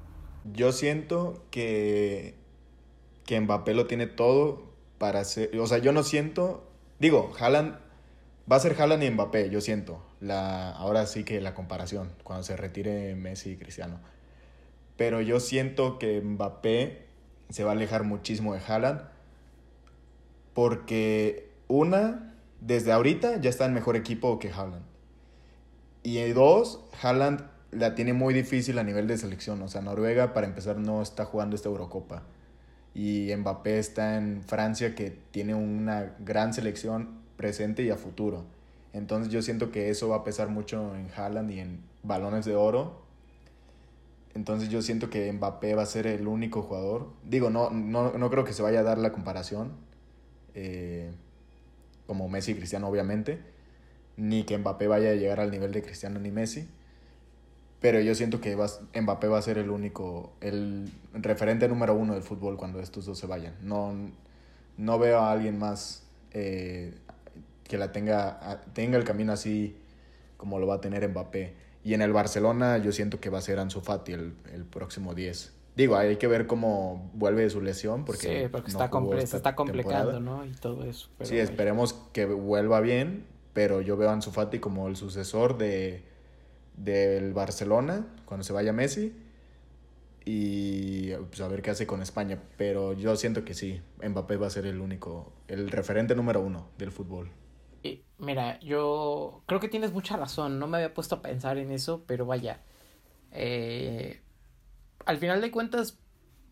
Yo 0.53 0.71
siento 0.71 1.43
que, 1.51 2.35
que 3.25 3.39
Mbappé 3.39 3.73
lo 3.73 3.87
tiene 3.87 4.07
todo 4.07 4.63
para 4.97 5.23
ser... 5.23 5.57
O 5.59 5.67
sea, 5.67 5.79
yo 5.79 5.91
no 5.91 6.03
siento... 6.03 6.67
Digo, 6.99 7.31
Haaland... 7.39 7.77
Va 8.51 8.55
a 8.57 8.59
ser 8.59 8.79
Haaland 8.79 9.03
y 9.03 9.11
Mbappé, 9.11 9.49
yo 9.49 9.61
siento. 9.61 10.03
La, 10.19 10.71
ahora 10.71 11.05
sí 11.05 11.23
que 11.23 11.39
la 11.41 11.53
comparación, 11.53 12.11
cuando 12.23 12.43
se 12.43 12.57
retire 12.57 13.15
Messi 13.15 13.51
y 13.51 13.57
Cristiano. 13.57 13.99
Pero 14.97 15.21
yo 15.21 15.39
siento 15.39 15.99
que 15.99 16.21
Mbappé 16.21 17.05
se 17.49 17.63
va 17.63 17.71
a 17.71 17.73
alejar 17.73 18.03
muchísimo 18.03 18.53
de 18.53 18.59
Haaland. 18.59 19.01
Porque 20.53 21.49
una, 21.67 22.35
desde 22.59 22.91
ahorita 22.91 23.39
ya 23.39 23.49
está 23.49 23.65
en 23.65 23.73
mejor 23.73 23.95
equipo 23.95 24.37
que 24.39 24.51
Haaland. 24.51 24.85
Y 26.03 26.19
dos, 26.31 26.83
Haaland 27.01 27.50
la 27.71 27.95
tiene 27.95 28.13
muy 28.13 28.33
difícil 28.33 28.77
a 28.79 28.83
nivel 28.83 29.07
de 29.07 29.17
selección. 29.17 29.61
O 29.61 29.67
sea, 29.67 29.81
Noruega, 29.81 30.33
para 30.33 30.47
empezar, 30.47 30.77
no 30.77 31.01
está 31.01 31.25
jugando 31.25 31.55
esta 31.55 31.69
Eurocopa. 31.69 32.23
Y 32.93 33.33
Mbappé 33.35 33.79
está 33.79 34.17
en 34.17 34.43
Francia, 34.43 34.95
que 34.95 35.11
tiene 35.31 35.55
una 35.55 36.15
gran 36.19 36.53
selección 36.53 37.21
presente 37.37 37.83
y 37.83 37.89
a 37.89 37.95
futuro. 37.95 38.45
Entonces 38.93 39.31
yo 39.31 39.41
siento 39.41 39.71
que 39.71 39.89
eso 39.89 40.09
va 40.09 40.17
a 40.17 40.23
pesar 40.25 40.49
mucho 40.49 40.95
en 40.95 41.07
Haaland 41.15 41.49
y 41.51 41.59
en 41.59 41.79
balones 42.03 42.43
de 42.43 42.55
oro. 42.55 43.01
Entonces 44.33 44.69
yo 44.69 44.81
siento 44.81 45.09
que 45.09 45.31
Mbappé 45.31 45.75
va 45.75 45.83
a 45.83 45.85
ser 45.85 46.07
el 46.07 46.27
único 46.27 46.61
jugador. 46.61 47.07
Digo, 47.23 47.49
no, 47.49 47.69
no, 47.69 48.11
no 48.17 48.29
creo 48.29 48.43
que 48.43 48.53
se 48.53 48.61
vaya 48.61 48.81
a 48.81 48.83
dar 48.83 48.97
la 48.97 49.13
comparación. 49.13 49.71
Eh, 50.53 51.11
como 52.05 52.27
Messi 52.27 52.51
y 52.51 52.55
Cristiano, 52.55 52.89
obviamente. 52.89 53.39
Ni 54.17 54.43
que 54.43 54.57
Mbappé 54.57 54.87
vaya 54.87 55.11
a 55.11 55.15
llegar 55.15 55.39
al 55.39 55.51
nivel 55.51 55.71
de 55.71 55.81
Cristiano 55.81 56.19
ni 56.19 56.31
Messi 56.31 56.67
pero 57.81 57.99
yo 57.99 58.13
siento 58.13 58.39
que 58.39 58.55
Mbappé 58.55 59.27
va 59.27 59.39
a 59.39 59.41
ser 59.41 59.57
el 59.57 59.71
único, 59.71 60.33
el 60.39 60.89
referente 61.13 61.67
número 61.67 61.95
uno 61.95 62.13
del 62.13 62.21
fútbol 62.21 62.55
cuando 62.55 62.79
estos 62.79 63.07
dos 63.07 63.17
se 63.17 63.25
vayan. 63.25 63.55
No, 63.63 63.93
no 64.77 64.99
veo 64.99 65.19
a 65.19 65.31
alguien 65.31 65.57
más 65.57 66.03
eh, 66.31 66.93
que 67.63 67.79
la 67.79 67.91
tenga, 67.91 68.61
tenga 68.73 68.99
el 68.99 69.03
camino 69.03 69.33
así 69.33 69.75
como 70.37 70.59
lo 70.59 70.67
va 70.67 70.75
a 70.75 70.81
tener 70.81 71.09
Mbappé. 71.09 71.55
Y 71.83 71.95
en 71.95 72.03
el 72.03 72.13
Barcelona 72.13 72.77
yo 72.77 72.91
siento 72.91 73.19
que 73.19 73.31
va 73.31 73.39
a 73.39 73.41
ser 73.41 73.57
Ansu 73.57 73.81
Fati 73.81 74.13
el, 74.13 74.35
el 74.53 74.63
próximo 74.63 75.15
10. 75.15 75.51
Digo, 75.75 75.95
hay 75.95 76.17
que 76.17 76.27
ver 76.27 76.45
cómo 76.45 77.09
vuelve 77.15 77.41
de 77.41 77.49
su 77.49 77.61
lesión 77.61 78.05
porque, 78.05 78.43
sí, 78.43 78.49
porque 78.51 78.69
está 78.69 78.91
se 79.25 79.37
está 79.37 79.55
complicando, 79.55 80.19
¿no? 80.19 80.45
Y 80.45 80.51
todo 80.51 80.83
eso. 80.83 81.09
sí, 81.21 81.39
esperemos 81.39 81.93
que 82.13 82.25
vuelva 82.25 82.79
bien, 82.79 83.25
pero 83.53 83.81
yo 83.81 83.97
veo 83.97 84.09
a 84.11 84.13
Ansu 84.13 84.29
Fati 84.29 84.59
como 84.59 84.87
el 84.87 84.95
sucesor 84.95 85.57
de 85.57 86.10
del 86.75 87.33
Barcelona 87.33 88.07
cuando 88.25 88.43
se 88.43 88.53
vaya 88.53 88.73
Messi 88.73 89.13
y 90.25 91.13
pues, 91.13 91.41
a 91.41 91.47
ver 91.47 91.61
qué 91.61 91.71
hace 91.71 91.87
con 91.87 92.01
España. 92.01 92.41
Pero 92.57 92.93
yo 92.93 93.15
siento 93.15 93.43
que 93.43 93.53
sí, 93.53 93.81
Mbappé 94.03 94.37
va 94.37 94.47
a 94.47 94.51
ser 94.51 94.65
el 94.65 94.81
único, 94.81 95.33
el 95.47 95.69
referente 95.69 96.15
número 96.15 96.41
uno 96.41 96.67
del 96.77 96.91
fútbol. 96.91 97.31
Mira, 98.21 98.59
yo 98.59 99.41
creo 99.47 99.59
que 99.59 99.67
tienes 99.67 99.93
mucha 99.93 100.15
razón, 100.15 100.59
no 100.59 100.67
me 100.67 100.77
había 100.77 100.93
puesto 100.93 101.15
a 101.15 101.21
pensar 101.23 101.57
en 101.57 101.71
eso, 101.71 102.03
pero 102.05 102.27
vaya. 102.27 102.61
Eh, 103.31 104.21
al 105.07 105.17
final 105.17 105.41
de 105.41 105.49
cuentas, 105.49 105.97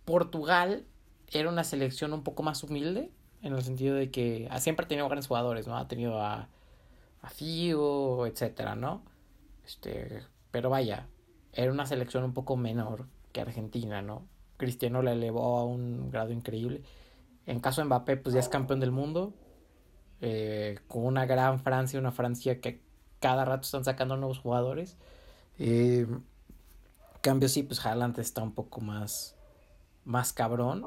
Portugal 0.03 0.87
era 1.27 1.47
una 1.47 1.63
selección 1.63 2.11
un 2.11 2.23
poco 2.23 2.41
más 2.41 2.63
humilde, 2.63 3.11
en 3.43 3.53
el 3.53 3.61
sentido 3.61 3.93
de 3.93 4.09
que 4.09 4.49
siempre 4.57 4.85
ha 4.85 4.87
tenido 4.87 5.05
grandes 5.07 5.27
jugadores, 5.27 5.67
¿no? 5.67 5.77
Ha 5.77 5.87
tenido 5.87 6.19
a, 6.19 6.49
a 7.21 7.29
Figo, 7.29 8.25
etcétera, 8.25 8.73
¿no? 8.73 9.03
Este, 9.69 10.23
pero 10.49 10.71
vaya, 10.71 11.05
era 11.53 11.71
una 11.71 11.85
selección 11.85 12.23
un 12.23 12.33
poco 12.33 12.57
menor 12.57 13.05
que 13.31 13.39
Argentina, 13.39 14.01
¿no? 14.01 14.25
Cristiano 14.57 15.03
la 15.03 15.11
elevó 15.11 15.59
a 15.59 15.63
un 15.63 16.09
grado 16.09 16.31
increíble. 16.31 16.81
En 17.45 17.59
caso 17.59 17.81
de 17.81 17.85
Mbappé, 17.85 18.17
pues 18.17 18.33
ya 18.33 18.39
es 18.39 18.49
campeón 18.49 18.79
del 18.79 18.89
mundo. 18.89 19.31
Eh, 20.21 20.79
con 20.87 21.05
una 21.05 21.27
gran 21.27 21.59
Francia, 21.59 21.99
una 21.99 22.11
Francia 22.11 22.59
que 22.59 22.81
cada 23.19 23.45
rato 23.45 23.61
están 23.61 23.85
sacando 23.85 24.17
nuevos 24.17 24.39
jugadores. 24.39 24.97
Eh, 25.59 26.07
cambio 27.21 27.47
sí, 27.47 27.61
pues 27.61 27.85
Haaland 27.85 28.17
está 28.17 28.41
un 28.41 28.53
poco 28.53 28.81
más, 28.81 29.35
más 30.03 30.33
cabrón. 30.33 30.83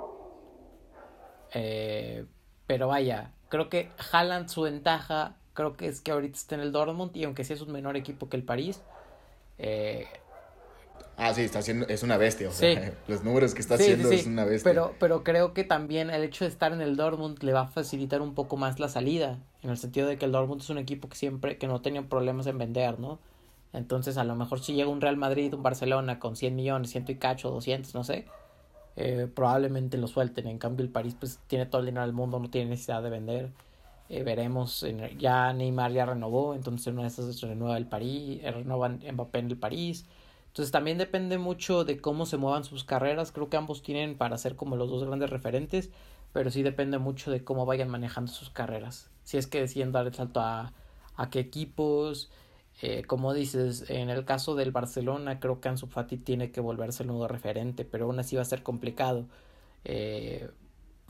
Eh, 1.55 2.27
pero 2.67 2.89
vaya, 2.89 3.31
creo 3.49 3.69
que 3.69 3.93
Haaland 4.11 4.49
su 4.49 4.63
ventaja, 4.63 5.37
creo 5.55 5.77
que 5.77 5.89
es 5.89 6.01
que 6.01 6.13
ahorita 6.13 6.37
está 6.37 6.55
en 6.55 6.63
el 6.63 6.73
Dortmund 6.73 7.17
y 7.17 7.25
aunque 7.25 7.45
sea 7.45 7.57
es 7.57 7.63
un 7.63 7.73
menor 7.73 7.97
equipo 7.97 8.29
que 8.29 8.37
el 8.37 8.43
París, 8.43 8.81
eh, 9.59 10.07
Ah, 11.17 11.35
sí, 11.35 11.43
está 11.43 11.59
haciendo, 11.59 11.87
es 11.89 12.03
una 12.03 12.17
bestia, 12.17 12.49
o 12.49 12.53
sea, 12.53 12.95
los 13.09 13.23
números 13.23 13.55
que 13.55 13.61
está 13.61 13.75
haciendo 13.75 14.11
es 14.11 14.27
una 14.27 14.45
bestia. 14.45 14.71
Pero, 14.71 14.95
pero 14.99 15.23
creo 15.23 15.53
que 15.53 15.63
también 15.63 16.11
el 16.11 16.25
hecho 16.25 16.45
de 16.45 16.51
estar 16.51 16.73
en 16.73 16.81
el 16.81 16.97
Dortmund 16.97 17.43
le 17.43 17.53
va 17.53 17.63
a 17.63 17.67
facilitar 17.69 18.23
un 18.23 18.35
poco 18.35 18.57
más 18.57 18.81
la 18.81 18.89
salida, 18.89 19.39
en 19.63 19.71
el 19.71 19.77
sentido 19.77 20.09
de 20.09 20.17
que 20.17 20.25
el 20.25 20.33
Dortmund 20.33 20.63
es 20.63 20.71
un 20.71 20.79
equipo 20.79 21.09
que 21.09 21.17
siempre, 21.17 21.59
que 21.59 21.67
no 21.67 21.81
tenía 21.83 22.03
problemas 22.03 22.47
en 22.47 22.59
vender, 22.59 22.99
¿no? 22.99 23.19
Entonces, 23.73 24.17
a 24.17 24.25
lo 24.25 24.35
mejor 24.35 24.61
si 24.61 24.75
llega 24.75 24.89
un 24.89 25.01
Real 25.01 25.17
Madrid, 25.17 25.55
un 25.55 25.63
Barcelona 25.63 26.19
con 26.19 26.35
100 26.37 26.57
millones, 26.57 26.91
ciento 26.91 27.13
y 27.13 27.17
cacho, 27.17 27.51
200, 27.51 27.95
no 27.95 28.05
sé, 28.05 28.27
eh, 28.97 29.29
probablemente 29.33 29.99
lo 29.99 30.09
suelten. 30.09 30.47
En 30.47 30.59
cambio, 30.59 30.85
el 30.85 30.91
París, 30.91 31.15
pues, 31.19 31.39
tiene 31.47 31.67
todo 31.67 31.81
el 31.81 31.87
dinero 31.87 32.05
del 32.05 32.15
mundo, 32.15 32.39
no 32.39 32.51
tiene 32.51 32.71
necesidad 32.71 33.03
de 33.03 33.11
vender. 33.11 33.51
Eh, 34.09 34.23
veremos, 34.25 34.85
ya 35.19 35.53
Neymar 35.53 35.93
ya 35.93 36.05
renovó, 36.07 36.55
entonces 36.55 36.89
una 36.93 37.03
de 37.03 37.09
esas 37.09 37.41
renueva 37.41 37.79
el 37.79 37.87
París, 37.87 38.41
eh, 38.43 38.51
renueva 38.51 38.91
Mbappé 38.91 39.39
en 39.39 39.51
el 39.51 39.57
París. 39.59 40.07
Entonces 40.49 40.71
también 40.71 40.99
depende 40.99 41.39
mucho 41.39 41.85
de 41.85 42.01
cómo 42.01 42.27
se 42.27 42.37
muevan 42.37 42.65
sus 42.65 42.85
carreras. 42.85 43.33
Creo 43.33 43.49
que 43.49 43.57
ambos 43.57 43.83
tienen 43.83 44.19
para 44.19 44.37
ser 44.39 44.55
como 44.57 44.77
los 44.77 44.91
dos 44.91 45.05
grandes 45.05 45.31
referentes, 45.31 45.91
pero 46.33 46.51
sí 46.51 46.63
depende 46.63 46.99
mucho 46.99 47.31
de 47.31 47.43
cómo 47.45 47.65
vayan 47.65 47.89
manejando 47.89 48.31
sus 48.31 48.51
carreras. 48.51 49.11
Si 49.25 49.39
es 49.39 49.47
que 49.47 49.61
deciden 49.61 49.93
dar 49.93 50.07
el 50.07 50.15
salto 50.15 50.41
a, 50.41 50.75
a 51.17 51.31
qué 51.31 51.41
equipos. 51.41 52.31
Eh, 52.83 53.05
como 53.05 53.33
dices, 53.35 53.89
en 53.91 54.11
el 54.11 54.25
caso 54.25 54.55
del 54.55 54.73
Barcelona, 54.73 55.41
creo 55.41 55.61
que 55.61 55.69
Ansu 55.69 55.87
Fati 55.87 56.17
tiene 56.19 56.51
que 56.53 56.61
volverse 56.61 57.03
el 57.03 57.09
nuevo 57.09 57.29
referente, 57.29 57.85
pero 57.85 58.07
aún 58.07 58.19
así 58.19 58.37
va 58.37 58.43
a 58.43 58.45
ser 58.47 58.63
complicado. 58.63 59.27
Eh, 59.85 60.51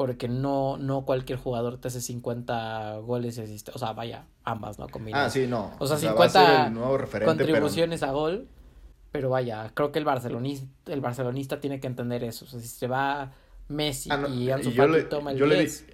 porque 0.03 0.26
no, 0.26 0.78
no 0.78 1.05
cualquier 1.05 1.38
jugador 1.38 1.78
te 1.78 1.86
hace 1.86 2.00
50 2.00 2.96
goles 3.05 3.38
y 3.38 3.70
O 3.72 3.78
sea, 3.78 3.92
vaya, 3.92 4.24
ambas, 4.42 4.80
¿no? 4.80 4.88
Ah, 5.12 5.30
sí, 5.30 5.46
no. 5.46 5.70
O 5.78 5.86
sea, 5.86 5.96
50 5.96 6.72
contribuciones 7.24 8.03
a 8.03 8.11
gol 8.11 8.48
pero 9.12 9.30
vaya, 9.30 9.70
creo 9.74 9.92
que 9.92 10.00
el 10.00 10.05
barcelonista, 10.05 10.66
el 10.90 11.00
barcelonista 11.00 11.61
tiene 11.61 11.78
que 11.78 11.86
entender 11.86 12.24
eso. 12.24 12.46
O 12.46 12.48
sea, 12.48 12.59
si 12.59 12.66
se 12.66 12.88
va 12.88 13.30
Messi 13.68 14.11
ah, 14.11 14.26
y 14.26 14.50
Ansu 14.50 14.72
Fati 14.72 15.05
toma 15.09 15.30
el 15.30 15.38
10, 15.38 15.86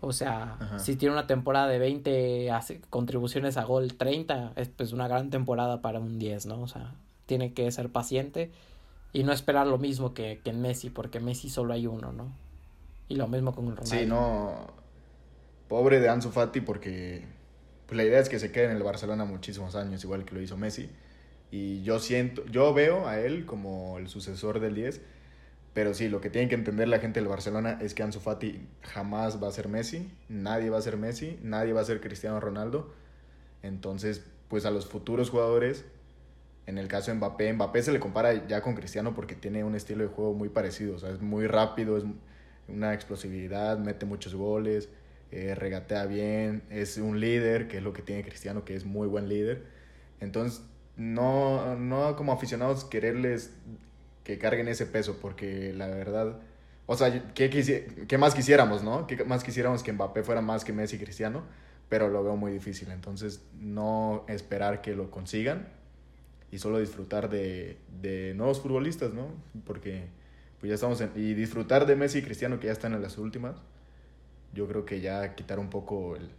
o 0.00 0.12
sea, 0.12 0.58
si 0.78 0.96
tiene 0.96 1.12
una 1.12 1.28
temporada 1.28 1.68
de 1.68 1.78
20 1.78 2.50
contribuciones 2.88 3.56
a 3.56 3.62
gol, 3.62 3.94
30, 3.94 4.54
es 4.56 4.68
pues 4.70 4.92
una 4.92 5.06
gran 5.06 5.30
temporada 5.30 5.80
para 5.82 6.00
un 6.00 6.18
10, 6.18 6.46
¿no? 6.46 6.60
O 6.62 6.66
sea, 6.66 6.94
tiene 7.26 7.52
que 7.52 7.70
ser 7.70 7.90
paciente 7.92 8.50
y 9.12 9.22
no 9.22 9.32
esperar 9.32 9.68
lo 9.68 9.78
mismo 9.78 10.14
que, 10.14 10.40
que 10.42 10.50
en 10.50 10.60
Messi, 10.60 10.90
porque 10.90 11.20
Messi 11.20 11.50
solo 11.50 11.74
hay 11.74 11.86
uno, 11.86 12.10
¿no? 12.12 12.32
Y 13.10 13.16
lo 13.16 13.26
mismo 13.26 13.52
con 13.52 13.66
Ronaldo. 13.66 13.84
Sí, 13.84 14.06
no. 14.06 14.68
Pobre 15.66 15.98
de 15.98 16.08
Ansu 16.08 16.30
Fati 16.30 16.60
porque 16.60 17.24
pues, 17.86 17.96
la 17.96 18.04
idea 18.04 18.20
es 18.20 18.28
que 18.28 18.38
se 18.38 18.52
quede 18.52 18.66
en 18.66 18.70
el 18.70 18.84
Barcelona 18.84 19.24
muchísimos 19.24 19.74
años, 19.74 20.02
igual 20.04 20.24
que 20.24 20.32
lo 20.32 20.40
hizo 20.40 20.56
Messi. 20.56 20.88
Y 21.50 21.82
yo 21.82 21.98
siento, 21.98 22.46
yo 22.46 22.72
veo 22.72 23.08
a 23.08 23.18
él 23.18 23.46
como 23.46 23.98
el 23.98 24.08
sucesor 24.08 24.60
del 24.60 24.76
10, 24.76 25.00
pero 25.74 25.92
sí, 25.92 26.08
lo 26.08 26.20
que 26.20 26.30
tiene 26.30 26.48
que 26.48 26.54
entender 26.54 26.86
la 26.86 27.00
gente 27.00 27.18
del 27.18 27.28
Barcelona 27.28 27.78
es 27.82 27.94
que 27.94 28.04
Ansu 28.04 28.20
Fati 28.20 28.64
jamás 28.82 29.42
va 29.42 29.48
a 29.48 29.52
ser 29.52 29.66
Messi, 29.66 30.08
nadie 30.28 30.70
va 30.70 30.78
a 30.78 30.82
ser 30.82 30.96
Messi, 30.96 31.36
nadie 31.42 31.72
va 31.72 31.80
a 31.80 31.84
ser 31.84 32.00
Cristiano 32.00 32.38
Ronaldo. 32.38 32.94
Entonces, 33.64 34.24
pues 34.46 34.64
a 34.66 34.70
los 34.70 34.86
futuros 34.86 35.30
jugadores, 35.30 35.84
en 36.66 36.78
el 36.78 36.86
caso 36.86 37.10
de 37.10 37.16
Mbappé, 37.16 37.52
Mbappé 37.54 37.82
se 37.82 37.90
le 37.90 37.98
compara 37.98 38.46
ya 38.46 38.62
con 38.62 38.76
Cristiano 38.76 39.16
porque 39.16 39.34
tiene 39.34 39.64
un 39.64 39.74
estilo 39.74 40.04
de 40.04 40.10
juego 40.10 40.32
muy 40.32 40.48
parecido, 40.48 40.94
o 40.94 40.98
sea, 41.00 41.10
es 41.10 41.20
muy 41.20 41.48
rápido, 41.48 41.98
es 41.98 42.04
una 42.74 42.94
explosividad, 42.94 43.78
mete 43.78 44.06
muchos 44.06 44.34
goles, 44.34 44.88
eh, 45.32 45.54
regatea 45.54 46.06
bien, 46.06 46.62
es 46.70 46.96
un 46.96 47.20
líder, 47.20 47.68
que 47.68 47.78
es 47.78 47.82
lo 47.82 47.92
que 47.92 48.02
tiene 48.02 48.24
Cristiano, 48.24 48.64
que 48.64 48.74
es 48.74 48.84
muy 48.84 49.06
buen 49.06 49.28
líder. 49.28 49.62
Entonces, 50.20 50.62
no, 50.96 51.76
no 51.76 52.16
como 52.16 52.32
aficionados 52.32 52.84
quererles 52.84 53.52
que 54.24 54.38
carguen 54.38 54.68
ese 54.68 54.86
peso, 54.86 55.18
porque 55.20 55.72
la 55.72 55.86
verdad, 55.86 56.38
o 56.86 56.96
sea, 56.96 57.32
¿qué, 57.34 57.48
qué 58.08 58.18
más 58.18 58.34
quisiéramos, 58.34 58.82
no? 58.82 59.06
¿Qué 59.06 59.24
más 59.24 59.44
quisiéramos 59.44 59.82
que 59.82 59.92
Mbappé 59.92 60.22
fuera 60.22 60.40
más 60.40 60.64
que 60.64 60.72
Messi 60.72 60.96
y 60.96 60.98
Cristiano? 60.98 61.42
Pero 61.88 62.08
lo 62.08 62.22
veo 62.22 62.36
muy 62.36 62.52
difícil, 62.52 62.90
entonces 62.90 63.42
no 63.58 64.24
esperar 64.28 64.80
que 64.80 64.94
lo 64.94 65.10
consigan 65.10 65.68
y 66.52 66.58
solo 66.58 66.78
disfrutar 66.78 67.30
de, 67.30 67.78
de 68.00 68.34
nuevos 68.34 68.60
futbolistas, 68.60 69.12
¿no? 69.12 69.28
Porque 69.64 70.08
pues 70.60 70.68
ya 70.68 70.74
estamos 70.74 71.00
en, 71.00 71.12
y 71.16 71.34
disfrutar 71.34 71.86
de 71.86 71.96
Messi 71.96 72.18
y 72.18 72.22
Cristiano 72.22 72.60
que 72.60 72.66
ya 72.68 72.72
están 72.72 72.94
en 72.94 73.02
las 73.02 73.18
últimas, 73.18 73.56
yo 74.52 74.68
creo 74.68 74.84
que 74.84 75.00
ya 75.00 75.34
quitar 75.34 75.58
un 75.58 75.70
poco 75.70 76.16
el... 76.16 76.30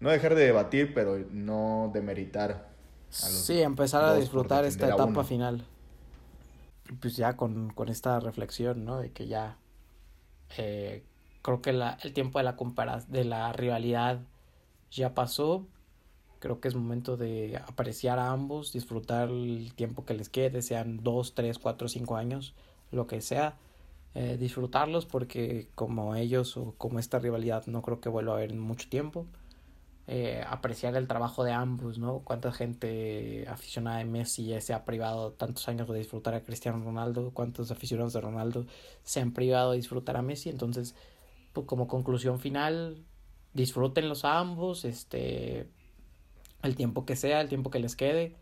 No 0.00 0.10
dejar 0.10 0.34
de 0.34 0.44
debatir, 0.44 0.92
pero 0.92 1.18
no 1.30 1.90
demeritar 1.94 2.74
sí, 3.14 3.60
empezar 3.60 4.04
a 4.04 4.14
disfrutar 4.14 4.64
esta 4.64 4.88
etapa 4.88 5.24
final. 5.24 5.64
Pues 7.00 7.16
ya 7.16 7.36
con, 7.36 7.70
con, 7.70 7.88
esta 7.88 8.20
reflexión, 8.20 8.84
¿no? 8.84 8.98
De 8.98 9.10
que 9.10 9.26
ya 9.26 9.56
eh, 10.58 11.02
creo 11.42 11.62
que 11.62 11.72
la, 11.72 11.98
el 12.02 12.12
tiempo 12.12 12.38
de 12.38 12.44
la 12.44 12.56
de 13.08 13.24
la 13.24 13.52
rivalidad 13.52 14.20
ya 14.90 15.14
pasó. 15.14 15.66
Creo 16.40 16.60
que 16.60 16.68
es 16.68 16.74
momento 16.74 17.16
de 17.16 17.56
apreciar 17.66 18.18
a 18.18 18.30
ambos, 18.30 18.70
disfrutar 18.70 19.30
el 19.30 19.72
tiempo 19.74 20.04
que 20.04 20.12
les 20.12 20.28
quede, 20.28 20.60
sean 20.60 21.02
dos, 21.02 21.34
tres, 21.34 21.58
cuatro, 21.58 21.88
cinco 21.88 22.16
años, 22.16 22.54
lo 22.94 23.06
que 23.06 23.20
sea. 23.20 23.56
Eh, 24.14 24.36
disfrutarlos 24.38 25.06
porque 25.06 25.68
como 25.74 26.14
ellos 26.14 26.56
o 26.56 26.74
como 26.78 27.00
esta 27.00 27.18
rivalidad 27.18 27.66
no 27.66 27.82
creo 27.82 28.00
que 28.00 28.08
vuelva 28.08 28.34
a 28.34 28.36
haber 28.36 28.54
mucho 28.54 28.88
tiempo. 28.88 29.26
Eh, 30.06 30.44
apreciar 30.46 30.96
el 30.96 31.08
trabajo 31.08 31.44
de 31.44 31.52
ambos, 31.52 31.98
¿no? 31.98 32.20
Cuánta 32.20 32.52
gente 32.52 33.46
aficionada 33.48 33.98
de 33.98 34.04
Messi 34.04 34.60
se 34.60 34.74
ha 34.74 34.84
privado 34.84 35.32
tantos 35.32 35.66
años 35.68 35.88
de 35.88 35.98
disfrutar 35.98 36.34
a 36.34 36.42
Cristiano 36.42 36.84
Ronaldo, 36.84 37.30
cuántos 37.32 37.70
aficionados 37.70 38.12
de 38.12 38.20
Ronaldo 38.20 38.66
se 39.02 39.20
han 39.20 39.32
privado 39.32 39.70
de 39.70 39.78
disfrutar 39.78 40.18
a 40.18 40.22
Messi, 40.22 40.50
entonces, 40.50 40.94
pues 41.54 41.66
como 41.66 41.88
conclusión 41.88 42.38
final, 42.38 43.02
disfrútenlos 43.54 44.26
a 44.26 44.38
ambos, 44.38 44.84
este, 44.84 45.68
el 46.62 46.76
tiempo 46.76 47.06
que 47.06 47.16
sea, 47.16 47.40
el 47.40 47.48
tiempo 47.48 47.70
que 47.70 47.78
les 47.78 47.96
quede, 47.96 48.36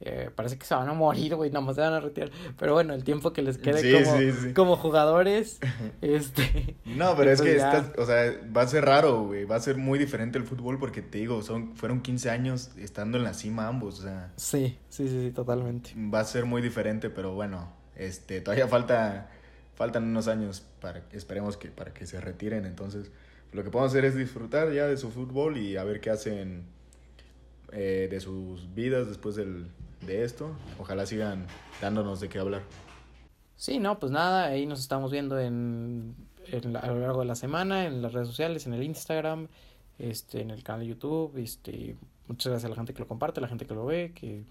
eh, 0.00 0.28
parece 0.34 0.58
que 0.58 0.66
se 0.66 0.74
van 0.74 0.88
a 0.88 0.92
morir, 0.92 1.34
güey, 1.34 1.50
nada 1.50 1.64
más 1.64 1.76
se 1.76 1.80
van 1.80 1.94
a 1.94 2.00
retirar. 2.00 2.30
Pero 2.58 2.74
bueno, 2.74 2.94
el 2.94 3.04
tiempo 3.04 3.32
que 3.32 3.42
les 3.42 3.58
quede 3.58 4.04
como, 4.04 4.54
como 4.54 4.76
jugadores, 4.76 5.60
este... 6.02 6.76
No, 6.84 7.16
pero 7.16 7.30
es 7.30 7.40
pues 7.40 7.62
que, 7.62 8.00
o 8.00 8.04
sea, 8.04 8.32
va 8.54 8.62
a 8.62 8.66
ser 8.66 8.84
raro, 8.84 9.24
güey, 9.24 9.44
va 9.44 9.56
a 9.56 9.60
ser 9.60 9.76
muy 9.76 9.98
diferente 9.98 10.36
el 10.36 10.44
fútbol 10.44 10.78
porque 10.78 11.00
te 11.00 11.18
digo, 11.18 11.42
son, 11.42 11.76
fueron 11.76 12.02
15 12.02 12.30
años 12.30 12.70
estando 12.76 13.18
en 13.18 13.24
la 13.24 13.34
cima 13.34 13.68
ambos, 13.68 14.00
o 14.00 14.02
sea... 14.02 14.32
Sí, 14.36 14.78
sí, 14.88 15.08
sí, 15.08 15.30
totalmente. 15.30 15.92
Va 15.96 16.20
a 16.20 16.24
ser 16.24 16.44
muy 16.44 16.60
diferente, 16.60 17.08
pero 17.08 17.32
bueno, 17.32 17.72
este, 17.96 18.40
todavía 18.40 18.68
falta, 18.68 19.30
faltan 19.74 20.04
unos 20.04 20.28
años 20.28 20.66
para, 20.80 21.02
esperemos 21.12 21.56
que, 21.56 21.68
para 21.68 21.94
que 21.94 22.06
se 22.06 22.20
retiren, 22.20 22.66
entonces 22.66 23.10
lo 23.52 23.62
que 23.62 23.70
podemos 23.70 23.92
hacer 23.92 24.04
es 24.04 24.16
disfrutar 24.16 24.72
ya 24.72 24.86
de 24.86 24.96
su 24.96 25.10
fútbol 25.10 25.56
y 25.56 25.76
a 25.76 25.84
ver 25.84 26.00
qué 26.00 26.10
hacen 26.10 26.64
eh, 27.72 28.08
de 28.10 28.20
sus 28.20 28.74
vidas 28.74 29.06
después 29.06 29.36
del, 29.36 29.68
de 30.06 30.24
esto. 30.24 30.50
Ojalá 30.78 31.06
sigan 31.06 31.46
dándonos 31.80 32.20
de 32.20 32.28
qué 32.28 32.38
hablar. 32.38 32.62
Sí, 33.56 33.78
no, 33.78 33.98
pues 33.98 34.12
nada, 34.12 34.46
ahí 34.46 34.66
nos 34.66 34.80
estamos 34.80 35.12
viendo 35.12 35.38
en, 35.38 36.14
a 36.80 36.86
lo 36.88 37.00
largo 37.00 37.20
de 37.20 37.26
la 37.26 37.34
semana, 37.34 37.86
en 37.86 38.02
las 38.02 38.12
redes 38.12 38.28
sociales, 38.28 38.66
en 38.66 38.74
el 38.74 38.82
Instagram, 38.82 39.48
este, 39.98 40.42
en 40.42 40.50
el 40.50 40.62
canal 40.62 40.80
de 40.80 40.88
YouTube, 40.88 41.36
este, 41.38 41.96
muchas 42.26 42.50
gracias 42.50 42.66
a 42.66 42.68
la 42.70 42.76
gente 42.76 42.92
que 42.92 43.00
lo 43.00 43.08
comparte, 43.08 43.40
a 43.40 43.42
la 43.42 43.48
gente 43.48 43.66
que 43.66 43.74
lo 43.74 43.86
ve, 43.86 44.12
que 44.14 44.44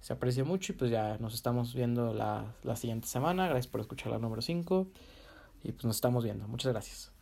se 0.00 0.12
aprecia 0.12 0.44
mucho 0.44 0.72
y 0.72 0.76
pues 0.76 0.90
ya 0.90 1.16
nos 1.18 1.34
estamos 1.34 1.74
viendo 1.74 2.12
la, 2.12 2.54
la 2.62 2.76
siguiente 2.76 3.08
semana, 3.08 3.48
gracias 3.48 3.66
por 3.66 3.80
escuchar 3.80 4.12
la 4.12 4.18
número 4.18 4.42
5 4.42 4.86
y 5.64 5.72
pues 5.72 5.84
nos 5.84 5.96
estamos 5.96 6.22
viendo, 6.22 6.46
muchas 6.46 6.72
gracias. 6.72 7.17